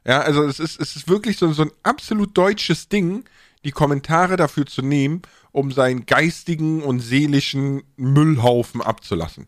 Ja, 0.10 0.22
also 0.22 0.44
es 0.46 0.60
ist, 0.60 0.82
es 0.82 0.96
ist 0.96 1.08
wirklich 1.08 1.38
so, 1.38 1.54
so 1.54 1.62
ein 1.62 1.72
absolut 1.84 2.36
deutsches 2.36 2.90
Ding, 2.90 3.26
die 3.64 3.70
Kommentare 3.70 4.38
dafür 4.38 4.66
zu 4.66 4.82
nehmen, 4.82 5.22
um 5.52 5.72
seinen 5.72 6.08
geistigen 6.08 6.82
und 6.82 7.00
seelischen 7.00 7.84
Müllhaufen 7.96 8.82
abzulassen. 8.82 9.46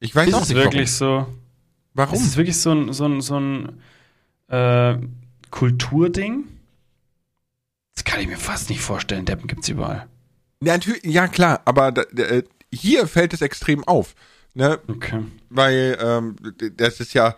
Ich 0.00 0.16
weiß 0.16 0.30
Ist 0.30 0.34
auch 0.34 0.42
es 0.42 0.48
nicht 0.48 0.58
wirklich 0.58 0.90
so? 0.90 1.06
warum. 1.06 1.28
Ist 1.28 1.38
warum? 1.94 2.24
es 2.24 2.36
wirklich 2.38 2.58
so 2.58 2.72
ein, 2.72 2.92
so 2.92 3.06
ein, 3.06 3.20
so 3.20 3.38
ein 3.38 3.80
äh, 4.48 4.98
Kulturding? 5.52 6.48
Das 7.94 8.02
kann 8.02 8.18
ich 8.18 8.26
mir 8.26 8.36
fast 8.36 8.68
nicht 8.68 8.80
vorstellen. 8.80 9.26
Deppen 9.26 9.46
gibt's 9.46 9.68
überall. 9.68 10.08
Ja, 10.60 10.76
ja 11.04 11.28
klar, 11.28 11.60
aber 11.66 11.92
da, 11.92 12.02
da, 12.12 12.24
äh, 12.24 12.42
hier 12.72 13.06
fällt 13.06 13.32
es 13.32 13.42
extrem 13.42 13.84
auf. 13.84 14.16
Ne? 14.54 14.80
Okay. 14.88 15.22
weil 15.50 15.96
ähm, 16.02 16.34
das 16.76 16.98
ist 16.98 17.14
ja, 17.14 17.36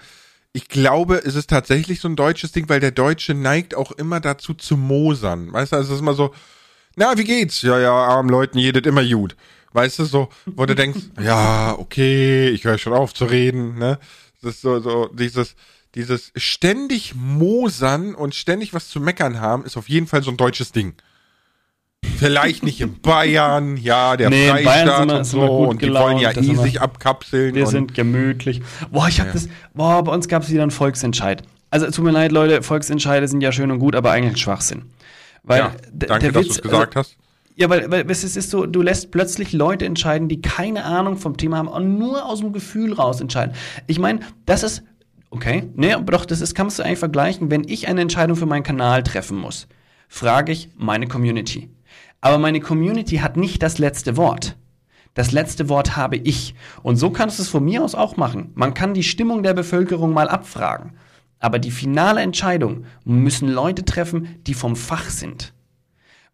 ich 0.53 0.69
glaube, 0.69 1.23
es 1.25 1.35
ist 1.35 1.49
tatsächlich 1.49 2.01
so 2.01 2.09
ein 2.09 2.17
deutsches 2.17 2.53
Ding, 2.53 2.69
weil 2.69 2.81
der 2.81 2.91
Deutsche 2.91 3.35
neigt 3.35 3.75
auch 3.75 3.93
immer 3.93 4.21
dazu 4.21 4.53
zu 4.55 4.77
mosern. 4.77 5.53
Weißt 5.53 5.73
du, 5.73 5.77
also 5.77 5.93
es 5.93 5.97
ist 5.97 6.03
immer 6.03 6.15
so, 6.15 6.35
na, 6.95 7.17
wie 7.17 7.25
geht's? 7.25 7.63
Ja, 7.63 7.79
ja, 7.79 7.93
armen 7.93 8.29
Leuten 8.29 8.59
jedet 8.59 8.87
immer 8.87 9.05
gut. 9.05 9.35
Weißt 9.73 9.99
du, 9.99 10.05
so, 10.05 10.29
wo 10.45 10.67
du 10.67 10.75
denkst, 10.75 11.01
ja, 11.23 11.75
okay, 11.79 12.51
ich 12.51 12.65
höre 12.65 12.77
schon 12.77 12.93
auf 12.93 13.15
zu 13.15 13.25
reden, 13.25 13.79
ne? 13.79 13.99
Das 14.43 14.57
ist 14.57 14.63
so, 14.63 14.81
so, 14.81 15.09
dieses, 15.09 15.55
dieses 15.95 16.33
ständig 16.37 17.15
mosern 17.15 18.15
und 18.15 18.35
ständig 18.35 18.75
was 18.75 18.89
zu 18.89 19.01
meckern 19.01 19.41
haben, 19.41 19.65
ist 19.65 19.79
auf 19.79 19.89
jeden 19.89 20.07
Fall 20.07 20.23
so 20.23 20.31
ein 20.31 20.37
deutsches 20.37 20.73
Ding. 20.73 20.95
Vielleicht 22.17 22.63
nicht 22.63 22.81
in 22.81 23.01
Bayern, 23.01 23.77
ja, 23.77 24.17
der 24.17 24.31
Nee, 24.31 24.49
Freistaat 24.49 24.99
sind 24.99 25.09
wir- 25.09 25.17
und 25.19 25.25
so, 25.25 25.41
und 25.69 25.83
die 25.83 25.93
wollen 25.93 26.19
ja 26.19 26.31
eh 26.31 26.55
sich 26.55 26.81
abkapseln. 26.81 27.55
Wir 27.55 27.67
sind 27.67 27.95
gemütlich. 27.95 28.61
Boah, 28.91 29.09
ich 29.09 29.19
hab 29.21 29.29
Ja. 29.29 29.33
das. 29.33 29.49
Boah, 29.75 30.03
bei 30.05 30.13
uns 30.13 30.29
gab's 30.29 30.51
wieder 30.51 30.63
einen 30.63 30.71
Volksentscheid. 30.71 31.43
Also 31.71 31.91
tut 31.91 32.05
mir 32.05 32.11
leid, 32.11 32.33
Leute, 32.33 32.63
Volksentscheide 32.63 33.27
sind 33.29 33.41
ja 33.41 33.51
schön 33.51 33.71
und 33.71 33.79
gut, 33.79 33.97
aber 33.97 34.11
eigentlich 34.13 34.41
Schwachsinn. 34.41 34.83
Weil 35.43 35.59
ja, 35.61 35.73
danke, 35.93 36.31
dass 36.33 36.45
du 36.47 36.51
es 36.53 36.63
gesagt 36.63 36.97
also, 36.97 37.09
hast. 37.11 37.17
Ja, 37.57 37.69
weil, 37.71 37.91
weil 37.91 38.09
es 38.11 38.25
ist 38.25 38.51
so, 38.51 38.67
du 38.67 38.83
lässt 38.83 39.11
plötzlich 39.11 39.53
Leute 39.53 39.85
entscheiden, 39.85 40.29
die 40.29 40.41
keine 40.41 40.85
Ahnung 40.85 41.17
vom 41.17 41.37
Thema 41.37 41.59
haben 41.59 41.69
und 41.69 41.99
nur 41.99 42.25
aus 42.27 42.41
dem 42.41 42.53
Gefühl 42.53 42.93
raus 42.93 43.21
entscheiden. 43.21 43.55
Ich 43.87 43.99
meine, 43.99 44.21
das 44.47 44.63
ist, 44.63 44.83
okay, 45.31 45.65
nee, 45.75 45.93
aber 45.93 46.13
doch, 46.13 46.25
das 46.25 46.41
ist, 46.41 46.55
kannst 46.55 46.79
du 46.79 46.83
eigentlich 46.83 46.99
vergleichen, 46.99 47.51
wenn 47.51 47.67
ich 47.67 47.89
eine 47.89 48.01
Entscheidung 48.01 48.37
für 48.37 48.47
meinen 48.47 48.63
Kanal 48.63 49.03
treffen 49.03 49.37
muss, 49.39 49.67
frage 50.09 50.53
ich 50.53 50.71
meine 50.77 51.09
Community. 51.09 51.69
Aber 52.23 52.39
meine 52.39 52.61
Community 52.61 53.17
hat 53.17 53.37
nicht 53.37 53.63
das 53.63 53.77
letzte 53.79 54.17
Wort. 54.17 54.57
Das 55.13 55.33
letzte 55.33 55.69
Wort 55.69 55.97
habe 55.97 56.17
ich. 56.17 56.55
Und 56.83 56.97
so 56.97 57.11
kannst 57.11 57.39
du 57.39 57.43
es 57.43 57.49
von 57.49 57.65
mir 57.65 57.85
aus 57.85 57.95
auch 57.95 58.17
machen. 58.17 58.53
Man 58.55 58.73
kann 58.73 58.95
die 58.95 59.03
Stimmung 59.03 59.43
der 59.43 59.53
Bevölkerung 59.53 60.15
mal 60.15 60.29
abfragen. 60.29 60.93
Aber 61.41 61.59
die 61.59 61.73
finale 61.73 62.23
Entscheidung 62.23 62.85
müssen 63.05 63.49
Leute 63.49 63.85
treffen, 63.85 64.37
die 64.47 64.55
vom 64.55 64.77
Fach 64.77 65.11
sind. 65.11 65.53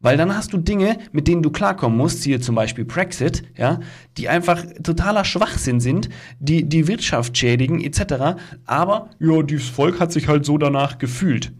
Weil 0.00 0.16
dann 0.16 0.36
hast 0.36 0.52
du 0.52 0.58
Dinge, 0.58 0.98
mit 1.10 1.26
denen 1.26 1.42
du 1.42 1.50
klarkommen 1.50 1.98
musst, 1.98 2.22
siehe 2.22 2.38
zum 2.38 2.54
Beispiel 2.54 2.84
Brexit, 2.84 3.42
ja, 3.56 3.80
die 4.16 4.28
einfach 4.28 4.62
totaler 4.84 5.24
Schwachsinn 5.24 5.80
sind, 5.80 6.08
die 6.38 6.68
die 6.68 6.86
Wirtschaft 6.86 7.36
schädigen, 7.36 7.80
etc. 7.80 8.38
Aber, 8.64 9.10
ja, 9.18 9.42
dieses 9.42 9.68
Volk 9.68 9.98
hat 9.98 10.12
sich 10.12 10.28
halt 10.28 10.44
so 10.44 10.56
danach 10.58 10.98
gefühlt. 10.98 11.52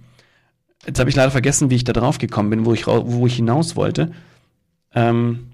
Jetzt 0.86 0.98
habe 1.00 1.10
ich 1.10 1.16
leider 1.16 1.30
vergessen, 1.30 1.70
wie 1.70 1.76
ich 1.76 1.84
da 1.84 1.92
drauf 1.92 2.18
gekommen 2.18 2.50
bin, 2.50 2.64
wo 2.64 2.72
ich, 2.72 2.86
wo 2.86 3.26
ich 3.26 3.36
hinaus 3.36 3.76
wollte. 3.76 4.12
Ähm, 4.94 5.48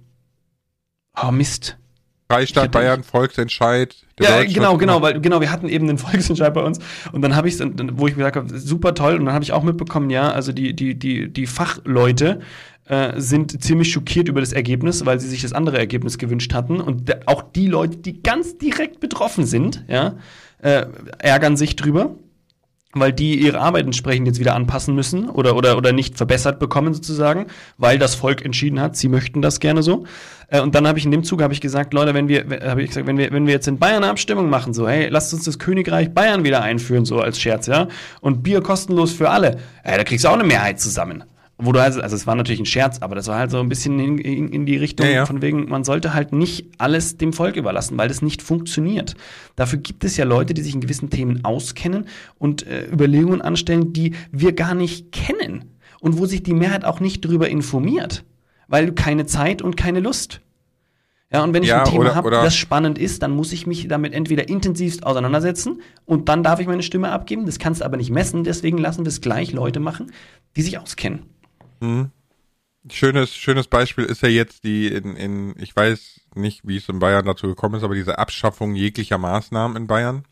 oh, 1.21 1.31
Mist. 1.31 1.77
Freistaat 2.31 2.73
Bayern, 2.73 3.03
Volksentscheid. 3.03 3.95
Ja, 4.19 4.45
genau, 4.45 4.79
genau, 4.79 5.03
weil 5.03 5.21
genau, 5.21 5.41
wir 5.41 5.51
hatten 5.51 5.69
eben 5.69 5.87
den 5.87 5.99
Volksentscheid 5.99 6.55
bei 6.55 6.63
uns 6.63 6.79
und 7.13 7.23
dann 7.23 7.37
habe 7.37 7.49
ich 7.49 7.59
wo 7.59 8.07
ich 8.07 8.15
gesagt 8.15 8.37
habe, 8.37 8.59
super 8.59 8.95
toll 8.95 9.17
und 9.17 9.27
dann 9.27 9.35
habe 9.35 9.45
ich 9.45 9.53
auch 9.53 9.63
mitbekommen, 9.63 10.09
ja, 10.11 10.31
also 10.31 10.53
die 10.53 10.75
die 10.75 10.99
die 10.99 11.33
die 11.33 11.47
Fachleute 11.47 12.41
äh, 12.87 13.21
sind 13.21 13.63
ziemlich 13.63 13.93
schockiert 13.93 14.29
über 14.29 14.41
das 14.41 14.53
Ergebnis, 14.53 15.05
weil 15.05 15.21
sie 15.21 15.29
sich 15.29 15.43
das 15.43 15.53
andere 15.53 15.79
Ergebnis 15.79 16.19
gewünscht 16.19 16.55
hatten 16.55 16.81
und 16.81 17.27
auch 17.27 17.43
die 17.43 17.67
Leute, 17.67 17.99
die 17.99 18.23
ganz 18.23 18.57
direkt 18.57 19.01
betroffen 19.01 19.45
sind, 19.47 19.85
ja, 19.89 20.17
äh, 20.63 20.87
ärgern 21.19 21.57
sich 21.57 21.77
drüber 21.77 22.17
weil 23.01 23.13
die 23.13 23.39
ihre 23.39 23.61
Arbeit 23.61 23.87
entsprechend 23.87 24.27
jetzt 24.27 24.41
wieder 24.41 24.55
anpassen 24.55 24.95
müssen 24.95 25.29
oder, 25.29 25.57
oder, 25.57 25.77
oder 25.77 25.93
nicht 25.93 26.17
verbessert 26.17 26.59
bekommen 26.59 26.95
sozusagen, 26.95 27.47
weil 27.79 27.99
das 27.99 28.15
Volk 28.15 28.45
entschieden 28.45 28.81
hat, 28.81 28.97
sie 28.97 29.09
möchten 29.09 29.43
das 29.43 29.61
gerne 29.61 29.83
so. 29.83 30.05
Äh, 30.49 30.61
und 30.61 30.75
dann 30.75 30.87
habe 30.87 30.99
ich 30.99 31.05
in 31.05 31.11
dem 31.11 31.25
Zug 31.25 31.43
habe 31.43 31.53
ich 31.53 31.61
gesagt, 31.61 31.95
Leute, 31.95 32.15
wenn 32.15 32.29
wir, 32.29 32.45
habe 32.63 32.83
ich 32.83 32.89
gesagt, 32.89 33.07
wenn 33.07 33.19
wir, 33.19 33.33
wenn 33.33 33.47
wir 33.47 33.55
jetzt 33.55 33.69
in 33.69 33.79
Bayern 33.79 34.03
eine 34.03 34.11
Abstimmung 34.11 34.49
machen, 34.49 34.75
so, 34.75 34.89
hey, 34.89 35.09
lasst 35.09 35.33
uns 35.35 35.45
das 35.45 35.59
Königreich 35.59 36.13
Bayern 36.13 36.45
wieder 36.45 36.63
einführen, 36.63 37.05
so 37.05 37.21
als 37.21 37.41
Scherz, 37.41 37.67
ja, 37.67 37.89
und 38.21 38.43
Bier 38.43 38.61
kostenlos 38.61 39.13
für 39.13 39.31
alle, 39.31 39.59
ey, 39.83 39.97
da 39.97 40.05
kriegst 40.05 40.25
du 40.25 40.29
auch 40.29 40.35
eine 40.35 40.45
Mehrheit 40.45 40.81
zusammen. 40.81 41.25
Wo 41.57 41.71
du 41.71 41.81
also, 41.81 42.01
also 42.01 42.17
es 42.17 42.27
war 42.27 42.35
natürlich 42.35 42.61
ein 42.61 42.67
Scherz, 42.67 42.99
aber 43.01 43.15
das 43.15 43.29
war 43.29 43.39
halt 43.39 43.51
so 43.53 43.61
ein 43.61 43.69
bisschen 43.69 44.01
in, 44.01 44.19
in, 44.19 44.49
in 44.49 44.67
die 44.67 44.77
Richtung 44.77 45.07
Ja, 45.07 45.13
ja. 45.13 45.27
von 45.27 45.41
wegen, 45.41 45.69
man 45.69 45.85
sollte 45.85 46.13
halt 46.13 46.33
nicht 46.33 46.67
alles 46.79 47.17
dem 47.17 47.33
Volk 47.33 47.55
überlassen, 47.57 47.97
weil 47.97 48.09
das 48.09 48.23
nicht 48.23 48.43
funktioniert. 48.43 49.15
Dafür 49.55 49.79
gibt 49.79 50.03
es 50.03 50.17
ja 50.17 50.25
Leute, 50.25 50.53
die 50.53 50.63
sich 50.63 50.75
in 50.75 50.81
gewissen 50.81 51.11
Themen 51.11 51.45
auskennen 51.45 52.07
und 52.39 52.67
äh, 52.67 52.87
Überlegungen 52.91 53.41
anstellen, 53.41 53.93
die 53.93 54.15
wir 54.33 54.53
gar 54.53 54.75
nicht 54.75 55.13
kennen 55.13 55.65
und 56.01 56.19
wo 56.19 56.27
sich 56.27 56.43
die 56.43 56.55
Mehrheit 56.55 56.85
auch 56.85 56.99
nicht 56.99 57.25
darüber 57.25 57.49
informiert, 57.49 58.25
weil 58.67 58.93
keine 58.93 59.27
Zeit 59.27 59.63
und 59.63 59.77
keine 59.77 60.01
Lust. 60.01 60.41
Ja, 61.33 61.43
und 61.43 61.55
wenn 61.55 61.63
ich 61.63 61.69
Ja, 61.69 61.85
ein 61.85 61.91
Thema 61.91 62.15
habe, 62.15 62.31
das 62.31 62.57
spannend 62.57 62.99
ist, 62.99 63.23
dann 63.23 63.31
muss 63.33 63.53
ich 63.53 63.67
mich 63.67 63.89
damit 63.89 64.13
entweder 64.13 64.49
intensivst 64.49 65.05
auseinandersetzen 65.05 65.83
und 66.05 66.29
dann 66.29 66.43
darf 66.43 66.61
ich 66.61 66.67
meine 66.67 66.83
Stimme 66.83 67.11
abgeben. 67.11 67.47
Das 67.47 67.59
kannst 67.59 67.81
du 67.81 67.85
aber 67.85 67.97
nicht 67.97 68.11
messen, 68.11 68.45
deswegen 68.45 68.79
lassen 68.79 69.05
wir 69.05 69.09
es 69.09 69.21
gleich 69.21 69.53
Leute 69.53 69.81
machen, 69.81 70.13
die 70.57 70.63
sich 70.63 70.79
auskennen. 70.79 71.34
Schönes, 72.91 73.35
schönes 73.35 73.67
Beispiel 73.67 74.05
ist 74.05 74.23
ja 74.23 74.29
jetzt 74.29 74.65
die 74.65 74.89
in, 74.89 75.17
in, 75.17 75.55
ich 75.59 75.75
weiß 75.75 76.21
nicht, 76.35 76.61
wie 76.65 76.77
es 76.77 76.89
in 76.89 76.99
Bayern 76.99 77.25
dazu 77.25 77.47
gekommen 77.47 77.77
ist, 77.77 77.83
aber 77.83 77.95
diese 77.95 78.19
Abschaffung 78.19 78.75
jeglicher 78.75 79.19
Maßnahmen 79.19 79.77
in 79.77 79.87
Bayern. 79.87 80.25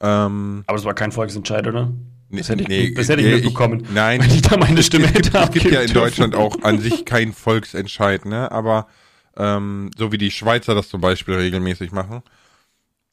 Ähm, 0.00 0.64
Aber 0.66 0.76
es 0.76 0.84
war 0.84 0.94
kein 0.94 1.12
Volksentscheid, 1.12 1.66
oder? 1.66 1.92
Das 2.30 2.48
hätte 2.48 2.62
ich, 2.62 2.68
nee, 2.68 2.92
das 2.92 3.08
hätte 3.08 3.22
ich 3.22 3.28
nee, 3.28 3.34
mitbekommen. 3.36 3.86
nein. 3.94 4.20
Wenn 4.20 4.30
ich 4.30 4.42
da 4.42 4.56
meine 4.56 4.82
Stimme 4.82 5.06
es 5.06 5.12
gibt, 5.12 5.26
hätte 5.34 5.38
es 5.38 5.50
gibt 5.50 5.70
ja 5.74 5.80
in 5.80 5.92
Deutschland 5.92 6.34
auch 6.34 6.62
an 6.62 6.80
sich 6.80 7.04
kein 7.04 7.32
Volksentscheid, 7.32 8.24
ne? 8.26 8.50
Aber 8.50 8.88
ähm, 9.36 9.90
so 9.96 10.12
wie 10.12 10.18
die 10.18 10.30
Schweizer 10.30 10.74
das 10.74 10.88
zum 10.88 11.00
Beispiel 11.00 11.34
regelmäßig 11.34 11.92
machen. 11.92 12.22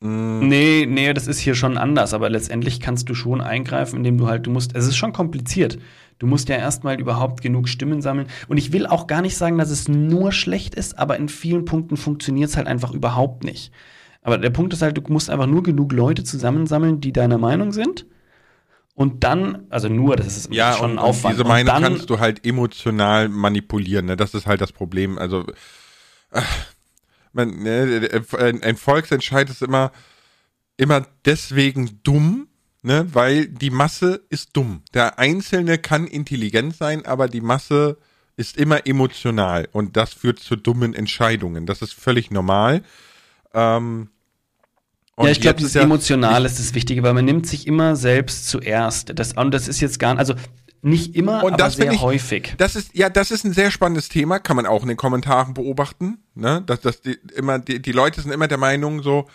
Nee, 0.03 0.87
nee, 0.89 1.13
das 1.13 1.27
ist 1.27 1.39
hier 1.39 1.53
schon 1.53 1.77
anders, 1.77 2.15
aber 2.15 2.29
letztendlich 2.29 2.79
kannst 2.79 3.07
du 3.07 3.13
schon 3.13 3.39
eingreifen, 3.39 3.97
indem 3.97 4.17
du 4.17 4.27
halt, 4.27 4.47
du 4.47 4.49
musst, 4.49 4.75
es 4.75 4.87
ist 4.87 4.97
schon 4.97 5.13
kompliziert. 5.13 5.77
Du 6.21 6.27
musst 6.27 6.49
ja 6.49 6.55
erstmal 6.55 6.99
überhaupt 7.01 7.41
genug 7.41 7.67
Stimmen 7.67 7.99
sammeln. 8.03 8.27
Und 8.47 8.57
ich 8.57 8.71
will 8.71 8.85
auch 8.85 9.07
gar 9.07 9.23
nicht 9.23 9.35
sagen, 9.35 9.57
dass 9.57 9.71
es 9.71 9.87
nur 9.87 10.31
schlecht 10.31 10.75
ist, 10.75 10.99
aber 10.99 11.17
in 11.17 11.29
vielen 11.29 11.65
Punkten 11.65 11.97
funktioniert 11.97 12.47
es 12.51 12.57
halt 12.57 12.67
einfach 12.67 12.93
überhaupt 12.93 13.43
nicht. 13.43 13.71
Aber 14.21 14.37
der 14.37 14.51
Punkt 14.51 14.71
ist 14.71 14.83
halt, 14.83 14.95
du 14.95 15.01
musst 15.07 15.31
einfach 15.31 15.47
nur 15.47 15.63
genug 15.63 15.91
Leute 15.93 16.23
zusammensammeln, 16.23 17.01
die 17.01 17.11
deiner 17.11 17.39
Meinung 17.39 17.71
sind. 17.71 18.05
Und 18.93 19.23
dann, 19.23 19.65
also 19.71 19.89
nur, 19.89 20.15
das 20.15 20.37
ist 20.37 20.53
Ja, 20.53 20.73
schon 20.73 20.91
und, 20.91 20.99
ein 20.99 20.99
Aufwand. 20.99 21.33
diese 21.33 21.43
Meinung 21.43 21.73
dann, 21.73 21.81
kannst 21.81 22.07
du 22.11 22.19
halt 22.19 22.45
emotional 22.45 23.27
manipulieren, 23.27 24.05
ne? 24.05 24.15
Das 24.15 24.35
ist 24.35 24.45
halt 24.45 24.61
das 24.61 24.73
Problem. 24.73 25.17
Also 25.17 25.47
ach, 26.29 26.45
man, 27.33 27.63
ne, 27.63 28.11
ein, 28.37 28.61
ein 28.61 28.75
Volksentscheid 28.77 29.49
ist 29.49 29.63
immer 29.63 29.91
immer 30.77 31.07
deswegen 31.25 31.99
dumm, 32.03 32.47
ne? 32.81 33.07
Weil 33.13 33.47
die 33.47 33.69
Masse 33.69 34.21
ist 34.29 34.49
dumm. 34.53 34.83
Der 34.93 35.19
Einzelne 35.19 35.77
kann 35.77 36.07
intelligent 36.07 36.75
sein, 36.75 37.05
aber 37.05 37.27
die 37.27 37.41
Masse 37.41 37.97
ist 38.37 38.57
immer 38.57 38.87
emotional 38.87 39.67
und 39.71 39.97
das 39.97 40.13
führt 40.13 40.39
zu 40.39 40.55
dummen 40.55 40.93
Entscheidungen. 40.93 41.65
Das 41.65 41.81
ist 41.81 41.93
völlig 41.93 42.31
normal. 42.31 42.83
Ähm, 43.53 44.09
ja, 45.19 45.29
ich 45.29 45.41
glaube, 45.41 45.61
das 45.61 45.73
ja, 45.73 45.81
Emotional 45.81 46.45
ist 46.45 46.57
das 46.57 46.73
Wichtige, 46.73 47.03
weil 47.03 47.13
man 47.13 47.25
nimmt 47.25 47.45
sich 47.45 47.67
immer 47.67 47.95
selbst 47.95 48.47
zuerst. 48.47 49.11
Das, 49.15 49.33
und 49.33 49.51
das 49.51 49.67
ist 49.67 49.79
jetzt 49.81 49.99
gar 49.99 50.17
also 50.17 50.33
nicht 50.81 51.15
immer, 51.15 51.43
und 51.43 51.53
aber 51.53 51.63
das 51.63 51.75
sehr 51.75 51.91
ich, 51.91 52.01
häufig. 52.01 52.55
Das 52.57 52.75
ist, 52.75 52.95
ja, 52.95 53.09
das 53.09 53.29
ist 53.29 53.43
ein 53.43 53.53
sehr 53.53 53.69
spannendes 53.69 54.09
Thema, 54.09 54.39
kann 54.39 54.55
man 54.55 54.65
auch 54.65 54.81
in 54.81 54.87
den 54.87 54.97
Kommentaren 54.97 55.53
beobachten. 55.53 56.23
Ne? 56.33 56.63
Dass, 56.65 56.81
dass 56.81 57.01
die, 57.01 57.17
immer, 57.35 57.59
die, 57.59 57.81
die 57.81 57.91
Leute 57.91 58.21
sind 58.21 58.31
immer 58.31 58.47
der 58.47 58.57
Meinung 58.57 59.03
so, 59.03 59.27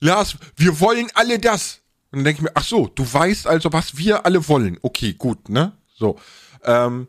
Lars, 0.00 0.36
wir 0.56 0.80
wollen 0.80 1.08
alle 1.14 1.38
das. 1.38 1.82
Dann 2.16 2.24
denke 2.24 2.38
ich 2.38 2.44
mir, 2.44 2.52
ach 2.54 2.64
so, 2.64 2.86
du 2.86 3.04
weißt 3.12 3.46
also, 3.46 3.74
was 3.74 3.98
wir 3.98 4.24
alle 4.24 4.48
wollen. 4.48 4.78
Okay, 4.80 5.12
gut, 5.12 5.50
ne? 5.50 5.72
So. 5.94 6.18
Ähm, 6.64 7.08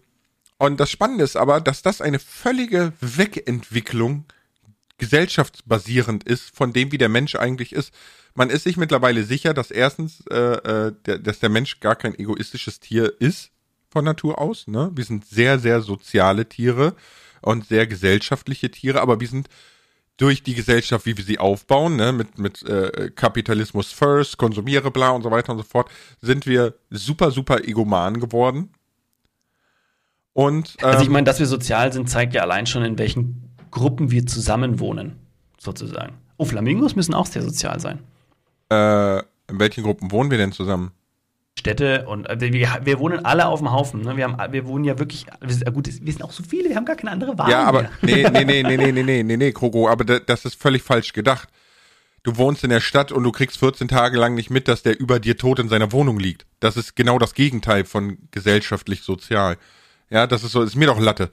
und 0.57 0.81
das 0.81 0.91
Spannende 0.91 1.23
ist 1.23 1.37
aber, 1.37 1.61
dass 1.61 1.81
das 1.81 2.01
eine 2.01 2.19
völlige 2.19 2.91
Wegentwicklung 2.99 4.25
gesellschaftsbasierend 4.97 6.25
ist 6.25 6.53
von 6.53 6.73
dem, 6.73 6.91
wie 6.91 6.97
der 6.97 7.07
Mensch 7.07 7.35
eigentlich 7.35 7.71
ist. 7.71 7.93
Man 8.35 8.49
ist 8.49 8.63
sich 8.63 8.75
mittlerweile 8.75 9.23
sicher, 9.23 9.53
dass 9.53 9.71
erstens, 9.71 10.25
äh, 10.29 10.35
äh, 10.35 10.93
der, 11.05 11.19
dass 11.19 11.39
der 11.39 11.49
Mensch 11.49 11.79
gar 11.79 11.95
kein 11.95 12.13
egoistisches 12.13 12.81
Tier 12.81 13.13
ist 13.21 13.51
von 13.89 14.03
Natur 14.03 14.41
aus. 14.41 14.67
Ne? 14.67 14.91
Wir 14.93 15.05
sind 15.05 15.25
sehr, 15.25 15.57
sehr 15.57 15.79
soziale 15.79 16.49
Tiere 16.49 16.97
und 17.41 17.65
sehr 17.65 17.87
gesellschaftliche 17.87 18.71
Tiere, 18.71 18.99
aber 18.99 19.21
wir 19.21 19.27
sind 19.29 19.47
durch 20.17 20.43
die 20.43 20.55
Gesellschaft, 20.55 21.05
wie 21.05 21.15
wir 21.15 21.23
sie 21.23 21.37
aufbauen, 21.37 21.95
ne, 21.95 22.11
mit, 22.11 22.39
mit 22.39 22.63
äh, 22.63 23.11
Kapitalismus 23.15 23.91
first, 23.91 24.37
konsumiere 24.37 24.91
bla 24.91 25.11
und 25.11 25.21
so 25.23 25.31
weiter 25.31 25.51
und 25.51 25.59
so 25.59 25.63
fort, 25.63 25.89
sind 26.21 26.45
wir 26.47 26.73
super, 26.89 27.31
super 27.31 27.63
egoman 27.63 28.19
geworden. 28.19 28.69
Und, 30.33 30.75
ähm, 30.79 30.85
also 30.85 31.01
ich 31.01 31.07
ähm, 31.07 31.13
meine, 31.13 31.25
dass 31.25 31.39
wir 31.39 31.45
sozial 31.45 31.93
sind, 31.93 32.09
zeigt 32.09 32.33
ja 32.33 32.41
allein 32.41 32.65
schon, 32.65 32.83
in 32.83 32.97
welchen 32.97 33.55
Gruppen 33.69 34.11
wir 34.11 34.25
zusammenwohnen, 34.25 35.17
sozusagen. 35.59 36.17
Oh, 36.37 36.45
Flamingos 36.45 36.95
müssen 36.95 37.13
auch 37.13 37.25
sehr 37.27 37.43
sozial 37.43 37.79
sein. 37.79 37.99
Äh, 38.69 39.19
in 39.49 39.59
welchen 39.59 39.83
Gruppen 39.83 40.11
wohnen 40.11 40.31
wir 40.31 40.37
denn 40.37 40.51
zusammen? 40.51 40.91
Städte 41.57 42.05
und 42.07 42.29
äh, 42.29 42.39
wir, 42.39 42.79
wir 42.83 42.99
wohnen 42.99 43.25
alle 43.25 43.47
auf 43.47 43.59
dem 43.59 43.71
Haufen. 43.71 44.01
Ne? 44.01 44.15
Wir, 44.15 44.25
haben, 44.25 44.53
wir 44.53 44.67
wohnen 44.67 44.83
ja 44.83 44.99
wirklich, 44.99 45.25
wir, 45.41 45.71
gut, 45.71 45.87
wir 45.87 46.11
sind 46.11 46.23
auch 46.23 46.31
so 46.31 46.43
viele, 46.43 46.69
wir 46.69 46.75
haben 46.75 46.85
gar 46.85 46.95
keine 46.95 47.11
andere 47.11 47.37
Wahl. 47.37 47.49
Ja, 47.49 47.63
aber 47.63 47.89
mehr. 48.01 48.31
nee, 48.31 48.43
nee, 48.45 48.63
nee, 48.63 48.63
nee, 48.63 48.77
nee, 48.77 48.91
nee, 48.91 49.03
nee, 49.03 49.23
nee, 49.23 49.37
nee, 49.37 49.51
Krogo, 49.51 49.89
aber 49.89 50.05
das 50.05 50.45
ist 50.45 50.61
völlig 50.61 50.83
falsch 50.83 51.13
gedacht. 51.13 51.49
Du 52.23 52.35
wohnst 52.37 52.63
in 52.63 52.69
der 52.69 52.81
Stadt 52.81 53.11
und 53.11 53.23
du 53.23 53.31
kriegst 53.31 53.57
14 53.57 53.87
Tage 53.87 54.17
lang 54.17 54.35
nicht 54.35 54.49
mit, 54.49 54.67
dass 54.67 54.83
der 54.83 54.99
über 54.99 55.19
dir 55.19 55.37
tot 55.37 55.59
in 55.59 55.69
seiner 55.69 55.91
Wohnung 55.91 56.19
liegt. 56.19 56.45
Das 56.59 56.75
ist 56.75 56.95
genau 56.95 57.19
das 57.19 57.33
Gegenteil 57.33 57.85
von 57.85 58.17
gesellschaftlich 58.31 59.01
sozial. 59.03 59.57
Ja, 60.09 60.27
das 60.27 60.43
ist 60.43 60.51
so, 60.51 60.61
ist 60.61 60.75
mir 60.75 60.87
doch 60.87 60.99
Latte. 60.99 61.31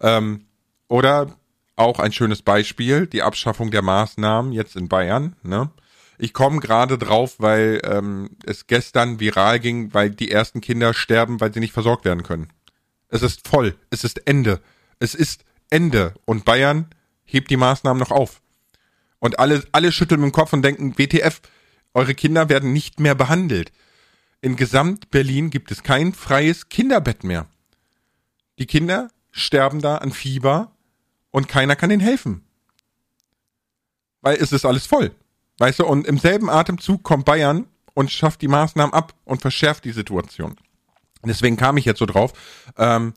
Ähm, 0.00 0.44
oder 0.88 1.36
auch 1.74 1.98
ein 1.98 2.12
schönes 2.12 2.42
Beispiel, 2.42 3.06
die 3.06 3.22
Abschaffung 3.22 3.70
der 3.70 3.82
Maßnahmen 3.82 4.52
jetzt 4.52 4.76
in 4.76 4.88
Bayern. 4.88 5.36
Ne? 5.42 5.70
Ich 6.18 6.32
komme 6.32 6.60
gerade 6.60 6.98
drauf, 6.98 7.36
weil 7.38 7.80
ähm, 7.84 8.30
es 8.44 8.66
gestern 8.66 9.20
viral 9.20 9.60
ging, 9.60 9.92
weil 9.92 10.10
die 10.10 10.30
ersten 10.30 10.60
Kinder 10.60 10.94
sterben, 10.94 11.40
weil 11.40 11.52
sie 11.52 11.60
nicht 11.60 11.72
versorgt 11.72 12.04
werden 12.04 12.22
können. 12.22 12.48
Es 13.08 13.22
ist 13.22 13.46
voll, 13.46 13.76
es 13.90 14.04
ist 14.04 14.26
Ende. 14.26 14.60
Es 14.98 15.14
ist 15.14 15.44
Ende. 15.70 16.14
Und 16.24 16.44
Bayern 16.44 16.88
hebt 17.24 17.50
die 17.50 17.56
Maßnahmen 17.56 18.00
noch 18.00 18.10
auf. 18.10 18.40
Und 19.18 19.38
alle, 19.38 19.62
alle 19.72 19.92
schütteln 19.92 20.20
mit 20.20 20.30
dem 20.30 20.32
Kopf 20.32 20.52
und 20.52 20.62
denken, 20.62 20.98
WTF, 20.98 21.40
eure 21.94 22.14
Kinder 22.14 22.48
werden 22.48 22.72
nicht 22.72 23.00
mehr 23.00 23.14
behandelt. 23.14 23.72
In 24.40 24.56
Gesamt 24.56 25.10
Berlin 25.10 25.50
gibt 25.50 25.70
es 25.70 25.82
kein 25.82 26.12
freies 26.12 26.68
Kinderbett 26.68 27.24
mehr. 27.24 27.46
Die 28.58 28.66
Kinder 28.66 29.10
sterben 29.32 29.80
da 29.80 29.96
an 29.98 30.12
Fieber 30.12 30.72
und 31.30 31.48
keiner 31.48 31.76
kann 31.76 31.90
ihnen 31.90 32.00
helfen. 32.00 32.44
Weil 34.20 34.36
es 34.36 34.52
ist 34.52 34.64
alles 34.64 34.86
voll. 34.86 35.12
Weißt 35.58 35.78
du, 35.78 35.86
und 35.86 36.06
im 36.06 36.18
selben 36.18 36.50
Atemzug 36.50 37.02
kommt 37.02 37.24
Bayern 37.24 37.66
und 37.94 38.10
schafft 38.10 38.42
die 38.42 38.48
Maßnahmen 38.48 38.92
ab 38.92 39.14
und 39.24 39.40
verschärft 39.40 39.84
die 39.84 39.92
Situation. 39.92 40.56
Deswegen 41.24 41.56
kam 41.56 41.76
ich 41.76 41.84
jetzt 41.84 41.98
so 41.98 42.06
drauf. 42.06 42.32
Ähm, 42.76 43.14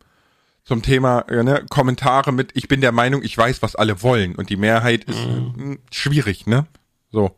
zum 0.63 0.81
Thema 0.81 1.21
äh, 1.29 1.43
ne, 1.43 1.65
Kommentare 1.69 2.31
mit, 2.31 2.51
ich 2.55 2.67
bin 2.67 2.81
der 2.81 2.91
Meinung, 2.91 3.23
ich 3.23 3.37
weiß, 3.37 3.61
was 3.61 3.75
alle 3.75 4.01
wollen. 4.03 4.35
Und 4.35 4.49
die 4.49 4.55
Mehrheit 4.55 5.03
ist 5.05 5.25
mhm. 5.25 5.79
schwierig, 5.91 6.45
ne? 6.47 6.67
So. 7.11 7.37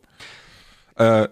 Äh, 0.96 1.28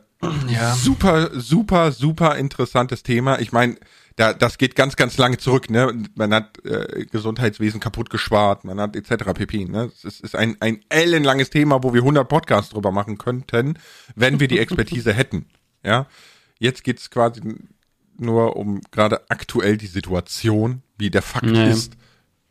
ja. 0.48 0.74
Super, 0.74 1.30
super, 1.38 1.92
super 1.92 2.36
interessantes 2.36 3.02
Thema. 3.02 3.38
Ich 3.38 3.52
meine, 3.52 3.76
da, 4.16 4.32
das 4.32 4.58
geht 4.58 4.74
ganz, 4.74 4.96
ganz 4.96 5.16
lange 5.18 5.38
zurück. 5.38 5.70
Ne? 5.70 6.04
Man 6.14 6.34
hat 6.34 6.64
äh, 6.64 7.06
Gesundheitswesen 7.10 7.80
kaputt 7.80 8.10
geschwart, 8.10 8.64
man 8.64 8.80
hat 8.80 8.96
etc. 8.96 9.32
pp. 9.34 9.66
Ne? 9.66 9.90
Es 10.04 10.20
ist 10.20 10.36
ein, 10.36 10.56
ein 10.60 10.84
ellenlanges 10.88 11.50
Thema, 11.50 11.82
wo 11.82 11.94
wir 11.94 12.00
100 12.00 12.28
Podcasts 12.28 12.70
drüber 12.70 12.90
machen 12.90 13.18
könnten, 13.18 13.78
wenn 14.14 14.40
wir 14.40 14.48
die 14.48 14.58
Expertise 14.58 15.12
hätten. 15.14 15.46
Ja, 15.82 16.06
jetzt 16.58 16.84
geht's 16.84 17.10
quasi 17.10 17.40
nur 18.18 18.56
um 18.56 18.80
gerade 18.90 19.30
aktuell 19.30 19.76
die 19.76 19.86
Situation, 19.86 20.82
wie 20.98 21.10
der 21.10 21.22
Fakt 21.22 21.46
nee. 21.46 21.70
ist, 21.70 21.94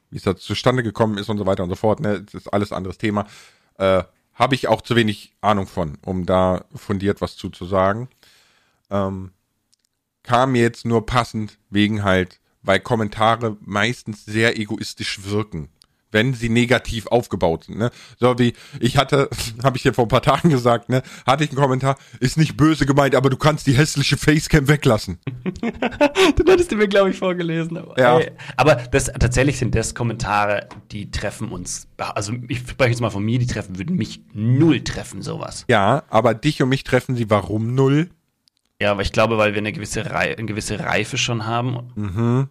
wie 0.10 0.18
es 0.18 0.24
da 0.24 0.36
zustande 0.36 0.82
gekommen 0.82 1.18
ist 1.18 1.30
und 1.30 1.38
so 1.38 1.46
weiter 1.46 1.64
und 1.64 1.70
so 1.70 1.76
fort. 1.76 2.00
Ne? 2.00 2.24
Das 2.24 2.34
ist 2.34 2.48
alles 2.48 2.72
anderes 2.72 2.98
Thema. 2.98 3.28
Äh, 3.78 4.04
Habe 4.34 4.56
ich 4.56 4.68
auch 4.68 4.82
zu 4.82 4.96
wenig 4.96 5.34
Ahnung 5.42 5.68
von, 5.68 5.98
um 6.04 6.26
da 6.26 6.66
fundiert 6.74 7.22
was 7.22 7.36
zuzusagen. 7.36 8.08
Ähm, 8.90 9.32
kam 10.30 10.54
jetzt 10.54 10.86
nur 10.86 11.08
passend 11.08 11.58
wegen 11.72 12.04
halt, 12.04 12.40
weil 12.62 12.80
Kommentare 12.80 13.58
meistens 13.62 14.26
sehr 14.26 14.60
egoistisch 14.60 15.24
wirken 15.24 15.70
wenn 16.12 16.34
sie 16.34 16.50
negativ 16.50 17.06
aufgebaut 17.08 17.66
sind. 17.66 17.78
Ne? 17.78 17.92
So 18.20 18.40
wie 18.40 18.54
ich 18.80 18.98
hatte, 18.98 19.30
habe 19.64 19.78
ich 19.78 19.84
dir 19.84 19.94
vor 19.94 20.06
ein 20.06 20.10
paar 20.10 20.24
Tagen 20.24 20.50
gesagt, 20.50 20.90
ne, 20.90 21.04
hatte 21.26 21.44
ich 21.44 21.52
einen 21.52 21.60
Kommentar, 21.60 21.98
ist 22.20 22.36
nicht 22.36 22.58
böse 22.58 22.88
gemeint, 22.88 23.14
aber 23.14 23.30
du 23.30 23.38
kannst 23.38 23.68
die 23.68 23.74
hässliche 23.74 24.18
Facecam 24.18 24.68
weglassen. 24.68 25.20
du 25.62 26.52
hattest 26.52 26.72
mir, 26.72 26.88
glaube 26.88 27.12
ich, 27.12 27.20
vorgelesen. 27.20 27.78
Aber, 27.78 28.00
ja. 28.00 28.18
Ey, 28.20 28.32
aber 28.58 28.76
das, 28.76 29.06
tatsächlich 29.06 29.60
sind 29.60 29.76
das 29.76 29.94
Kommentare, 29.94 30.68
die 30.92 31.12
treffen 31.12 31.52
uns. 31.52 31.88
Also 31.98 32.34
ich 32.48 32.60
spreche 32.60 32.90
jetzt 32.90 33.02
mal 33.02 33.12
von 33.12 33.24
mir, 33.24 33.38
die 33.38 33.48
treffen, 33.48 33.78
würden 33.78 33.96
mich 33.96 34.22
null 34.34 34.84
treffen, 34.84 35.22
sowas. 35.22 35.66
Ja, 35.68 36.04
aber 36.10 36.34
dich 36.34 36.62
und 36.64 36.70
mich 36.70 36.84
treffen 36.84 37.16
sie 37.16 37.30
warum 37.30 37.76
null? 37.76 38.10
Ja, 38.82 38.92
aber 38.92 39.02
ich 39.02 39.12
glaube, 39.12 39.38
weil 39.38 39.54
wir 39.54 39.60
eine 39.60 39.74
gewisse, 39.74 40.10
Rei 40.10 40.38
eine 40.38 40.48
gewisse 40.48 40.80
Reife 40.80 41.18
schon 41.18 41.46
haben. 41.46 41.92
Mhm. 41.96 42.50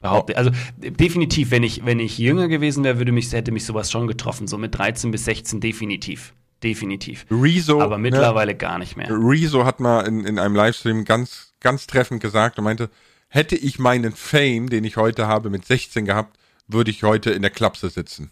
Behaupte. 0.00 0.36
Also 0.36 0.50
definitiv, 0.76 1.50
wenn 1.50 1.62
ich, 1.62 1.84
wenn 1.84 1.98
ich 1.98 2.18
jünger 2.18 2.48
gewesen 2.48 2.84
wäre, 2.84 2.98
würde 2.98 3.12
mich, 3.12 3.32
hätte 3.32 3.52
mich 3.52 3.64
sowas 3.66 3.90
schon 3.90 4.06
getroffen. 4.06 4.46
So 4.46 4.56
mit 4.56 4.76
13 4.76 5.10
bis 5.10 5.24
16 5.26 5.60
definitiv. 5.60 6.34
Definitiv. 6.62 7.26
Rezo, 7.30 7.80
aber 7.80 7.96
ne? 7.96 8.02
mittlerweile 8.02 8.52
ne, 8.52 8.58
gar 8.58 8.78
nicht 8.78 8.96
mehr. 8.96 9.08
Rezo 9.10 9.64
hat 9.64 9.80
mal 9.80 10.06
in, 10.06 10.24
in 10.24 10.38
einem 10.38 10.54
Livestream 10.54 11.04
ganz, 11.04 11.54
ganz 11.60 11.86
treffend 11.86 12.20
gesagt 12.22 12.58
und 12.58 12.64
meinte, 12.64 12.90
hätte 13.28 13.56
ich 13.56 13.78
meinen 13.78 14.12
Fame, 14.12 14.68
den 14.68 14.84
ich 14.84 14.96
heute 14.96 15.26
habe, 15.26 15.48
mit 15.48 15.64
16 15.64 16.04
gehabt, 16.04 16.38
würde 16.66 16.90
ich 16.90 17.02
heute 17.02 17.30
in 17.30 17.42
der 17.42 17.50
Klapse 17.50 17.88
sitzen. 17.88 18.30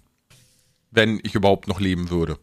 Wenn 0.91 1.21
ich 1.23 1.35
überhaupt 1.35 1.69
noch 1.69 1.81
leben 1.81 2.11
würde. 2.11 2.39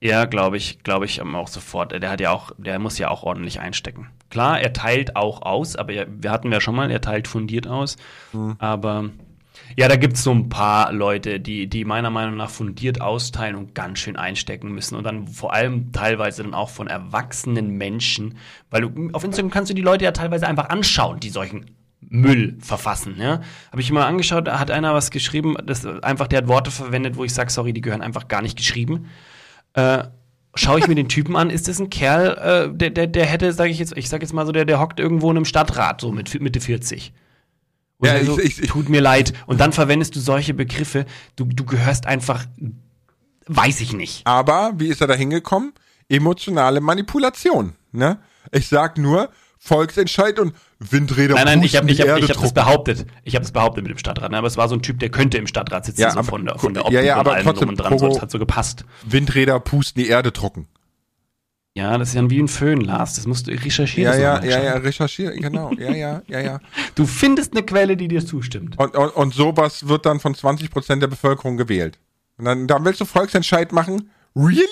Ja, 0.00 0.26
glaube 0.26 0.56
ich, 0.56 0.82
glaube 0.82 1.06
ich 1.06 1.22
auch 1.22 1.48
sofort. 1.48 1.92
Der 1.92 2.10
hat 2.10 2.20
ja 2.20 2.30
auch, 2.30 2.52
der 2.58 2.78
muss 2.78 2.98
ja 2.98 3.08
auch 3.08 3.22
ordentlich 3.22 3.60
einstecken. 3.60 4.08
Klar, 4.28 4.60
er 4.60 4.72
teilt 4.72 5.16
auch 5.16 5.42
aus, 5.42 5.76
aber 5.76 5.92
er, 5.92 6.06
wir 6.08 6.30
hatten 6.30 6.52
ja 6.52 6.60
schon 6.60 6.76
mal, 6.76 6.90
er 6.90 7.00
teilt 7.00 7.28
fundiert 7.28 7.66
aus. 7.66 7.96
Mhm. 8.32 8.56
Aber 8.58 9.10
ja, 9.74 9.88
da 9.88 9.96
gibt 9.96 10.16
es 10.16 10.22
so 10.22 10.32
ein 10.32 10.48
paar 10.48 10.92
Leute, 10.92 11.40
die, 11.40 11.66
die 11.66 11.84
meiner 11.84 12.10
Meinung 12.10 12.36
nach 12.36 12.50
fundiert 12.50 13.00
austeilen 13.00 13.56
und 13.56 13.74
ganz 13.74 13.98
schön 13.98 14.16
einstecken 14.16 14.70
müssen. 14.72 14.96
Und 14.96 15.04
dann 15.04 15.26
vor 15.26 15.54
allem 15.54 15.92
teilweise 15.92 16.42
dann 16.42 16.54
auch 16.54 16.68
von 16.68 16.86
erwachsenen 16.86 17.76
Menschen, 17.76 18.36
weil 18.70 18.82
du 18.82 19.10
auf 19.12 19.24
Instagram 19.24 19.50
kannst 19.50 19.70
du 19.70 19.74
die 19.74 19.82
Leute 19.82 20.04
ja 20.04 20.12
teilweise 20.12 20.46
einfach 20.46 20.68
anschauen, 20.68 21.20
die 21.20 21.30
solchen 21.30 21.66
Müll 22.00 22.56
verfassen. 22.60 23.16
Ja? 23.18 23.40
Habe 23.72 23.80
ich 23.80 23.90
mal 23.90 24.06
angeschaut, 24.06 24.46
da 24.46 24.58
hat 24.58 24.70
einer 24.70 24.94
was 24.94 25.10
geschrieben, 25.10 25.56
das 25.64 25.86
einfach, 25.86 26.28
der 26.28 26.38
hat 26.38 26.48
Worte 26.48 26.70
verwendet, 26.70 27.16
wo 27.16 27.24
ich 27.24 27.34
sage, 27.34 27.50
sorry, 27.50 27.72
die 27.72 27.80
gehören 27.80 28.02
einfach 28.02 28.28
gar 28.28 28.42
nicht 28.42 28.56
geschrieben. 28.56 29.06
Äh, 29.76 30.04
schaue 30.54 30.78
ich 30.80 30.88
mir 30.88 30.94
den 30.94 31.08
Typen 31.08 31.36
an, 31.36 31.50
ist 31.50 31.68
das 31.68 31.78
ein 31.78 31.90
Kerl, 31.90 32.70
äh, 32.72 32.76
der, 32.76 32.90
der, 32.90 33.06
der 33.06 33.26
hätte, 33.26 33.52
sage 33.52 33.70
ich 33.70 33.78
jetzt, 33.78 33.96
ich 33.96 34.08
sag 34.08 34.22
jetzt 34.22 34.32
mal 34.32 34.46
so, 34.46 34.52
der, 34.52 34.64
der 34.64 34.80
hockt 34.80 34.98
irgendwo 34.98 35.30
in 35.30 35.36
einem 35.36 35.44
Stadtrat, 35.44 36.00
so 36.00 36.10
mit 36.10 36.40
Mitte 36.40 36.60
40. 36.60 37.12
Und 37.98 38.08
ja, 38.08 38.24
so, 38.24 38.38
ich, 38.38 38.62
ich, 38.62 38.70
tut 38.70 38.88
mir 38.88 39.00
leid. 39.00 39.32
Und 39.46 39.60
dann 39.60 39.72
verwendest 39.72 40.16
du 40.16 40.20
solche 40.20 40.54
Begriffe, 40.54 41.04
du, 41.36 41.44
du 41.44 41.64
gehörst 41.64 42.06
einfach, 42.06 42.44
weiß 43.46 43.80
ich 43.82 43.92
nicht. 43.92 44.26
Aber 44.26 44.72
wie 44.76 44.88
ist 44.88 45.00
er 45.00 45.06
da 45.06 45.14
hingekommen? 45.14 45.72
Emotionale 46.08 46.80
Manipulation. 46.80 47.74
Ne? 47.92 48.18
Ich 48.50 48.68
sag 48.68 48.96
nur, 48.96 49.30
Volksentscheid 49.66 50.38
und 50.38 50.54
Windräder 50.78 51.34
Nein, 51.34 51.44
nein, 51.46 51.62
ich 51.62 51.76
habe 51.76 51.90
ich 51.90 52.00
hab, 52.00 52.18
ich 52.18 52.30
hab 52.30 52.40
das 52.40 52.52
behauptet. 52.52 53.06
Ich 53.24 53.34
habe 53.34 53.42
das 53.42 53.52
behauptet 53.52 53.82
mit 53.82 53.90
dem 53.90 53.98
Stadtrat. 53.98 54.30
Ne? 54.30 54.38
Aber 54.38 54.46
es 54.46 54.56
war 54.56 54.68
so 54.68 54.74
ein 54.74 54.82
Typ, 54.82 55.00
der 55.00 55.08
könnte 55.08 55.38
im 55.38 55.46
Stadtrat 55.46 55.86
sitzen, 55.86 56.02
ja, 56.02 56.10
so 56.10 56.18
aber, 56.18 56.28
von 56.28 56.44
der, 56.44 56.58
von 56.58 56.74
der 56.74 56.84
Optik 56.84 56.98
ja, 56.98 57.04
ja, 57.04 57.16
aber 57.16 57.32
und 57.32 57.42
trotzdem, 57.42 57.60
drum 57.60 57.68
und 57.70 57.76
dran. 57.80 57.98
So, 57.98 58.08
das 58.08 58.22
hat 58.22 58.30
so 58.30 58.38
gepasst. 58.38 58.84
Windräder 59.06 59.58
pusten 59.58 60.02
die 60.02 60.08
Erde 60.08 60.32
trocken. 60.32 60.68
Ja, 61.74 61.98
das 61.98 62.10
ist 62.10 62.14
ja 62.14 62.30
wie 62.30 62.40
ein 62.40 62.48
Föhn, 62.48 62.80
Lars. 62.80 63.16
Das 63.16 63.26
musst 63.26 63.48
du 63.48 63.50
recherchieren. 63.50 64.18
Ja, 64.18 64.38
ja, 64.38 64.44
ja, 64.44 64.64
ja, 64.64 64.72
recherchieren, 64.78 65.40
genau. 65.40 65.72
Ja, 65.78 65.92
ja, 65.92 66.22
ja, 66.26 66.40
ja. 66.40 66.60
Du 66.94 67.06
findest 67.06 67.52
eine 67.52 67.64
Quelle, 67.64 67.98
die 67.98 68.08
dir 68.08 68.24
zustimmt. 68.24 68.78
Und, 68.78 68.96
und, 68.96 69.10
und 69.10 69.34
sowas 69.34 69.86
wird 69.86 70.06
dann 70.06 70.20
von 70.20 70.34
20% 70.34 71.00
der 71.00 71.06
Bevölkerung 71.06 71.56
gewählt. 71.58 71.98
Und 72.38 72.46
dann, 72.46 72.66
dann 72.66 72.84
willst 72.84 73.00
du 73.00 73.04
Volksentscheid 73.04 73.72
machen? 73.72 74.10
Really? 74.34 74.66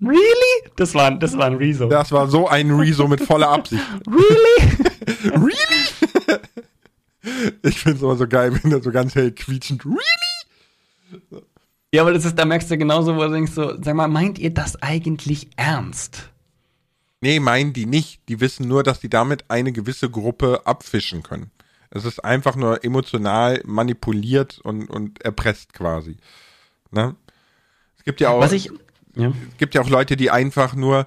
Really? 0.00 0.70
Das 0.76 0.94
war, 0.94 1.10
das 1.18 1.36
war 1.36 1.46
ein 1.46 1.54
Rezo. 1.54 1.88
Das 1.88 2.12
war 2.12 2.28
so 2.28 2.48
ein 2.48 2.70
Rezo 2.70 3.08
mit 3.08 3.20
voller 3.20 3.48
Absicht. 3.50 3.82
Really? 4.06 4.78
really? 5.44 6.40
ich 7.62 7.80
finde 7.80 7.96
es 7.96 8.02
immer 8.02 8.16
so 8.16 8.26
geil, 8.26 8.58
wenn 8.62 8.72
er 8.72 8.82
so 8.82 8.90
ganz 8.90 9.14
hell 9.14 9.32
quietschend. 9.32 9.84
Really? 9.84 11.42
Ja, 11.92 12.02
aber 12.02 12.12
das 12.12 12.24
ist, 12.24 12.38
da 12.38 12.44
merkst 12.44 12.70
du 12.70 12.78
genauso, 12.78 13.16
wo 13.16 13.22
du 13.22 13.30
denkst 13.30 13.52
so, 13.52 13.82
sag 13.82 13.94
mal, 13.94 14.08
meint 14.08 14.38
ihr 14.38 14.50
das 14.50 14.82
eigentlich 14.82 15.48
ernst? 15.56 16.30
Nee, 17.20 17.40
meinen 17.40 17.72
die 17.72 17.86
nicht. 17.86 18.20
Die 18.28 18.40
wissen 18.40 18.68
nur, 18.68 18.82
dass 18.82 19.00
die 19.00 19.08
damit 19.08 19.50
eine 19.50 19.72
gewisse 19.72 20.10
Gruppe 20.10 20.62
abfischen 20.66 21.22
können. 21.22 21.50
Es 21.90 22.04
ist 22.04 22.22
einfach 22.24 22.54
nur 22.54 22.84
emotional 22.84 23.62
manipuliert 23.64 24.60
und, 24.62 24.88
und 24.90 25.22
erpresst 25.22 25.72
quasi. 25.72 26.18
Ne? 26.90 27.16
Es 27.96 28.04
gibt 28.04 28.20
ja 28.20 28.30
auch, 28.30 28.40
Was 28.40 28.52
ich, 28.52 28.70
ja. 29.18 29.32
es 29.50 29.58
gibt 29.58 29.74
ja 29.74 29.82
auch 29.82 29.90
Leute, 29.90 30.16
die 30.16 30.30
einfach 30.30 30.74
nur, 30.74 31.06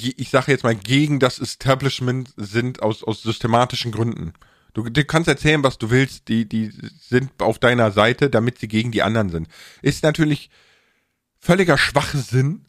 ich 0.00 0.30
sage 0.30 0.52
jetzt 0.52 0.64
mal, 0.64 0.74
gegen 0.74 1.18
das 1.18 1.38
Establishment 1.38 2.32
sind 2.36 2.82
aus, 2.82 3.02
aus 3.02 3.22
systematischen 3.22 3.92
Gründen. 3.92 4.32
Du, 4.74 4.84
du 4.88 5.04
kannst 5.04 5.28
erzählen, 5.28 5.62
was 5.62 5.78
du 5.78 5.90
willst, 5.90 6.28
die, 6.28 6.46
die 6.46 6.70
sind 7.00 7.30
auf 7.40 7.58
deiner 7.58 7.90
Seite, 7.90 8.28
damit 8.28 8.58
sie 8.58 8.68
gegen 8.68 8.92
die 8.92 9.02
anderen 9.02 9.30
sind. 9.30 9.48
Ist 9.80 10.02
natürlich 10.02 10.50
völliger 11.38 11.78
Schwachsinn, 11.78 12.66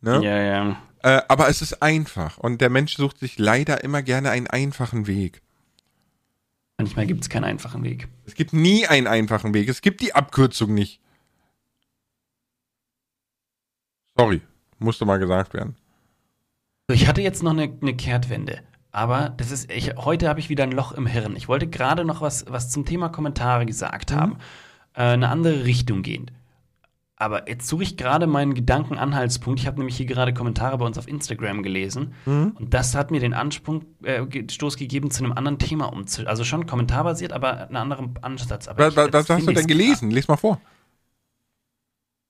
ne? 0.00 0.20
Ja, 0.22 0.42
ja. 0.42 0.82
Äh, 1.02 1.22
aber 1.28 1.48
es 1.48 1.62
ist 1.62 1.82
einfach 1.82 2.36
und 2.38 2.60
der 2.60 2.68
Mensch 2.68 2.96
sucht 2.96 3.18
sich 3.18 3.38
leider 3.38 3.84
immer 3.84 4.02
gerne 4.02 4.30
einen 4.30 4.48
einfachen 4.48 5.06
Weg. 5.06 5.40
Manchmal 6.78 7.06
gibt 7.06 7.22
es 7.22 7.30
keinen 7.30 7.44
einfachen 7.44 7.82
Weg. 7.84 8.08
Es 8.26 8.34
gibt 8.34 8.52
nie 8.52 8.86
einen 8.86 9.06
einfachen 9.06 9.54
Weg. 9.54 9.68
Es 9.68 9.80
gibt 9.80 10.02
die 10.02 10.14
Abkürzung 10.14 10.74
nicht. 10.74 11.00
Sorry, 14.16 14.40
musste 14.78 15.04
mal 15.04 15.18
gesagt 15.18 15.54
werden. 15.54 15.76
Ich 16.90 17.08
hatte 17.08 17.20
jetzt 17.20 17.42
noch 17.42 17.50
eine, 17.52 17.72
eine 17.80 17.94
Kehrtwende. 17.96 18.60
Aber 18.92 19.30
das 19.36 19.50
ist, 19.50 19.70
ich, 19.70 19.94
heute 19.96 20.28
habe 20.28 20.40
ich 20.40 20.48
wieder 20.48 20.64
ein 20.64 20.72
Loch 20.72 20.92
im 20.92 21.06
Hirn. 21.06 21.36
Ich 21.36 21.48
wollte 21.48 21.66
gerade 21.66 22.04
noch 22.04 22.20
was, 22.22 22.46
was 22.48 22.70
zum 22.70 22.86
Thema 22.86 23.08
Kommentare 23.10 23.66
gesagt 23.66 24.12
haben. 24.12 24.38
Äh, 24.94 25.02
eine 25.02 25.28
andere 25.28 25.64
Richtung 25.64 26.02
gehend. 26.02 26.32
Aber 27.18 27.48
jetzt 27.48 27.66
suche 27.66 27.82
ich 27.82 27.96
gerade 27.96 28.26
meinen 28.26 28.52
Gedankenanhaltspunkt. 28.54 29.58
Ich 29.60 29.66
habe 29.66 29.78
nämlich 29.78 29.96
hier 29.96 30.04
gerade 30.06 30.34
Kommentare 30.34 30.76
bei 30.78 30.84
uns 30.84 30.98
auf 30.98 31.08
Instagram 31.08 31.62
gelesen. 31.62 32.12
Und 32.26 32.74
das 32.74 32.94
hat 32.94 33.10
mir 33.10 33.20
den 33.20 33.32
Ansprung, 33.32 33.86
äh, 34.02 34.24
gegeben, 34.26 35.10
zu 35.10 35.24
einem 35.24 35.32
anderen 35.32 35.58
Thema 35.58 35.86
umzu. 35.86 36.26
Also 36.26 36.44
schon 36.44 36.66
kommentarbasiert, 36.66 37.32
aber 37.32 37.68
einen 37.68 37.76
anderen 37.76 38.14
Ansatz. 38.20 38.68
Aber 38.68 38.78
Was, 38.84 38.92
ich- 39.06 39.12
was, 39.14 39.28
hast 39.30 39.46
du 39.46 39.52
denn 39.52 39.66
gelesen? 39.66 40.10
Lies 40.10 40.28
mal 40.28 40.36
vor. 40.36 40.60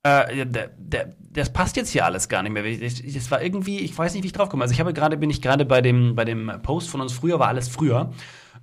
Äh, 0.07 0.46
der, 0.46 0.70
der, 0.76 1.14
das 1.30 1.52
passt 1.52 1.76
jetzt 1.76 1.90
hier 1.90 2.04
alles 2.04 2.28
gar 2.28 2.42
nicht 2.42 2.52
mehr. 2.52 2.64
Ich- 2.64 3.14
Das 3.14 3.30
war 3.30 3.42
irgendwie, 3.42 3.80
ich 3.80 3.96
weiß 3.96 4.14
nicht, 4.14 4.22
wie 4.22 4.28
ich 4.28 4.32
drauf 4.32 4.48
komme. 4.48 4.62
Also 4.62 4.72
ich 4.72 4.80
habe 4.80 4.92
gerade, 4.94 5.16
bin 5.16 5.30
ich 5.30 5.42
gerade 5.42 5.64
bei 5.64 5.80
dem, 5.82 6.14
bei 6.14 6.24
dem 6.24 6.50
Post 6.62 6.88
von 6.90 7.00
uns 7.00 7.12
früher 7.12 7.38
war 7.38 7.48
alles 7.48 7.68
früher. 7.68 8.11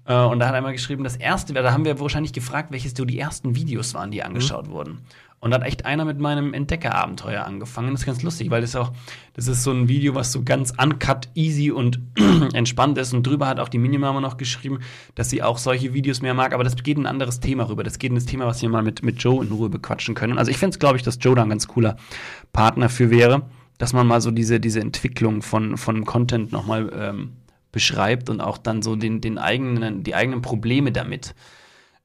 Äh, 0.06 0.16
und 0.16 0.40
da 0.40 0.48
hat 0.48 0.56
einmal 0.56 0.74
geschrieben, 0.74 1.04
das 1.04 1.16
erste, 1.16 1.54
da 1.54 1.72
haben 1.72 1.86
wir 1.86 2.00
wahrscheinlich 2.00 2.34
gefragt, 2.34 2.72
welches 2.72 2.94
so 2.98 3.06
die 3.06 3.18
ersten 3.20 3.56
Videos 3.56 3.94
waren, 3.94 4.12
die 4.12 4.22
angeschaut 4.24 4.70
wurden. 4.70 5.00
Und 5.44 5.52
da 5.52 5.60
hat 5.60 5.68
echt 5.68 5.86
einer 5.86 6.06
mit 6.06 6.20
meinem 6.20 6.54
Entdeckerabenteuer 6.54 7.44
angefangen. 7.44 7.92
Das 7.92 8.00
ist 8.00 8.06
ganz 8.06 8.24
lustig, 8.24 8.50
weil 8.50 8.62
das 8.62 8.78
auch, 8.78 8.94
das 9.34 9.50
ist 9.50 9.64
so 9.64 9.72
ein 9.72 9.90
Video, 9.90 10.16
was 10.16 10.32
so 10.32 10.42
ganz 10.42 10.72
uncut, 10.82 11.28
easy 11.36 11.70
und 11.70 12.00
entspannt 12.54 12.98
ist. 12.98 13.14
Und 13.14 13.28
drüber 13.28 13.48
hat 13.48 13.60
auch 13.60 13.68
die 13.68 13.78
Minimama 13.78 14.22
noch 14.22 14.38
geschrieben, 14.38 14.80
dass 15.16 15.30
sie 15.30 15.44
auch 15.44 15.58
solche 15.58 15.94
Videos 15.94 16.22
mehr 16.22 16.34
mag. 16.34 16.54
Aber 16.54 16.64
das 16.64 16.78
geht 16.78 16.98
in 16.98 17.04
ein 17.04 17.08
anderes 17.08 17.42
Thema 17.42 17.68
rüber. 17.68 17.84
Das 17.84 18.00
geht 18.00 18.12
in 18.12 18.16
das 18.16 18.26
Thema, 18.26 18.46
was 18.46 18.62
wir 18.62 18.70
mal 18.70 18.84
mit, 18.84 19.04
mit 19.04 19.22
Joe 19.22 19.44
in 19.44 19.52
Ruhe 19.52 19.68
bequatschen 19.68 20.16
können. 20.16 20.38
Also 20.38 20.50
ich 20.50 20.56
finde 20.56 20.76
es, 20.76 20.80
glaube 20.80 20.96
ich, 20.96 21.04
dass 21.04 21.18
Joe 21.20 21.36
da 21.36 21.44
ein 21.44 21.50
ganz 21.50 21.68
cooler 21.68 21.98
Partner 22.54 22.88
für 22.88 23.10
wäre, 23.10 23.42
dass 23.80 23.92
man 23.92 24.08
mal 24.08 24.22
so 24.22 24.32
diese, 24.32 24.62
diese 24.62 24.80
Entwicklung 24.80 25.42
von, 25.42 25.76
von 25.76 26.06
Content 26.06 26.54
nochmal 26.54 26.90
ähm, 26.98 27.34
beschreibt 27.74 28.30
und 28.30 28.40
auch 28.40 28.58
dann 28.58 28.82
so 28.82 28.96
den, 28.96 29.20
den 29.20 29.38
eigenen, 29.38 30.04
die 30.04 30.16
eigenen 30.16 30.42
Probleme 30.42 30.94
damit 30.94 31.36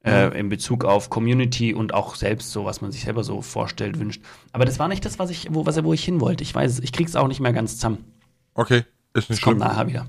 äh, 0.05 0.39
in 0.39 0.49
Bezug 0.49 0.85
auf 0.85 1.11
Community 1.11 1.75
und 1.75 1.93
auch 1.95 2.15
selbst 2.15 2.53
so, 2.53 2.65
was 2.65 2.81
man 2.81 2.93
sich 2.93 3.03
selber 3.05 3.25
so 3.25 3.43
vorstellt, 3.43 3.99
wünscht. 3.99 4.23
Aber 4.53 4.65
das 4.65 4.79
war 4.79 4.89
nicht 4.89 5.05
das, 5.05 5.19
was 5.19 5.31
ich, 5.31 5.49
wo, 5.51 5.67
was, 5.67 5.83
wo 5.85 5.93
ich 5.93 6.05
hin 6.05 6.21
wollte. 6.21 6.43
Ich 6.43 6.55
weiß 6.55 6.73
es, 6.73 6.79
ich 6.81 6.93
krieg's 6.93 7.17
auch 7.17 7.29
nicht 7.29 7.41
mehr 7.41 7.53
ganz 7.53 7.75
zusammen. 7.75 8.05
Okay, 8.55 8.85
ist 9.15 9.31
nicht 9.31 9.39
Es 9.39 9.45
kommt 9.45 9.59
schlimm. 9.59 9.69
nachher 9.69 9.87
wieder. 9.89 10.07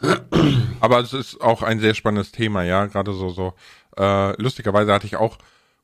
Aber 0.80 1.00
es 1.00 1.12
ist 1.12 1.40
auch 1.40 1.62
ein 1.62 1.80
sehr 1.80 1.94
spannendes 1.94 2.32
Thema, 2.32 2.64
ja. 2.64 2.86
Gerade 2.86 3.12
so, 3.12 3.30
so. 3.30 3.54
Äh, 3.96 4.40
lustigerweise 4.42 4.92
hatte 4.92 5.06
ich 5.06 5.16
auch 5.16 5.38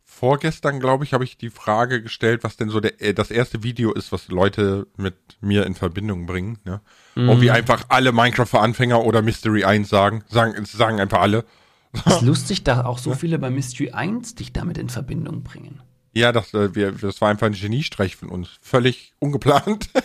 vorgestern, 0.05 0.81
glaube 0.81 1.05
ich, 1.05 1.13
habe 1.13 1.23
ich 1.23 1.37
die 1.39 1.51
Frage 1.51 2.03
gestellt, 2.03 2.43
was 2.43 2.57
denn 2.57 2.71
so 2.71 2.81
der, 2.81 3.01
äh, 3.01 3.15
das 3.15 3.31
erste 3.31 3.63
Video 3.63 3.93
ist, 3.93 4.11
was 4.11 4.29
Leute 4.29 4.89
mit 4.97 5.15
mir 5.41 5.65
in 5.67 5.75
Verbindung 5.75 6.27
bringen. 6.27 6.59
Ne? 6.65 6.81
Und 7.15 7.41
wie 7.41 7.51
einfach 7.51 7.85
alle 7.89 8.13
Minecraft-Anfänger 8.13 9.03
oder 9.05 9.23
Mystery 9.23 9.65
1 9.65 9.89
sagen. 9.89 10.25
Sagen, 10.29 10.65
sagen 10.65 11.01
einfach 11.01 11.21
alle. 11.21 11.45
Es 11.93 12.07
ist 12.17 12.23
lustig, 12.23 12.65
da 12.65 12.85
auch 12.85 12.99
so 12.99 13.15
viele 13.15 13.39
bei 13.39 13.51
Mystery 13.51 13.91
1 13.91 14.35
dich 14.35 14.53
damit 14.53 14.79
in 14.79 14.89
Verbindung 14.89 15.43
bringen. 15.43 15.81
Ja, 16.15 16.33
das, 16.33 16.53
äh, 16.55 16.75
wir, 16.75 16.93
das 16.93 17.21
war 17.21 17.29
einfach 17.31 17.47
ein 17.47 17.53
Geniestreich 17.53 18.17
von 18.17 18.29
uns. 18.29 18.51
Völlig 18.61 19.13
ungeplant. 19.19 19.89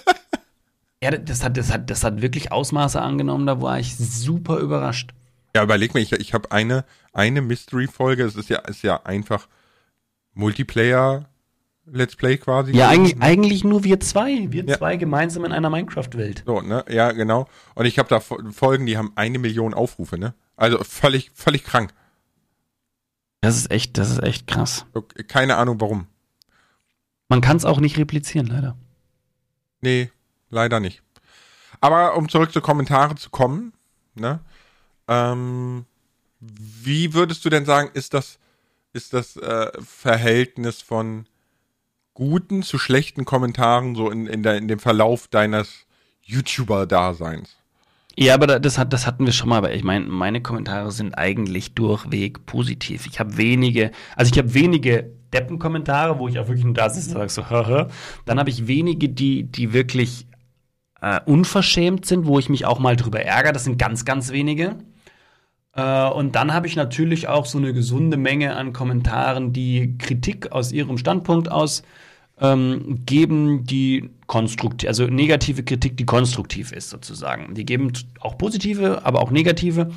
Ja, 1.03 1.11
das 1.11 1.43
hat, 1.43 1.57
das 1.57 1.69
hat, 1.69 1.89
das 1.89 2.05
hat 2.05 2.21
wirklich 2.21 2.53
Ausmaße 2.53 3.01
angenommen, 3.01 3.45
da 3.45 3.61
war 3.61 3.77
ich 3.77 3.93
super 3.97 4.59
überrascht. 4.59 5.11
Ja, 5.53 5.61
überleg 5.61 5.93
mir, 5.93 5.99
ich, 5.99 6.13
ich 6.13 6.33
habe 6.33 6.49
eine, 6.53 6.85
eine 7.11 7.41
Mystery-Folge, 7.41 8.23
es 8.23 8.35
ist 8.37 8.47
ja, 8.49 8.59
ist 8.59 8.83
ja 8.83 9.03
einfach 9.03 9.49
Multiplayer-Let's 10.33 12.15
Play 12.15 12.37
quasi. 12.37 12.71
Ja, 12.75 12.89
eigentlich, 12.89 13.21
eigentlich 13.21 13.63
nur 13.63 13.83
wir 13.83 13.99
zwei. 13.99 14.47
Wir 14.51 14.63
Ja. 14.65 14.77
zwei 14.77 14.95
gemeinsam 14.97 15.45
in 15.45 15.51
einer 15.51 15.69
Minecraft-Welt. 15.69 16.43
So, 16.45 16.61
ne? 16.61 16.85
Ja, 16.89 17.11
genau. 17.11 17.47
Und 17.75 17.85
ich 17.85 17.99
habe 17.99 18.09
da 18.09 18.19
Fo- 18.19 18.39
Folgen, 18.51 18.85
die 18.85 18.97
haben 18.97 19.11
eine 19.15 19.39
Million 19.39 19.73
Aufrufe, 19.73 20.17
ne? 20.17 20.33
Also 20.55 20.83
völlig, 20.83 21.31
völlig 21.33 21.63
krank. 21.63 21.93
Das 23.41 23.57
ist 23.57 23.71
echt, 23.71 23.97
das 23.97 24.09
ist 24.09 24.23
echt 24.23 24.47
krass. 24.47 24.85
Keine 25.27 25.57
Ahnung 25.57 25.81
warum. 25.81 26.07
Man 27.27 27.41
kann 27.41 27.57
es 27.57 27.65
auch 27.65 27.79
nicht 27.79 27.97
replizieren, 27.97 28.47
leider. 28.47 28.77
Nee, 29.81 30.11
leider 30.49 30.79
nicht. 30.79 31.03
Aber 31.81 32.15
um 32.15 32.29
zurück 32.29 32.53
zu 32.53 32.61
Kommentare 32.61 33.15
zu 33.15 33.29
kommen, 33.29 33.73
ne? 34.15 34.39
Ähm, 35.07 35.85
wie 36.39 37.13
würdest 37.13 37.43
du 37.43 37.49
denn 37.49 37.65
sagen, 37.65 37.89
ist 37.93 38.13
das, 38.13 38.39
ist 38.93 39.13
das 39.13 39.35
äh, 39.37 39.71
Verhältnis 39.81 40.81
von 40.81 41.27
guten 42.13 42.63
zu 42.63 42.77
schlechten 42.77 43.25
Kommentaren 43.25 43.95
so 43.95 44.09
in, 44.09 44.27
in, 44.27 44.43
der, 44.43 44.57
in 44.57 44.67
dem 44.67 44.79
Verlauf 44.79 45.27
deines 45.27 45.85
YouTuber-Daseins? 46.21 47.57
Ja, 48.17 48.35
aber 48.35 48.45
da- 48.47 48.59
das, 48.59 48.77
hat, 48.77 48.93
das 48.93 49.07
hatten 49.07 49.25
wir 49.25 49.33
schon 49.33 49.49
mal. 49.49 49.57
Aber 49.57 49.73
ich 49.73 49.83
meine, 49.83 50.05
meine 50.05 50.41
Kommentare 50.41 50.91
sind 50.91 51.17
eigentlich 51.17 51.73
durchweg 51.73 52.45
positiv. 52.45 53.07
Ich 53.07 53.19
habe 53.19 53.37
wenige, 53.37 53.91
also 54.15 54.31
ich 54.31 54.37
habe 54.37 54.53
wenige 54.53 55.11
Deppen-Kommentare, 55.33 56.19
wo 56.19 56.27
ich 56.27 56.37
auch 56.37 56.47
wirklich 56.47 56.63
nur 56.65 56.75
da 56.75 56.89
sitze 56.89 57.09
und 57.09 57.15
sage 57.15 57.29
so, 57.29 57.49
haha. 57.49 57.87
Dann 58.25 58.37
habe 58.39 58.49
ich 58.51 58.67
wenige, 58.67 59.09
die, 59.09 59.43
die 59.43 59.73
wirklich 59.73 60.27
äh, 61.01 61.19
unverschämt 61.25 62.05
sind, 62.05 62.25
wo 62.27 62.39
ich 62.39 62.49
mich 62.49 62.65
auch 62.65 62.79
mal 62.79 62.95
drüber 62.95 63.21
ärgere. 63.21 63.53
Das 63.53 63.63
sind 63.65 63.79
ganz, 63.79 64.05
ganz 64.05 64.31
wenige. 64.31 64.75
Äh, 65.75 66.07
und 66.09 66.35
dann 66.35 66.53
habe 66.53 66.67
ich 66.67 66.75
natürlich 66.75 67.27
auch 67.27 67.45
so 67.45 67.57
eine 67.57 67.73
gesunde 67.73 68.17
Menge 68.17 68.55
an 68.55 68.73
Kommentaren, 68.73 69.53
die 69.53 69.97
Kritik 69.97 70.51
aus 70.51 70.71
ihrem 70.71 70.97
Standpunkt 70.97 71.51
aus 71.51 71.83
ähm, 72.39 73.01
geben, 73.05 73.65
die 73.65 74.09
konstruktiv, 74.27 74.87
also 74.87 75.05
negative 75.05 75.63
Kritik, 75.63 75.97
die 75.97 76.05
konstruktiv 76.05 76.71
ist 76.71 76.89
sozusagen. 76.89 77.53
Die 77.53 77.65
geben 77.65 77.91
auch 78.19 78.37
positive, 78.37 79.05
aber 79.05 79.21
auch 79.21 79.31
negative. 79.31 79.91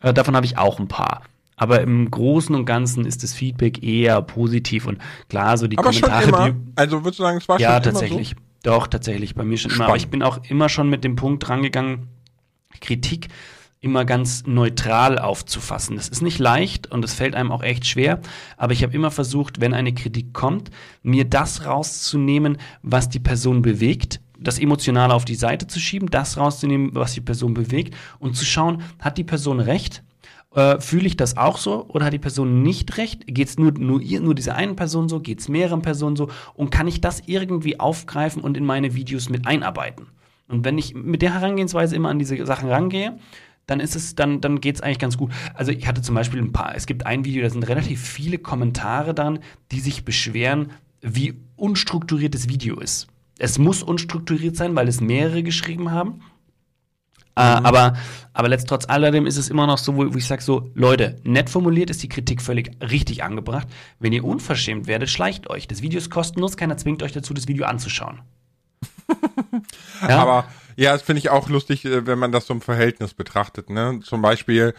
Äh, 0.00 0.14
davon 0.14 0.34
habe 0.36 0.46
ich 0.46 0.58
auch 0.58 0.78
ein 0.78 0.88
paar. 0.88 1.22
Aber 1.56 1.80
im 1.82 2.10
Großen 2.10 2.54
und 2.54 2.64
Ganzen 2.64 3.04
ist 3.06 3.22
das 3.22 3.32
Feedback 3.32 3.82
eher 3.82 4.20
positiv 4.22 4.86
und 4.86 4.98
klar, 5.28 5.56
so 5.56 5.68
die 5.68 5.78
Aber 5.78 5.92
schon 5.92 6.02
Kommentare, 6.10 6.28
immer. 6.28 6.50
die, 6.50 6.72
Also 6.74 7.04
würdest 7.04 7.20
du 7.20 7.22
sagen, 7.22 7.38
es 7.38 7.48
war 7.48 7.60
ja, 7.60 7.74
schon 7.74 7.82
tatsächlich. 7.84 8.32
immer 8.32 8.40
Doch, 8.64 8.86
tatsächlich. 8.88 9.34
Bei 9.34 9.44
mir 9.44 9.56
schon 9.56 9.70
immer. 9.70 9.84
Aber 9.84 9.90
Spannend. 9.98 10.02
ich 10.04 10.10
bin 10.10 10.22
auch 10.22 10.38
immer 10.48 10.68
schon 10.68 10.90
mit 10.90 11.04
dem 11.04 11.14
Punkt 11.16 11.48
rangegangen, 11.48 12.08
Kritik 12.80 13.28
immer 13.84 14.04
ganz 14.04 14.44
neutral 14.46 15.18
aufzufassen. 15.18 15.96
Das 15.96 16.08
ist 16.08 16.22
nicht 16.22 16.38
leicht 16.38 16.90
und 16.90 17.04
es 17.04 17.14
fällt 17.14 17.34
einem 17.34 17.52
auch 17.52 17.62
echt 17.62 17.86
schwer, 17.86 18.20
aber 18.56 18.72
ich 18.72 18.82
habe 18.82 18.94
immer 18.94 19.10
versucht, 19.10 19.60
wenn 19.60 19.74
eine 19.74 19.92
Kritik 19.92 20.32
kommt, 20.32 20.70
mir 21.02 21.24
das 21.24 21.66
rauszunehmen, 21.66 22.56
was 22.82 23.08
die 23.10 23.20
Person 23.20 23.62
bewegt, 23.62 24.20
das 24.40 24.58
Emotionale 24.58 25.14
auf 25.14 25.24
die 25.24 25.34
Seite 25.36 25.66
zu 25.66 25.78
schieben, 25.78 26.10
das 26.10 26.36
rauszunehmen, 26.36 26.90
was 26.94 27.12
die 27.12 27.20
Person 27.20 27.54
bewegt 27.54 27.94
und 28.18 28.36
zu 28.36 28.44
schauen, 28.44 28.82
hat 28.98 29.18
die 29.18 29.24
Person 29.24 29.60
recht 29.60 30.02
Äh, 30.54 30.80
Fühle 30.80 31.06
ich 31.06 31.16
das 31.16 31.36
auch 31.36 31.58
so 31.58 31.86
oder 31.88 32.06
hat 32.06 32.12
die 32.12 32.18
Person 32.20 32.62
nicht 32.62 32.96
recht? 32.96 33.26
Geht 33.26 33.48
es 33.48 33.58
nur, 33.58 33.72
nur, 33.72 34.00
nur 34.00 34.34
dieser 34.34 34.54
einen 34.54 34.76
Person 34.76 35.08
so? 35.08 35.18
Geht 35.20 35.40
es 35.40 35.48
mehreren 35.48 35.82
Personen 35.82 36.14
so? 36.16 36.28
Und 36.54 36.70
kann 36.70 36.86
ich 36.86 37.00
das 37.00 37.22
irgendwie 37.26 37.80
aufgreifen 37.80 38.40
und 38.40 38.56
in 38.56 38.64
meine 38.64 38.94
Videos 38.94 39.28
mit 39.28 39.46
einarbeiten? 39.48 40.06
Und 40.48 40.64
wenn 40.64 40.78
ich 40.78 40.94
mit 40.94 41.22
der 41.22 41.34
Herangehensweise 41.34 41.96
immer 41.96 42.10
an 42.10 42.20
diese 42.20 42.46
Sachen 42.46 42.68
rangehe, 42.68 43.18
dann 43.66 43.80
ist 43.80 43.96
es, 43.96 44.14
dann, 44.14 44.40
dann 44.40 44.60
geht 44.60 44.76
es 44.76 44.80
eigentlich 44.80 44.98
ganz 44.98 45.16
gut. 45.16 45.32
Also 45.54 45.72
ich 45.72 45.86
hatte 45.86 46.02
zum 46.02 46.14
Beispiel 46.14 46.40
ein 46.40 46.52
paar, 46.52 46.74
es 46.74 46.86
gibt 46.86 47.06
ein 47.06 47.24
Video, 47.24 47.42
da 47.42 47.50
sind 47.50 47.66
relativ 47.68 48.00
viele 48.00 48.38
Kommentare 48.38 49.14
dann, 49.14 49.38
die 49.72 49.80
sich 49.80 50.04
beschweren, 50.04 50.72
wie 51.00 51.34
unstrukturiert 51.56 52.34
das 52.34 52.48
Video 52.48 52.78
ist. 52.80 53.08
Es 53.38 53.58
muss 53.58 53.82
unstrukturiert 53.82 54.56
sein, 54.56 54.74
weil 54.76 54.88
es 54.88 55.00
mehrere 55.00 55.42
geschrieben 55.42 55.90
haben. 55.90 56.20
Äh, 57.36 57.58
mhm. 57.58 57.66
aber, 57.66 57.94
aber 58.32 58.48
letzt 58.48 58.68
trotz 58.68 58.88
alledem 58.88 59.26
ist 59.26 59.36
es 59.36 59.48
immer 59.48 59.66
noch 59.66 59.78
so, 59.78 59.96
wo, 59.96 60.14
wo 60.14 60.16
ich 60.16 60.26
sage 60.26 60.40
so, 60.40 60.70
Leute, 60.74 61.16
nett 61.24 61.50
formuliert 61.50 61.90
ist 61.90 62.02
die 62.02 62.08
Kritik 62.08 62.40
völlig 62.40 62.70
richtig 62.80 63.24
angebracht. 63.24 63.66
Wenn 63.98 64.12
ihr 64.12 64.24
unverschämt 64.24 64.86
werdet, 64.86 65.10
schleicht 65.10 65.50
euch. 65.50 65.66
Das 65.66 65.82
Video 65.82 65.98
ist 65.98 66.10
kostenlos, 66.10 66.56
keiner 66.56 66.76
zwingt 66.76 67.02
euch 67.02 67.12
dazu, 67.12 67.34
das 67.34 67.48
Video 67.48 67.66
anzuschauen. 67.66 68.20
ja? 70.08 70.20
Aber 70.20 70.44
ja, 70.76 70.92
das 70.92 71.02
finde 71.02 71.20
ich 71.20 71.30
auch 71.30 71.48
lustig, 71.48 71.84
äh, 71.84 72.06
wenn 72.06 72.18
man 72.18 72.32
das 72.32 72.46
so 72.46 72.54
im 72.54 72.60
Verhältnis 72.60 73.14
betrachtet. 73.14 73.70
Ne? 73.70 74.00
Zum 74.02 74.22
Beispiel 74.22 74.74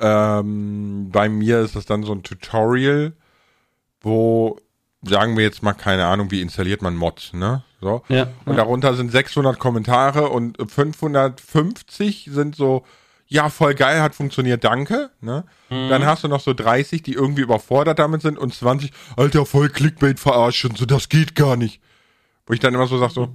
ähm, 0.00 1.10
bei 1.10 1.28
mir 1.28 1.60
ist 1.60 1.76
das 1.76 1.84
dann 1.84 2.02
so 2.02 2.12
ein 2.12 2.22
Tutorial, 2.22 3.12
wo 4.00 4.58
sagen 5.02 5.36
wir 5.36 5.44
jetzt 5.44 5.62
mal 5.62 5.72
keine 5.72 6.06
Ahnung, 6.06 6.30
wie 6.30 6.42
installiert 6.42 6.82
man 6.82 6.96
Mods, 6.96 7.32
ne? 7.32 7.62
So. 7.80 8.02
Ja, 8.08 8.28
und 8.44 8.52
ja. 8.52 8.56
darunter 8.56 8.94
sind 8.94 9.10
600 9.10 9.58
Kommentare 9.58 10.28
und 10.28 10.58
550 10.58 12.28
sind 12.30 12.54
so, 12.54 12.84
ja, 13.26 13.48
voll 13.48 13.74
geil, 13.74 14.02
hat 14.02 14.14
funktioniert, 14.14 14.64
danke, 14.64 15.10
ne? 15.20 15.44
Mhm. 15.70 15.88
Dann 15.88 16.04
hast 16.04 16.24
du 16.24 16.28
noch 16.28 16.40
so 16.40 16.52
30, 16.52 17.02
die 17.02 17.14
irgendwie 17.14 17.42
überfordert 17.42 17.98
damit 17.98 18.22
sind 18.22 18.38
und 18.38 18.54
20, 18.54 18.92
alter, 19.16 19.46
voll 19.46 19.70
Clickbait 19.70 20.20
verarschen, 20.20 20.76
so, 20.76 20.84
das 20.84 21.08
geht 21.08 21.34
gar 21.34 21.56
nicht. 21.56 21.80
Wo 22.46 22.52
ich 22.52 22.60
dann 22.60 22.74
immer 22.74 22.86
so 22.86 22.98
sag 22.98 23.10
so, 23.10 23.34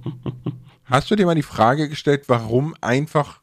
hast 0.86 1.10
du 1.10 1.16
dir 1.16 1.26
mal 1.26 1.34
die 1.34 1.42
Frage 1.42 1.88
gestellt, 1.88 2.24
warum 2.28 2.74
einfach 2.80 3.40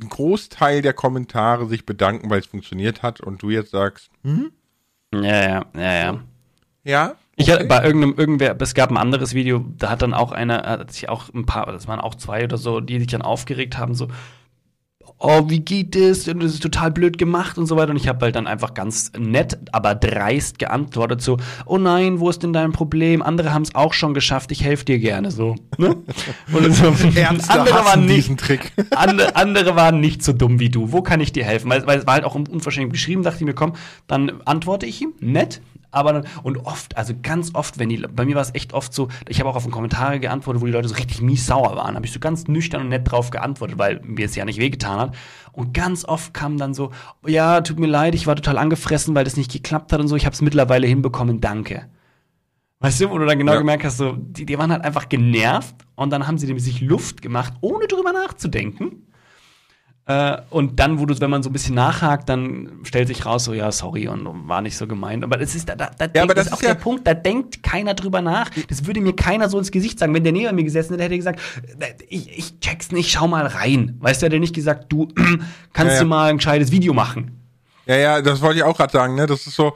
ein 0.00 0.08
Großteil 0.08 0.82
der 0.82 0.94
Kommentare 0.94 1.66
sich 1.66 1.86
bedanken, 1.86 2.30
weil 2.30 2.40
es 2.40 2.46
funktioniert 2.46 3.02
hat 3.02 3.20
und 3.20 3.42
du 3.42 3.50
jetzt 3.50 3.70
sagst, 3.70 4.10
hm? 4.22 4.52
Ja, 5.12 5.20
ja, 5.20 5.64
ja, 5.76 5.94
ja. 5.94 6.20
Ja? 6.84 7.14
Ich 7.36 7.50
hatte 7.50 7.64
bei 7.64 7.84
irgendeinem, 7.84 8.14
irgendwer, 8.16 8.56
es 8.60 8.74
gab 8.74 8.90
ein 8.90 8.96
anderes 8.96 9.34
Video, 9.34 9.64
da 9.78 9.90
hat 9.90 10.02
dann 10.02 10.14
auch 10.14 10.32
einer, 10.32 10.62
hat 10.62 10.92
sich 10.92 11.08
auch 11.08 11.32
ein 11.32 11.46
paar, 11.46 11.66
das 11.66 11.88
waren 11.88 12.00
auch 12.00 12.14
zwei 12.14 12.44
oder 12.44 12.58
so, 12.58 12.80
die 12.80 12.98
sich 12.98 13.08
dann 13.08 13.22
aufgeregt 13.22 13.78
haben, 13.78 13.94
so, 13.94 14.08
oh, 15.22 15.48
wie 15.48 15.60
geht 15.60 15.94
das? 15.94 16.26
Und 16.28 16.42
das 16.42 16.54
ist 16.54 16.62
total 16.62 16.90
blöd 16.90 17.16
gemacht 17.16 17.56
und 17.56 17.66
so 17.66 17.76
weiter. 17.76 17.90
Und 17.90 17.96
ich 17.96 18.08
habe 18.08 18.24
halt 18.24 18.36
dann 18.36 18.46
einfach 18.46 18.74
ganz 18.74 19.12
nett, 19.16 19.58
aber 19.70 19.94
dreist 19.94 20.58
geantwortet 20.58 21.22
so, 21.22 21.38
oh 21.64 21.78
nein, 21.78 22.20
wo 22.20 22.28
ist 22.28 22.42
denn 22.42 22.52
dein 22.52 22.72
Problem? 22.72 23.22
Andere 23.22 23.54
haben 23.54 23.62
es 23.62 23.74
auch 23.74 23.94
schon 23.94 24.14
geschafft, 24.14 24.50
ich 24.52 24.64
helfe 24.64 24.84
dir 24.84 24.98
gerne 24.98 25.30
so. 25.30 25.54
Ne? 25.78 25.96
Und 26.52 26.74
so, 26.74 26.88
andere 26.88 27.84
waren 27.84 28.04
nicht, 28.06 28.36
Trick. 28.38 28.72
andere, 28.90 29.36
andere 29.36 29.76
waren 29.76 30.00
nicht 30.00 30.22
so 30.22 30.32
dumm 30.32 30.58
wie 30.58 30.70
du. 30.70 30.92
Wo 30.92 31.02
kann 31.02 31.20
ich 31.20 31.32
dir 31.32 31.44
helfen? 31.44 31.70
Weil, 31.70 31.86
weil 31.86 32.00
es 32.00 32.06
war 32.06 32.14
halt 32.14 32.24
auch 32.24 32.34
unverständlich 32.34 32.92
geschrieben, 32.92 33.22
dachte 33.22 33.38
ich 33.38 33.46
mir, 33.46 33.54
komm, 33.54 33.74
dann 34.08 34.42
antworte 34.44 34.86
ich 34.86 35.00
ihm, 35.00 35.12
nett, 35.20 35.60
aber 35.92 36.24
und 36.42 36.58
oft, 36.66 36.96
also 36.96 37.14
ganz 37.22 37.54
oft, 37.54 37.78
wenn 37.78 37.90
die, 37.90 37.98
bei 37.98 38.24
mir 38.24 38.34
war 38.34 38.42
es 38.42 38.54
echt 38.54 38.72
oft 38.72 38.92
so, 38.92 39.08
ich 39.28 39.38
habe 39.38 39.48
auch 39.48 39.56
auf 39.56 39.70
Kommentare 39.70 40.18
geantwortet, 40.18 40.62
wo 40.62 40.66
die 40.66 40.72
Leute 40.72 40.88
so 40.88 40.94
richtig 40.94 41.20
mies 41.20 41.46
sauer 41.46 41.76
waren, 41.76 41.94
habe 41.94 42.06
ich 42.06 42.12
so 42.12 42.18
ganz 42.18 42.48
nüchtern 42.48 42.80
und 42.80 42.88
nett 42.88 43.10
drauf 43.10 43.30
geantwortet, 43.30 43.78
weil 43.78 44.00
mir 44.02 44.26
es 44.26 44.34
ja 44.34 44.44
nicht 44.44 44.58
wehgetan 44.58 44.98
hat. 44.98 45.14
Und 45.52 45.74
ganz 45.74 46.04
oft 46.04 46.34
kam 46.34 46.56
dann 46.56 46.74
so, 46.74 46.90
ja, 47.26 47.60
tut 47.60 47.78
mir 47.78 47.86
leid, 47.86 48.14
ich 48.14 48.26
war 48.26 48.34
total 48.34 48.58
angefressen, 48.58 49.14
weil 49.14 49.24
das 49.24 49.36
nicht 49.36 49.52
geklappt 49.52 49.92
hat 49.92 50.00
und 50.00 50.08
so, 50.08 50.16
ich 50.16 50.24
habe 50.24 50.34
es 50.34 50.40
mittlerweile 50.40 50.86
hinbekommen, 50.86 51.40
danke. 51.40 51.88
Weißt 52.80 53.00
du, 53.00 53.10
wo 53.10 53.18
du 53.18 53.26
dann 53.26 53.38
genau 53.38 53.52
ja. 53.52 53.58
gemerkt 53.58 53.84
hast, 53.84 53.98
so, 53.98 54.16
die, 54.16 54.46
die 54.46 54.58
waren 54.58 54.72
halt 54.72 54.82
einfach 54.82 55.08
genervt 55.08 55.76
und 55.94 56.10
dann 56.10 56.26
haben 56.26 56.38
sie 56.38 56.46
dem 56.46 56.58
sich 56.58 56.80
Luft 56.80 57.22
gemacht, 57.22 57.52
ohne 57.60 57.86
drüber 57.86 58.12
nachzudenken. 58.12 59.06
Äh, 60.04 60.38
und 60.50 60.80
dann, 60.80 60.98
wo 60.98 61.06
du, 61.06 61.18
wenn 61.20 61.30
man 61.30 61.44
so 61.44 61.50
ein 61.50 61.52
bisschen 61.52 61.76
nachhakt, 61.76 62.28
dann 62.28 62.80
stellt 62.82 63.06
sich 63.06 63.24
raus, 63.24 63.44
so, 63.44 63.54
ja, 63.54 63.70
sorry, 63.70 64.08
und 64.08 64.48
war 64.48 64.60
nicht 64.60 64.76
so 64.76 64.88
gemeint. 64.88 65.22
Aber 65.22 65.36
das 65.36 65.54
ist, 65.54 65.68
da, 65.68 65.76
da, 65.76 65.90
da 65.96 66.08
ja, 66.12 66.24
aber 66.24 66.34
das, 66.34 66.48
ist 66.48 66.52
auch 66.52 66.62
ja 66.62 66.74
der 66.74 66.80
Punkt, 66.80 67.06
da 67.06 67.14
denkt 67.14 67.62
keiner 67.62 67.94
drüber 67.94 68.20
nach. 68.20 68.50
Das 68.68 68.84
würde 68.84 69.00
mir 69.00 69.14
keiner 69.14 69.48
so 69.48 69.58
ins 69.58 69.70
Gesicht 69.70 70.00
sagen. 70.00 70.12
Wenn 70.12 70.24
der 70.24 70.32
neben 70.32 70.56
mir 70.56 70.64
gesessen 70.64 70.94
hätte, 70.94 71.04
hätte 71.04 71.14
er 71.14 71.18
gesagt, 71.18 71.40
äh, 71.78 71.94
ich, 72.08 72.36
ich 72.36 72.58
check's 72.58 72.90
nicht, 72.90 73.12
schau 73.12 73.28
mal 73.28 73.46
rein. 73.46 73.96
Weißt 74.00 74.20
du, 74.20 74.26
hätte 74.26 74.36
er 74.36 74.40
nicht 74.40 74.54
gesagt, 74.54 74.92
du 74.92 75.06
kannst 75.72 75.94
ja. 75.94 76.00
du 76.00 76.06
mal 76.06 76.30
ein 76.30 76.38
gescheites 76.38 76.72
Video 76.72 76.92
machen. 76.92 77.38
Ja, 77.86 77.96
ja, 77.96 78.22
das 78.22 78.40
wollte 78.40 78.58
ich 78.58 78.64
auch 78.64 78.76
gerade 78.76 78.92
sagen, 78.92 79.14
ne? 79.14 79.26
Das 79.26 79.46
ist 79.46 79.54
so, 79.54 79.72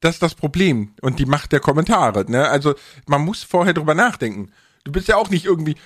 das 0.00 0.14
ist 0.14 0.22
das 0.22 0.34
Problem 0.34 0.94
und 1.02 1.20
die 1.20 1.26
Macht 1.26 1.52
der 1.52 1.60
Kommentare, 1.60 2.28
ne? 2.28 2.48
Also, 2.48 2.74
man 3.06 3.22
muss 3.22 3.44
vorher 3.44 3.74
drüber 3.74 3.94
nachdenken. 3.94 4.50
Du 4.84 4.90
bist 4.90 5.06
ja 5.06 5.16
auch 5.16 5.30
nicht 5.30 5.44
irgendwie, 5.44 5.76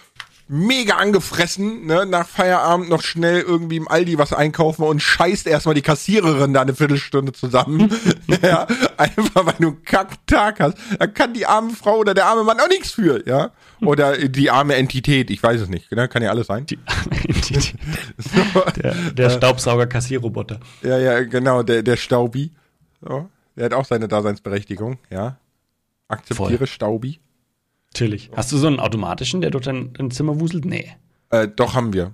mega 0.48 0.96
angefressen, 0.96 1.86
ne, 1.86 2.06
nach 2.06 2.28
Feierabend 2.28 2.88
noch 2.88 3.02
schnell 3.02 3.40
irgendwie 3.40 3.76
im 3.76 3.88
Aldi 3.88 4.16
was 4.18 4.32
einkaufen 4.32 4.84
und 4.84 5.00
scheißt 5.00 5.46
erstmal 5.46 5.74
die 5.74 5.82
Kassiererin 5.82 6.54
da 6.54 6.62
eine 6.62 6.74
Viertelstunde 6.74 7.32
zusammen. 7.32 7.92
ja, 8.42 8.66
einfach 8.96 9.46
weil 9.46 9.54
du 9.58 9.68
einen 9.68 9.84
Kacktag 9.84 10.60
hast. 10.60 10.78
Da 10.98 11.06
kann 11.06 11.34
die 11.34 11.46
arme 11.46 11.70
Frau 11.72 11.98
oder 11.98 12.14
der 12.14 12.26
arme 12.26 12.44
Mann 12.44 12.60
auch 12.60 12.68
nichts 12.68 12.92
für, 12.92 13.26
ja. 13.26 13.50
Oder 13.80 14.16
die 14.28 14.50
arme 14.50 14.76
Entität, 14.76 15.30
ich 15.30 15.42
weiß 15.42 15.60
es 15.60 15.68
nicht, 15.68 15.90
ne? 15.92 16.08
kann 16.08 16.22
ja 16.22 16.30
alles 16.30 16.46
sein. 16.46 16.64
Die 16.66 16.78
arme 16.86 17.24
Entität. 17.24 17.74
so, 18.18 18.60
der, 18.80 18.94
der 18.94 19.30
Staubsauger-Kassierroboter. 19.30 20.60
Ja, 20.82 20.98
ja, 20.98 21.24
genau, 21.24 21.62
der, 21.62 21.82
der 21.82 21.96
Staubi. 21.96 22.52
So. 23.00 23.28
Der 23.56 23.66
hat 23.66 23.74
auch 23.74 23.84
seine 23.84 24.06
Daseinsberechtigung, 24.06 24.98
ja. 25.10 25.38
Akzeptiere 26.08 26.58
Voll. 26.58 26.66
Staubi. 26.66 27.20
Natürlich. 27.96 28.30
Hast 28.36 28.52
du 28.52 28.58
so 28.58 28.66
einen 28.66 28.78
automatischen, 28.78 29.40
der 29.40 29.50
durch 29.50 29.64
dein, 29.64 29.94
dein 29.94 30.10
Zimmer 30.10 30.38
wuselt? 30.38 30.66
Nee. 30.66 30.92
Äh, 31.30 31.48
doch, 31.48 31.74
haben 31.74 31.94
wir. 31.94 32.12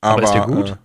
Aber, 0.00 0.18
Aber 0.18 0.22
ist 0.22 0.32
der 0.32 0.46
gut? 0.46 0.70
Äh, 0.70 0.76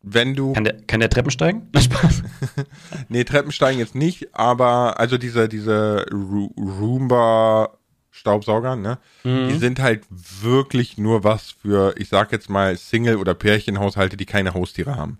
wenn 0.00 0.34
du. 0.34 0.54
Kann 0.54 0.64
der, 0.64 0.80
kann 0.86 1.00
der 1.00 1.10
Treppen 1.10 1.30
steigen? 1.30 1.68
Na, 1.72 1.80
Spaß. 1.80 2.22
nee, 3.08 3.24
Treppen 3.24 3.52
steigen 3.52 3.78
jetzt 3.78 3.94
nicht, 3.94 4.34
aber 4.34 4.98
also 4.98 5.18
diese, 5.18 5.48
diese 5.50 6.06
Roomba 6.10 7.76
Staubsauger, 8.10 8.76
ne? 8.76 8.98
Mhm. 9.24 9.48
Die 9.48 9.58
sind 9.58 9.80
halt 9.80 10.04
wirklich 10.10 10.96
nur 10.96 11.24
was 11.24 11.50
für, 11.50 11.94
ich 11.96 12.08
sag 12.08 12.32
jetzt 12.32 12.48
mal, 12.48 12.76
Single- 12.76 13.16
oder 13.16 13.34
Pärchenhaushalte, 13.34 14.16
die 14.16 14.26
keine 14.26 14.54
Haustiere 14.54 14.96
haben. 14.96 15.18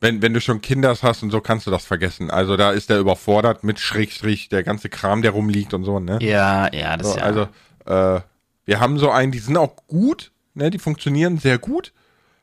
Wenn, 0.00 0.22
wenn 0.22 0.32
du 0.32 0.40
schon 0.40 0.60
Kinder 0.60 0.96
hast 1.00 1.22
und 1.22 1.30
so, 1.30 1.40
kannst 1.40 1.66
du 1.66 1.70
das 1.70 1.84
vergessen. 1.84 2.30
Also 2.30 2.56
da 2.56 2.70
ist 2.70 2.88
der 2.88 3.00
überfordert 3.00 3.64
mit 3.64 3.80
Schrägstrich, 3.80 4.48
der 4.48 4.62
ganze 4.62 4.88
Kram, 4.88 5.22
der 5.22 5.32
rumliegt 5.32 5.74
und 5.74 5.84
so, 5.84 5.98
ne? 5.98 6.18
Ja, 6.22 6.72
ja, 6.72 6.96
das 6.96 7.12
so, 7.12 7.18
ja. 7.18 7.24
Also, 7.24 7.48
äh, 7.86 8.20
wir 8.64 8.80
haben 8.80 8.98
so 8.98 9.10
einen, 9.10 9.32
die 9.32 9.40
sind 9.40 9.56
auch 9.56 9.74
gut, 9.88 10.30
ne? 10.54 10.70
Die 10.70 10.78
funktionieren 10.78 11.38
sehr 11.38 11.58
gut, 11.58 11.92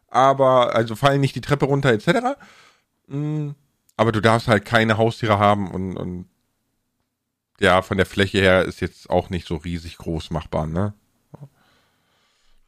aber, 0.10 0.76
also 0.76 0.96
fallen 0.96 1.22
nicht 1.22 1.36
die 1.36 1.42
Treppe 1.42 1.66
runter, 1.66 1.94
etc. 1.94 2.38
Mhm. 3.08 3.56
Aber 3.96 4.12
du 4.12 4.22
darfst 4.22 4.50
halt 4.50 4.66
keine 4.66 4.98
Haustiere 4.98 5.40
haben 5.40 5.72
und, 5.72 5.96
und 5.96 6.28
ja, 7.62 7.82
von 7.82 7.96
der 7.96 8.06
Fläche 8.06 8.40
her 8.40 8.66
ist 8.66 8.82
jetzt 8.82 9.10
auch 9.10 9.30
nicht 9.30 9.48
so 9.48 9.56
riesig 9.56 9.98
groß 9.98 10.30
machbar, 10.32 10.68
ne? 10.68 10.94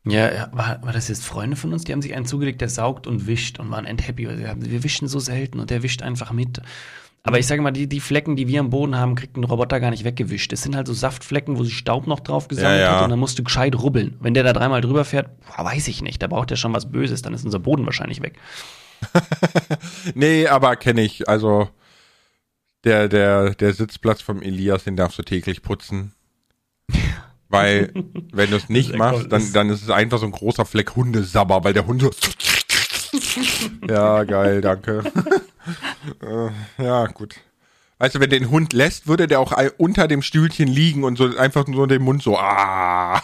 Ja, 0.10 0.50
war, 0.52 0.82
war 0.84 0.94
das 0.94 1.08
jetzt 1.08 1.26
Freunde 1.26 1.56
von 1.56 1.74
uns? 1.74 1.84
Die 1.84 1.92
haben 1.92 2.02
sich 2.02 2.14
einen 2.14 2.26
zugelegt, 2.26 2.62
der 2.62 2.70
saugt 2.70 3.08
und 3.08 3.28
wischt 3.28 3.60
und 3.60 3.72
waren 3.72 3.86
endhappy. 3.86 4.28
Wir 4.28 4.84
wischen 4.84 5.08
so 5.08 5.20
selten 5.20 5.60
und 5.60 5.70
der 5.70 5.84
wischt 5.84 6.02
einfach 6.02 6.32
mit. 6.32 6.62
Aber 7.24 7.40
ich 7.40 7.48
sage 7.48 7.62
mal, 7.62 7.72
die, 7.72 7.88
die 7.88 8.00
Flecken, 8.00 8.38
die 8.38 8.48
wir 8.48 8.62
am 8.62 8.70
Boden 8.70 8.96
haben, 8.96 9.16
kriegt 9.16 9.36
ein 9.36 9.44
Roboter 9.44 9.82
gar 9.82 9.92
nicht 9.92 10.06
weggewischt. 10.06 10.54
Das 10.54 10.62
sind 10.62 10.78
halt 10.78 10.88
so 10.88 10.94
Saftflecken, 10.94 11.58
wo 11.58 11.64
sich 11.66 11.78
Staub 11.78 12.08
noch 12.08 12.22
drauf 12.22 12.48
gesammelt 12.48 12.80
ja, 12.80 12.86
ja. 12.86 12.96
hat 12.96 13.04
und 13.04 13.10
dann 13.10 13.20
musst 13.20 13.38
du 13.38 13.44
gescheit 13.44 13.76
rubbeln. 13.76 14.16
Wenn 14.22 14.34
der 14.34 14.44
da 14.44 14.54
dreimal 14.54 14.80
drüber 14.80 15.04
fährt, 15.04 15.30
boah, 15.42 15.66
weiß 15.66 15.90
ich 15.90 16.02
nicht, 16.02 16.22
da 16.22 16.28
braucht 16.28 16.52
er 16.52 16.58
schon 16.58 16.74
was 16.74 16.90
Böses, 16.90 17.22
dann 17.22 17.34
ist 17.34 17.44
unser 17.44 17.60
Boden 17.60 17.86
wahrscheinlich 17.86 18.22
weg. 18.22 18.40
nee, 20.16 20.48
aber 20.48 20.78
kenne 20.78 21.02
ich. 21.02 21.28
Also 21.28 21.68
der, 22.86 23.10
der, 23.10 23.56
der 23.56 23.74
Sitzplatz 23.74 24.22
vom 24.22 24.42
Elias, 24.42 24.86
den 24.86 24.96
darfst 24.96 25.20
du 25.20 25.24
täglich 25.24 25.62
putzen. 25.62 26.14
Weil, 27.50 27.92
wenn 28.32 28.50
du 28.50 28.58
es 28.58 28.70
nicht 28.70 28.96
machst, 28.96 29.32
dann, 29.32 29.54
dann 29.54 29.70
ist 29.70 29.84
es 29.84 29.90
einfach 29.90 30.20
so 30.20 30.26
ein 30.26 30.32
großer 30.32 30.66
Fleck 30.66 30.96
Hundesabber, 30.96 31.64
weil 31.64 31.74
der 31.74 31.88
Hund 31.88 32.02
so. 32.02 32.12
ja, 33.88 34.24
geil, 34.24 34.62
danke. 34.62 35.04
Äh, 36.22 36.50
ja, 36.82 37.08
gut. 37.08 37.36
Weißt 37.98 38.16
du, 38.16 38.22
wenn 38.22 38.30
den 38.30 38.50
Hund 38.50 38.72
lässt, 38.72 39.08
würde 39.08 39.28
der 39.28 39.42
auch 39.42 39.52
unter 39.78 40.08
dem 40.08 40.22
Stühlchen 40.22 40.70
liegen 40.70 41.04
und 41.04 41.18
so 41.18 41.36
einfach 41.36 41.68
nur 41.68 41.90
den 41.90 42.04
Mund 42.04 42.24
so, 42.24 42.38
ah. 42.38 43.22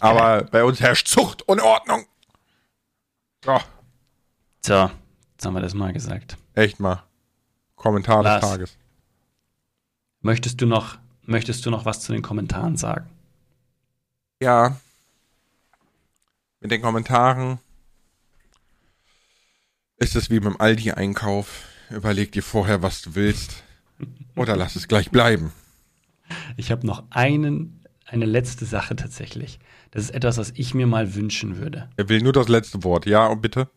Aber 0.00 0.42
bei 0.42 0.64
uns 0.64 0.80
herrscht 0.80 1.06
Zucht 1.06 1.42
und 1.42 1.60
Ordnung. 1.60 2.04
So. 3.44 3.60
So, 4.66 4.90
jetzt 5.32 5.46
haben 5.46 5.54
wir 5.54 5.60
das 5.60 5.74
mal 5.74 5.92
gesagt. 5.92 6.36
Echt 6.54 6.80
mal. 6.80 7.04
Kommentar 7.76 8.22
Lars, 8.22 8.40
des 8.40 8.50
Tages. 8.50 8.78
Möchtest 10.22 10.60
du 10.60 10.66
noch 10.66 10.98
Möchtest 11.26 11.64
du 11.64 11.70
noch 11.70 11.84
was 11.84 12.00
zu 12.00 12.12
den 12.12 12.22
Kommentaren 12.22 12.76
sagen? 12.76 13.08
Ja. 14.40 14.76
Mit 16.60 16.70
den 16.70 16.82
Kommentaren. 16.82 17.58
ist 19.96 20.16
es 20.16 20.30
wie 20.30 20.40
beim 20.40 20.56
Aldi-Einkauf. 20.58 21.66
Überleg 21.90 22.32
dir 22.32 22.42
vorher, 22.42 22.82
was 22.82 23.02
du 23.02 23.14
willst. 23.14 23.62
Oder 24.36 24.56
lass 24.56 24.76
es 24.76 24.88
gleich 24.88 25.10
bleiben. 25.10 25.52
Ich 26.56 26.70
habe 26.70 26.86
noch 26.86 27.04
einen, 27.10 27.80
eine 28.06 28.24
letzte 28.26 28.64
Sache 28.64 28.96
tatsächlich. 28.96 29.60
Das 29.90 30.04
ist 30.04 30.10
etwas, 30.10 30.38
was 30.38 30.52
ich 30.56 30.74
mir 30.74 30.86
mal 30.86 31.14
wünschen 31.14 31.58
würde. 31.58 31.88
Er 31.96 32.08
will 32.08 32.20
nur 32.20 32.32
das 32.32 32.48
letzte 32.48 32.82
Wort. 32.82 33.06
Ja, 33.06 33.32
bitte? 33.34 33.68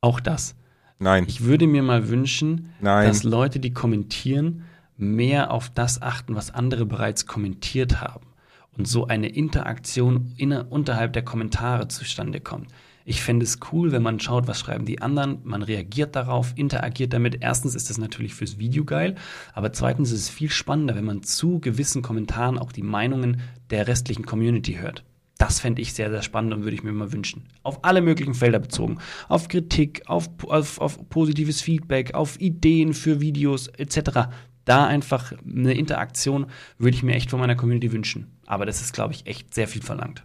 Auch 0.00 0.20
das. 0.20 0.54
Nein. 0.98 1.24
Ich 1.26 1.42
würde 1.42 1.66
mir 1.66 1.82
mal 1.82 2.08
wünschen, 2.08 2.72
Nein. 2.80 3.08
dass 3.08 3.24
Leute, 3.24 3.58
die 3.58 3.72
kommentieren, 3.72 4.64
mehr 4.96 5.50
auf 5.50 5.70
das 5.70 6.02
achten, 6.02 6.34
was 6.34 6.50
andere 6.50 6.86
bereits 6.86 7.26
kommentiert 7.26 8.00
haben. 8.00 8.26
Und 8.76 8.86
so 8.86 9.06
eine 9.06 9.28
Interaktion 9.28 10.32
inner, 10.36 10.70
unterhalb 10.70 11.12
der 11.14 11.24
Kommentare 11.24 11.88
zustande 11.88 12.40
kommt. 12.40 12.68
Ich 13.08 13.22
fände 13.22 13.44
es 13.44 13.60
cool, 13.70 13.92
wenn 13.92 14.02
man 14.02 14.18
schaut, 14.18 14.48
was 14.48 14.58
schreiben 14.58 14.84
die 14.84 15.00
anderen, 15.00 15.38
man 15.44 15.62
reagiert 15.62 16.16
darauf, 16.16 16.52
interagiert 16.56 17.12
damit. 17.12 17.38
Erstens 17.40 17.76
ist 17.76 17.88
das 17.88 17.98
natürlich 17.98 18.34
fürs 18.34 18.58
Video 18.58 18.84
geil, 18.84 19.14
aber 19.54 19.72
zweitens 19.72 20.10
ist 20.10 20.22
es 20.22 20.28
viel 20.28 20.50
spannender, 20.50 20.96
wenn 20.96 21.04
man 21.04 21.22
zu 21.22 21.60
gewissen 21.60 22.02
Kommentaren 22.02 22.58
auch 22.58 22.72
die 22.72 22.82
Meinungen 22.82 23.40
der 23.70 23.86
restlichen 23.86 24.26
Community 24.26 24.74
hört. 24.74 25.04
Das 25.38 25.60
fände 25.60 25.82
ich 25.82 25.92
sehr, 25.92 26.10
sehr 26.10 26.22
spannend 26.22 26.52
und 26.52 26.64
würde 26.64 26.74
ich 26.74 26.82
mir 26.82 26.92
mal 26.92 27.12
wünschen. 27.12 27.44
Auf 27.62 27.84
alle 27.84 28.00
möglichen 28.00 28.34
Felder 28.34 28.58
bezogen. 28.58 28.98
Auf 29.28 29.46
Kritik, 29.46 30.02
auf, 30.06 30.28
auf, 30.48 30.80
auf 30.80 31.08
positives 31.08 31.60
Feedback, 31.60 32.14
auf 32.14 32.40
Ideen 32.40 32.92
für 32.92 33.20
Videos 33.20 33.68
etc. 33.68 34.30
Da 34.66 34.86
einfach 34.86 35.32
eine 35.48 35.72
Interaktion 35.72 36.46
würde 36.78 36.94
ich 36.96 37.02
mir 37.02 37.14
echt 37.14 37.30
von 37.30 37.40
meiner 37.40 37.54
Community 37.56 37.90
wünschen. 37.92 38.36
Aber 38.46 38.66
das 38.66 38.82
ist, 38.82 38.92
glaube 38.92 39.14
ich, 39.14 39.26
echt 39.26 39.54
sehr 39.54 39.66
viel 39.68 39.80
verlangt. 39.82 40.22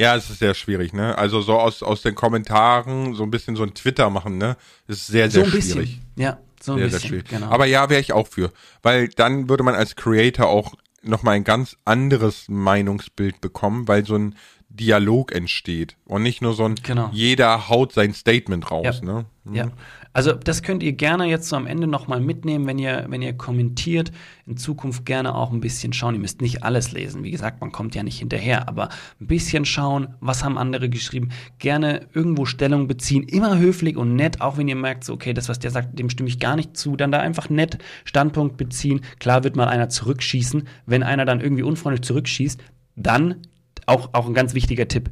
Ja, 0.00 0.16
es 0.16 0.28
ist 0.28 0.40
sehr 0.40 0.54
schwierig, 0.54 0.92
ne? 0.92 1.16
Also 1.16 1.40
so 1.40 1.54
aus, 1.58 1.82
aus 1.82 2.02
den 2.02 2.14
Kommentaren 2.16 3.14
so 3.14 3.22
ein 3.22 3.30
bisschen 3.30 3.54
so 3.56 3.62
ein 3.62 3.72
Twitter 3.74 4.10
machen, 4.10 4.36
ne? 4.38 4.56
Das 4.88 4.96
ist 4.98 5.06
sehr, 5.06 5.30
sehr 5.30 5.44
so 5.44 5.56
ein 5.56 5.62
schwierig. 5.62 5.76
bisschen. 5.76 6.02
Ja, 6.16 6.38
so 6.60 6.72
ein 6.72 6.78
Sehr, 6.78 6.86
bisschen. 6.86 7.00
sehr 7.00 7.08
schwierig. 7.08 7.28
Genau. 7.28 7.46
Aber 7.46 7.66
ja, 7.66 7.88
wäre 7.88 8.00
ich 8.00 8.12
auch 8.12 8.26
für. 8.26 8.52
Weil 8.82 9.08
dann 9.08 9.48
würde 9.48 9.62
man 9.62 9.74
als 9.76 9.94
Creator 9.96 10.48
auch 10.48 10.74
nochmal 11.02 11.36
ein 11.36 11.44
ganz 11.44 11.76
anderes 11.84 12.46
Meinungsbild 12.48 13.40
bekommen, 13.40 13.86
weil 13.86 14.04
so 14.04 14.16
ein 14.16 14.34
Dialog 14.70 15.30
entsteht. 15.32 15.96
Und 16.04 16.24
nicht 16.24 16.42
nur 16.42 16.54
so 16.54 16.64
ein, 16.64 16.74
Genau. 16.82 17.10
jeder 17.12 17.68
haut 17.68 17.92
sein 17.92 18.12
Statement 18.14 18.72
raus, 18.72 19.00
Ja. 19.00 19.12
ne? 19.12 19.26
Ja, 19.52 19.68
also 20.14 20.32
das 20.32 20.62
könnt 20.62 20.84
ihr 20.84 20.92
gerne 20.92 21.26
jetzt 21.26 21.48
so 21.48 21.56
am 21.56 21.66
Ende 21.66 21.88
nochmal 21.88 22.20
mitnehmen, 22.20 22.68
wenn 22.68 22.78
ihr, 22.78 23.06
wenn 23.08 23.20
ihr 23.20 23.32
kommentiert. 23.32 24.12
In 24.46 24.56
Zukunft 24.56 25.04
gerne 25.04 25.34
auch 25.34 25.50
ein 25.52 25.58
bisschen 25.58 25.92
schauen. 25.92 26.14
Ihr 26.14 26.20
müsst 26.20 26.40
nicht 26.40 26.62
alles 26.62 26.92
lesen. 26.92 27.24
Wie 27.24 27.32
gesagt, 27.32 27.60
man 27.60 27.72
kommt 27.72 27.96
ja 27.96 28.04
nicht 28.04 28.20
hinterher, 28.20 28.68
aber 28.68 28.90
ein 29.20 29.26
bisschen 29.26 29.64
schauen, 29.64 30.14
was 30.20 30.44
haben 30.44 30.56
andere 30.56 30.88
geschrieben. 30.88 31.30
Gerne 31.58 32.06
irgendwo 32.14 32.44
Stellung 32.44 32.86
beziehen. 32.86 33.24
Immer 33.24 33.58
höflich 33.58 33.96
und 33.96 34.14
nett, 34.14 34.40
auch 34.40 34.56
wenn 34.56 34.68
ihr 34.68 34.76
merkt, 34.76 35.02
so, 35.02 35.14
okay, 35.14 35.34
das, 35.34 35.48
was 35.48 35.58
der 35.58 35.72
sagt, 35.72 35.98
dem 35.98 36.08
stimme 36.08 36.28
ich 36.28 36.38
gar 36.38 36.54
nicht 36.54 36.76
zu. 36.76 36.94
Dann 36.94 37.10
da 37.10 37.18
einfach 37.18 37.50
nett 37.50 37.78
Standpunkt 38.04 38.56
beziehen. 38.56 39.00
Klar 39.18 39.42
wird 39.42 39.56
mal 39.56 39.66
einer 39.66 39.88
zurückschießen. 39.88 40.68
Wenn 40.86 41.02
einer 41.02 41.24
dann 41.24 41.40
irgendwie 41.40 41.64
unfreundlich 41.64 42.06
zurückschießt, 42.06 42.62
dann 42.94 43.42
auch, 43.86 44.10
auch 44.12 44.26
ein 44.26 44.34
ganz 44.34 44.54
wichtiger 44.54 44.86
Tipp. 44.86 45.10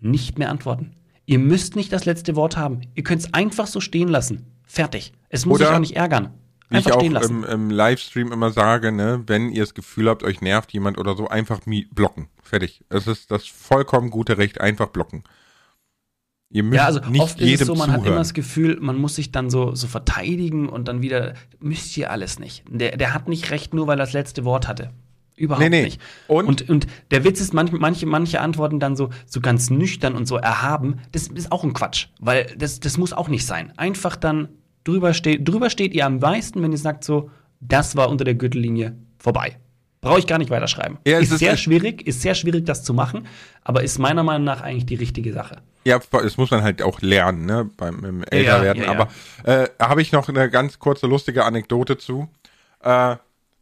Nicht 0.00 0.38
mehr 0.38 0.50
antworten. 0.50 0.92
Ihr 1.26 1.38
müsst 1.40 1.76
nicht 1.76 1.92
das 1.92 2.04
letzte 2.04 2.36
Wort 2.36 2.56
haben. 2.56 2.82
Ihr 2.94 3.02
könnt 3.02 3.20
es 3.20 3.34
einfach 3.34 3.66
so 3.66 3.80
stehen 3.80 4.08
lassen. 4.08 4.46
Fertig. 4.64 5.12
Es 5.28 5.44
muss 5.44 5.60
Oder 5.60 5.70
euch 5.70 5.76
auch 5.76 5.80
nicht 5.80 5.96
ärgern. 5.96 6.34
Wie 6.68 6.78
ich 6.78 6.86
Einfach 6.86 6.96
auch 6.96 7.00
stehen 7.00 7.12
lassen. 7.12 7.44
im, 7.44 7.50
im 7.50 7.70
Livestream 7.70 8.32
immer 8.32 8.50
sage, 8.50 8.90
ne, 8.92 9.22
wenn 9.26 9.50
ihr 9.50 9.62
das 9.62 9.74
Gefühl 9.74 10.08
habt, 10.08 10.22
euch 10.22 10.40
nervt 10.40 10.72
jemand 10.72 10.98
oder 10.98 11.16
so, 11.16 11.28
einfach 11.28 11.60
blocken. 11.90 12.28
Fertig. 12.42 12.84
Es 12.88 13.06
ist 13.06 13.30
das 13.30 13.46
vollkommen 13.46 14.10
gute 14.10 14.38
Recht, 14.38 14.60
einfach 14.60 14.88
blocken. 14.88 15.24
Ihr 16.48 16.62
müsst 16.62 16.76
ja, 16.76 16.86
also 16.86 17.00
nicht 17.00 17.20
oft 17.20 17.40
ist 17.40 17.46
jedem 17.46 17.62
es 17.62 17.66
so, 17.66 17.74
man 17.74 17.90
hat 17.90 17.96
immer 17.96 18.04
zuhören. 18.04 18.18
das 18.18 18.34
Gefühl, 18.34 18.78
man 18.80 18.96
muss 18.96 19.16
sich 19.16 19.32
dann 19.32 19.50
so, 19.50 19.74
so 19.74 19.88
verteidigen 19.88 20.68
und 20.68 20.86
dann 20.86 21.02
wieder, 21.02 21.34
müsst 21.58 21.96
ihr 21.96 22.10
alles 22.10 22.38
nicht. 22.38 22.64
Der, 22.68 22.96
der 22.96 23.14
hat 23.14 23.28
nicht 23.28 23.50
recht, 23.50 23.74
nur 23.74 23.86
weil 23.88 23.98
er 23.98 24.04
das 24.04 24.12
letzte 24.12 24.44
Wort 24.44 24.68
hatte. 24.68 24.92
Überhaupt 25.36 25.62
Nee, 25.62 25.68
nee. 25.68 25.84
nicht. 25.84 26.00
Und? 26.28 26.46
Und, 26.46 26.68
und 26.68 26.86
der 27.10 27.24
Witz 27.24 27.40
ist, 27.40 27.52
manche, 27.52 27.76
manche, 27.76 28.06
manche 28.06 28.40
antworten 28.40 28.80
dann 28.80 28.96
so, 28.96 29.10
so 29.26 29.40
ganz 29.40 29.68
nüchtern 29.70 30.14
und 30.14 30.26
so 30.26 30.36
erhaben. 30.36 31.00
Das 31.12 31.28
ist 31.28 31.52
auch 31.52 31.62
ein 31.62 31.74
Quatsch, 31.74 32.06
weil 32.18 32.46
das, 32.56 32.80
das 32.80 32.96
muss 32.96 33.12
auch 33.12 33.28
nicht 33.28 33.44
sein. 33.46 33.72
Einfach 33.76 34.16
dann 34.16 34.48
drüber 34.84 35.12
steht, 35.12 35.46
drüber 35.46 35.68
steht 35.68 35.94
ihr 35.94 36.06
am 36.06 36.18
meisten, 36.18 36.62
wenn 36.62 36.72
ihr 36.72 36.78
sagt 36.78 37.04
so, 37.04 37.30
das 37.60 37.96
war 37.96 38.08
unter 38.08 38.24
der 38.24 38.34
Gürtellinie 38.34 38.96
vorbei. 39.18 39.58
Brauche 40.00 40.18
ich 40.20 40.26
gar 40.26 40.38
nicht 40.38 40.50
weiterschreiben. 40.50 40.98
Ja, 41.06 41.18
ist 41.18 41.32
ist 41.32 41.40
sehr 41.40 41.56
schwierig, 41.56 42.06
ist 42.06 42.22
sehr 42.22 42.34
schwierig, 42.34 42.64
das 42.64 42.84
zu 42.84 42.94
machen, 42.94 43.26
aber 43.62 43.82
ist 43.82 43.98
meiner 43.98 44.22
Meinung 44.22 44.44
nach 44.44 44.60
eigentlich 44.60 44.86
die 44.86 44.94
richtige 44.94 45.32
Sache. 45.32 45.56
Ja, 45.84 46.00
das 46.10 46.36
muss 46.36 46.50
man 46.50 46.62
halt 46.62 46.80
auch 46.82 47.00
lernen, 47.00 47.46
ne, 47.46 47.68
beim 47.76 48.22
Älterwerden. 48.30 48.82
ja, 48.82 48.92
ja. 48.92 48.98
Aber 49.00 49.08
äh, 49.44 49.68
habe 49.80 50.02
ich 50.02 50.12
noch 50.12 50.28
eine 50.28 50.48
ganz 50.50 50.78
kurze 50.78 51.06
lustige 51.06 51.44
Anekdote 51.44 51.98
zu. 51.98 52.28
Äh, 52.82 53.16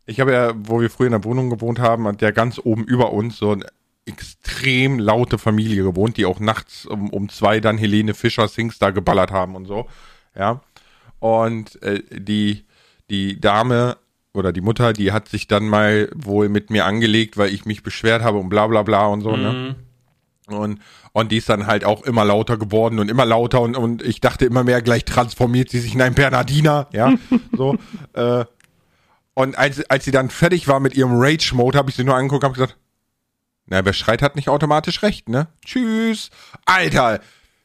ich 0.07 0.21
habe 0.21 0.33
ja, 0.33 0.53
wo 0.57 0.81
wir 0.81 0.91
früher 0.91 1.07
in 1.07 1.13
der 1.13 1.25
Wohnung 1.25 1.51
gewohnt 1.51 1.79
haben, 1.79 2.07
hat 2.07 2.21
der 2.21 2.33
ganz 2.33 2.61
oben 2.63 2.85
über 2.85 3.13
uns 3.13 3.39
so 3.39 3.53
eine 3.53 3.67
extrem 4.07 4.99
laute 4.99 5.39
Familie 5.39 5.83
gewohnt, 5.83 6.17
die 6.17 6.27
auch 6.27 6.41
nachts 6.41 6.85
um, 6.85 7.11
um 7.11 7.29
zwei 7.29 7.61
dann 7.61 7.79
Helene 7.79 8.15
Fischer 8.15 8.49
Singstar 8.49 8.93
geballert 8.93 9.31
haben 9.31 9.57
und 9.57 9.67
so. 9.67 9.89
Ja. 10.37 10.61
Und 11.21 11.83
äh, 11.83 12.03
die, 12.11 12.65
die 13.09 13.41
Dame 13.41 13.97
oder 14.35 14.53
die 14.53 14.61
Mutter, 14.61 14.93
die 14.93 15.13
hat 15.13 15.29
sich 15.29 15.47
dann 15.47 15.69
mal 15.69 16.11
wohl 16.15 16.49
mit 16.49 16.69
mir 16.69 16.85
angelegt, 16.85 17.39
weil 17.39 17.55
ich 17.55 17.65
mich 17.65 17.83
beschwert 17.83 18.23
habe 18.23 18.39
und 18.39 18.49
bla 18.49 18.67
bla 18.67 18.83
bla 18.83 19.07
und 19.07 19.23
so, 19.23 19.37
ne? 19.37 19.77
Und, 20.47 20.81
und 21.13 21.33
die 21.33 21.39
ist 21.39 21.49
dann 21.49 21.67
halt 21.67 21.87
auch 21.87 22.03
immer 22.03 22.23
lauter 22.23 22.59
geworden 22.59 22.99
und 22.99 23.11
immer 23.11 23.25
lauter 23.25 23.63
und, 23.63 23.79
und 23.79 24.03
ich 24.03 24.21
dachte 24.21 24.45
immer 24.45 24.63
mehr, 24.63 24.83
gleich 24.83 25.07
transformiert 25.07 25.71
sie 25.71 25.79
sich 25.79 25.95
in 25.95 26.03
einen 26.03 26.15
Bernardiner, 26.15 26.89
ja, 26.93 27.15
so. 27.57 27.79
äh, 28.13 28.45
und 29.35 29.59
als, 29.59 29.89
als 29.91 30.05
sie 30.05 30.13
dann 30.13 30.31
fertig 30.31 30.69
war 30.69 30.81
mit 30.81 30.95
ihrem 30.95 31.13
Rage-Mode, 31.15 31.77
habe 31.77 31.91
ich 31.91 31.97
sie 31.97 32.05
nur 32.05 32.15
angeguckt 32.15 32.45
und 32.45 32.51
hab 32.51 32.55
gesagt, 32.55 32.77
na, 33.67 33.85
wer 33.85 33.93
schreit, 33.93 34.23
hat 34.23 34.37
nicht 34.37 34.49
automatisch 34.49 35.03
recht, 35.03 35.29
ne? 35.29 35.49
Tschüss. 35.65 36.31
Alter, 36.67 37.21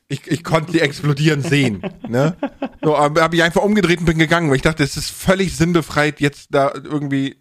ich, 0.07 0.25
ich 0.27 0.43
konnte 0.43 0.71
sie 0.71 0.79
explodieren 0.79 1.41
sehen, 1.41 1.81
ne? 2.07 2.35
So, 2.81 2.97
habe 2.97 3.35
ich 3.35 3.43
einfach 3.43 3.61
umgedreht 3.61 3.99
und 3.99 4.05
bin 4.05 4.17
gegangen, 4.17 4.49
weil 4.49 4.55
ich 4.55 4.61
dachte, 4.61 4.83
es 4.83 4.97
ist 4.97 5.11
völlig 5.11 5.55
sinnbefreit, 5.55 6.19
jetzt 6.19 6.47
da 6.51 6.71
irgendwie 6.73 7.35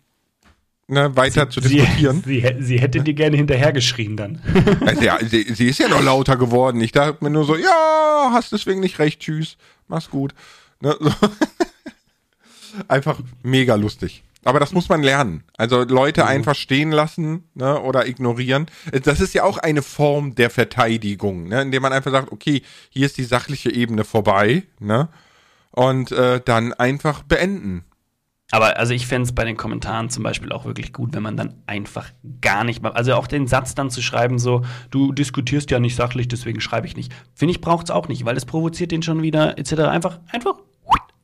ne, 0.88 1.14
weiter 1.16 1.48
zu 1.48 1.60
diskutieren. 1.60 2.22
Sie, 2.26 2.40
sie, 2.40 2.62
sie 2.62 2.80
hätte 2.80 3.00
dir 3.00 3.14
gerne 3.14 3.36
hinterhergeschrien 3.36 4.16
dann. 4.16 4.42
Also, 4.84 5.02
ja, 5.02 5.18
sie, 5.24 5.54
sie 5.54 5.68
ist 5.68 5.78
ja 5.78 5.88
noch 5.88 6.02
lauter 6.02 6.36
geworden. 6.36 6.80
Ich 6.80 6.92
dachte 6.92 7.22
mir 7.22 7.30
nur 7.30 7.44
so, 7.44 7.56
ja, 7.56 8.30
hast 8.32 8.52
deswegen 8.52 8.80
nicht 8.80 8.98
recht, 8.98 9.20
tschüss, 9.20 9.56
mach's 9.86 10.10
gut. 10.10 10.34
Ne, 10.80 10.96
so. 10.98 11.10
Einfach 12.88 13.20
mega 13.42 13.74
lustig. 13.74 14.22
Aber 14.44 14.60
das 14.60 14.72
muss 14.72 14.88
man 14.88 15.02
lernen. 15.02 15.44
Also 15.56 15.82
Leute 15.82 16.24
einfach 16.24 16.54
stehen 16.54 16.90
lassen 16.90 17.44
ne, 17.54 17.80
oder 17.80 18.06
ignorieren. 18.06 18.66
Das 19.04 19.20
ist 19.20 19.34
ja 19.34 19.42
auch 19.44 19.58
eine 19.58 19.82
Form 19.82 20.34
der 20.36 20.48
Verteidigung, 20.48 21.48
ne, 21.48 21.62
indem 21.62 21.82
man 21.82 21.92
einfach 21.92 22.12
sagt, 22.12 22.32
okay, 22.32 22.62
hier 22.88 23.06
ist 23.06 23.18
die 23.18 23.24
sachliche 23.24 23.70
Ebene 23.70 24.04
vorbei, 24.04 24.62
ne, 24.78 25.08
und 25.72 26.12
äh, 26.12 26.40
dann 26.44 26.72
einfach 26.72 27.22
beenden. 27.22 27.84
Aber 28.50 28.78
also 28.78 28.94
ich 28.94 29.06
fände 29.06 29.26
es 29.26 29.34
bei 29.34 29.44
den 29.44 29.58
Kommentaren 29.58 30.08
zum 30.08 30.22
Beispiel 30.22 30.52
auch 30.52 30.64
wirklich 30.64 30.94
gut, 30.94 31.14
wenn 31.14 31.22
man 31.22 31.36
dann 31.36 31.62
einfach 31.66 32.06
gar 32.40 32.64
nicht 32.64 32.82
mal, 32.82 32.92
also 32.92 33.14
auch 33.14 33.26
den 33.26 33.46
Satz 33.46 33.74
dann 33.74 33.90
zu 33.90 34.00
schreiben, 34.00 34.38
so, 34.38 34.62
du 34.90 35.12
diskutierst 35.12 35.70
ja 35.70 35.78
nicht 35.78 35.96
sachlich, 35.96 36.28
deswegen 36.28 36.60
schreibe 36.60 36.86
ich 36.86 36.96
nicht. 36.96 37.12
Finde 37.34 37.52
ich, 37.52 37.60
braucht 37.60 37.86
es 37.86 37.90
auch 37.90 38.08
nicht, 38.08 38.24
weil 38.24 38.34
das 38.34 38.46
provoziert 38.46 38.90
den 38.90 39.02
schon 39.02 39.20
wieder, 39.20 39.58
etc. 39.58 39.72
Einfach, 39.82 40.20
einfach 40.32 40.54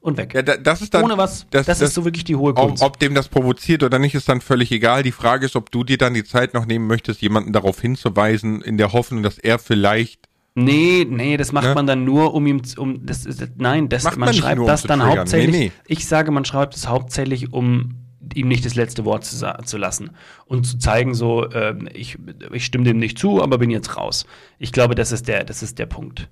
und 0.04 0.18
weg. 0.18 0.34
Ja, 0.34 0.42
da, 0.42 0.56
das 0.58 0.82
ist 0.82 0.92
dann 0.92 1.02
Ohne 1.04 1.16
was, 1.16 1.46
das, 1.50 1.66
ist 1.80 1.94
so 1.94 2.04
wirklich 2.04 2.24
die 2.24 2.36
hohe 2.36 2.50
Ob, 2.56 2.68
Kunst. 2.68 2.82
ob 2.82 2.98
dem 2.98 3.14
das 3.14 3.28
provoziert 3.28 3.82
oder 3.82 3.98
nicht, 3.98 4.14
ist 4.14 4.28
dann 4.28 4.40
völlig 4.42 4.70
egal. 4.70 5.02
Die 5.02 5.12
Frage 5.12 5.46
ist, 5.46 5.56
ob 5.56 5.70
du 5.70 5.82
dir 5.82 5.96
dann 5.96 6.12
die 6.12 6.24
Zeit 6.24 6.52
noch 6.52 6.66
nehmen 6.66 6.86
möchtest, 6.86 7.22
jemanden 7.22 7.52
darauf 7.54 7.80
hinzuweisen, 7.80 8.60
in 8.60 8.76
der 8.76 8.92
Hoffnung, 8.92 9.22
dass 9.22 9.38
er 9.38 9.58
vielleicht. 9.58 10.28
Nee, 10.54 11.06
nee, 11.08 11.36
das 11.38 11.52
macht 11.52 11.66
Ne? 11.68 11.74
man 11.74 11.86
dann 11.86 12.04
nur, 12.04 12.34
um 12.34 12.46
ihm, 12.46 12.62
zu- 12.62 12.80
um, 12.82 13.04
das 13.06 13.24
ist, 13.24 13.42
nein, 13.56 13.88
das, 13.88 14.04
Macht 14.04 14.18
man, 14.18 14.26
man 14.28 14.34
schreibt 14.34 14.56
nur, 14.56 14.66
um 14.66 14.68
das 14.68 14.82
dann 14.82 15.00
triggern. 15.00 15.18
hauptsächlich, 15.20 15.50
Nee, 15.56 15.64
nee. 15.66 15.72
ich 15.88 16.06
sage, 16.06 16.30
man 16.30 16.44
schreibt 16.44 16.76
es 16.76 16.86
hauptsächlich, 16.86 17.52
um 17.52 17.94
ihm 18.34 18.48
nicht 18.48 18.64
das 18.64 18.74
letzte 18.74 19.04
Wort 19.04 19.24
zu, 19.24 19.36
zu 19.64 19.76
lassen 19.78 20.10
und 20.46 20.64
zu 20.64 20.78
zeigen, 20.78 21.14
so, 21.14 21.50
ähm, 21.50 21.88
ich, 21.92 22.18
ich 22.52 22.64
stimme 22.66 22.84
dem 22.84 22.98
nicht 22.98 23.18
zu, 23.18 23.42
aber 23.42 23.56
bin 23.58 23.70
jetzt 23.70 23.96
raus. 23.96 24.26
Ich 24.58 24.70
glaube, 24.70 24.94
das 24.94 25.12
ist 25.12 25.28
der, 25.28 25.44
das 25.44 25.62
ist 25.62 25.78
der 25.78 25.86
Punkt. 25.86 26.28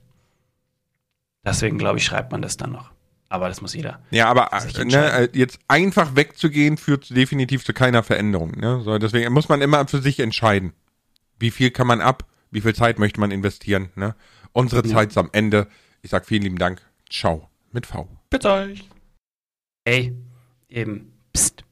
Deswegen, 1.45 1.79
glaube 1.79 1.99
ich, 1.99 2.05
schreibt 2.05 2.31
man 2.33 2.43
das 2.43 2.57
dann 2.57 2.71
noch. 2.73 2.93
Aber 3.33 3.49
das 3.49 3.63
muss 3.63 3.73
jeder. 3.73 3.99
Ja, 4.11 4.29
aber 4.29 4.51
äh, 4.53 4.85
ne, 4.85 5.11
äh, 5.11 5.29
jetzt 5.33 5.59
einfach 5.67 6.15
wegzugehen, 6.15 6.77
führt 6.77 7.09
definitiv 7.17 7.65
zu 7.65 7.73
keiner 7.73 8.03
Veränderung. 8.03 8.51
Ne? 8.61 8.83
So, 8.83 8.99
deswegen 8.99 9.33
muss 9.33 9.49
man 9.49 9.63
immer 9.63 9.89
für 9.89 10.03
sich 10.03 10.21
entscheiden. 10.21 10.75
Wie 11.39 11.51
viel 11.51 11.71
kann 11.71 11.87
man 11.87 12.03
ab? 12.03 12.27
Wie 12.51 12.61
viel 12.61 12.75
Zeit 12.75 12.99
möchte 12.99 13.21
man 13.21 13.31
investieren? 13.31 13.89
Ne? 13.95 14.15
Unsere 14.53 14.87
Ja. 14.87 14.93
Zeit 14.93 15.13
ist 15.13 15.17
am 15.17 15.31
Ende. 15.33 15.67
Ich 16.03 16.11
sag 16.11 16.27
vielen 16.27 16.43
lieben 16.43 16.59
Dank. 16.59 16.83
Ciao. 17.09 17.49
Mit 17.71 17.87
V. 17.87 18.07
Bitte 18.29 18.51
euch. 18.53 18.87
Ey, 19.85 20.15
eben, 20.69 21.15
pst. 21.33 21.65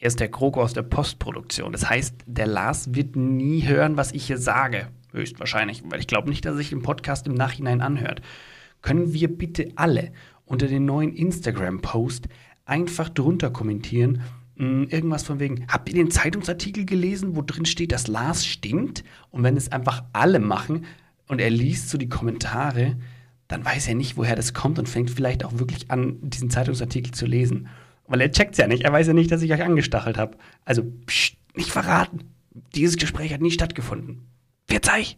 Er 0.00 0.08
ist 0.08 0.18
der 0.18 0.28
Kroko 0.28 0.60
aus 0.60 0.72
der 0.72 0.82
Postproduktion. 0.82 1.70
Das 1.70 1.88
heißt, 1.88 2.16
der 2.26 2.48
Lars 2.48 2.96
wird 2.96 3.14
nie 3.14 3.64
hören, 3.64 3.96
was 3.96 4.10
ich 4.10 4.26
hier 4.26 4.38
sage. 4.38 4.88
Höchstwahrscheinlich, 5.12 5.84
weil 5.86 6.00
ich 6.00 6.08
glaube 6.08 6.30
nicht, 6.30 6.44
dass 6.44 6.54
er 6.54 6.58
sich 6.58 6.70
den 6.70 6.82
Podcast 6.82 7.28
im 7.28 7.34
Nachhinein 7.34 7.80
anhört. 7.80 8.22
Können 8.82 9.12
wir 9.12 9.28
bitte 9.28 9.70
alle 9.76 10.12
unter 10.46 10.68
den 10.68 10.86
neuen 10.86 11.12
Instagram-Post 11.12 12.28
einfach 12.64 13.08
drunter 13.10 13.50
kommentieren. 13.50 14.22
Mm, 14.56 14.84
Irgendwas 14.84 15.24
von 15.24 15.38
wegen, 15.38 15.66
habt 15.68 15.88
ihr 15.88 15.94
den 15.94 16.10
Zeitungsartikel 16.10 16.86
gelesen, 16.86 17.36
wo 17.36 17.42
drin 17.42 17.66
steht, 17.66 17.92
dass 17.92 18.06
Lars 18.08 18.46
stinkt? 18.46 19.04
Und 19.30 19.42
wenn 19.42 19.56
es 19.56 19.70
einfach 19.70 20.04
alle 20.12 20.38
machen 20.38 20.86
und 21.28 21.40
er 21.40 21.50
liest 21.50 21.90
so 21.90 21.98
die 21.98 22.08
Kommentare, 22.08 22.96
dann 23.48 23.64
weiß 23.64 23.88
er 23.88 23.94
nicht, 23.94 24.16
woher 24.16 24.34
das 24.34 24.54
kommt 24.54 24.78
und 24.78 24.88
fängt 24.88 25.10
vielleicht 25.10 25.44
auch 25.44 25.58
wirklich 25.58 25.90
an, 25.90 26.16
diesen 26.22 26.50
Zeitungsartikel 26.50 27.12
zu 27.12 27.26
lesen. 27.26 27.68
Weil 28.08 28.20
er 28.20 28.32
checkt's 28.32 28.58
ja 28.58 28.66
nicht. 28.66 28.84
Er 28.84 28.92
weiß 28.92 29.08
ja 29.08 29.12
nicht, 29.12 29.30
dass 29.30 29.42
ich 29.42 29.52
euch 29.52 29.62
angestachelt 29.62 30.16
habe. 30.16 30.38
Also, 30.64 30.82
pst, 31.06 31.36
nicht 31.54 31.70
verraten. 31.70 32.20
Dieses 32.74 32.96
Gespräch 32.96 33.32
hat 33.32 33.40
nie 33.40 33.50
stattgefunden. 33.50 34.28
Verzeih! 34.66 35.16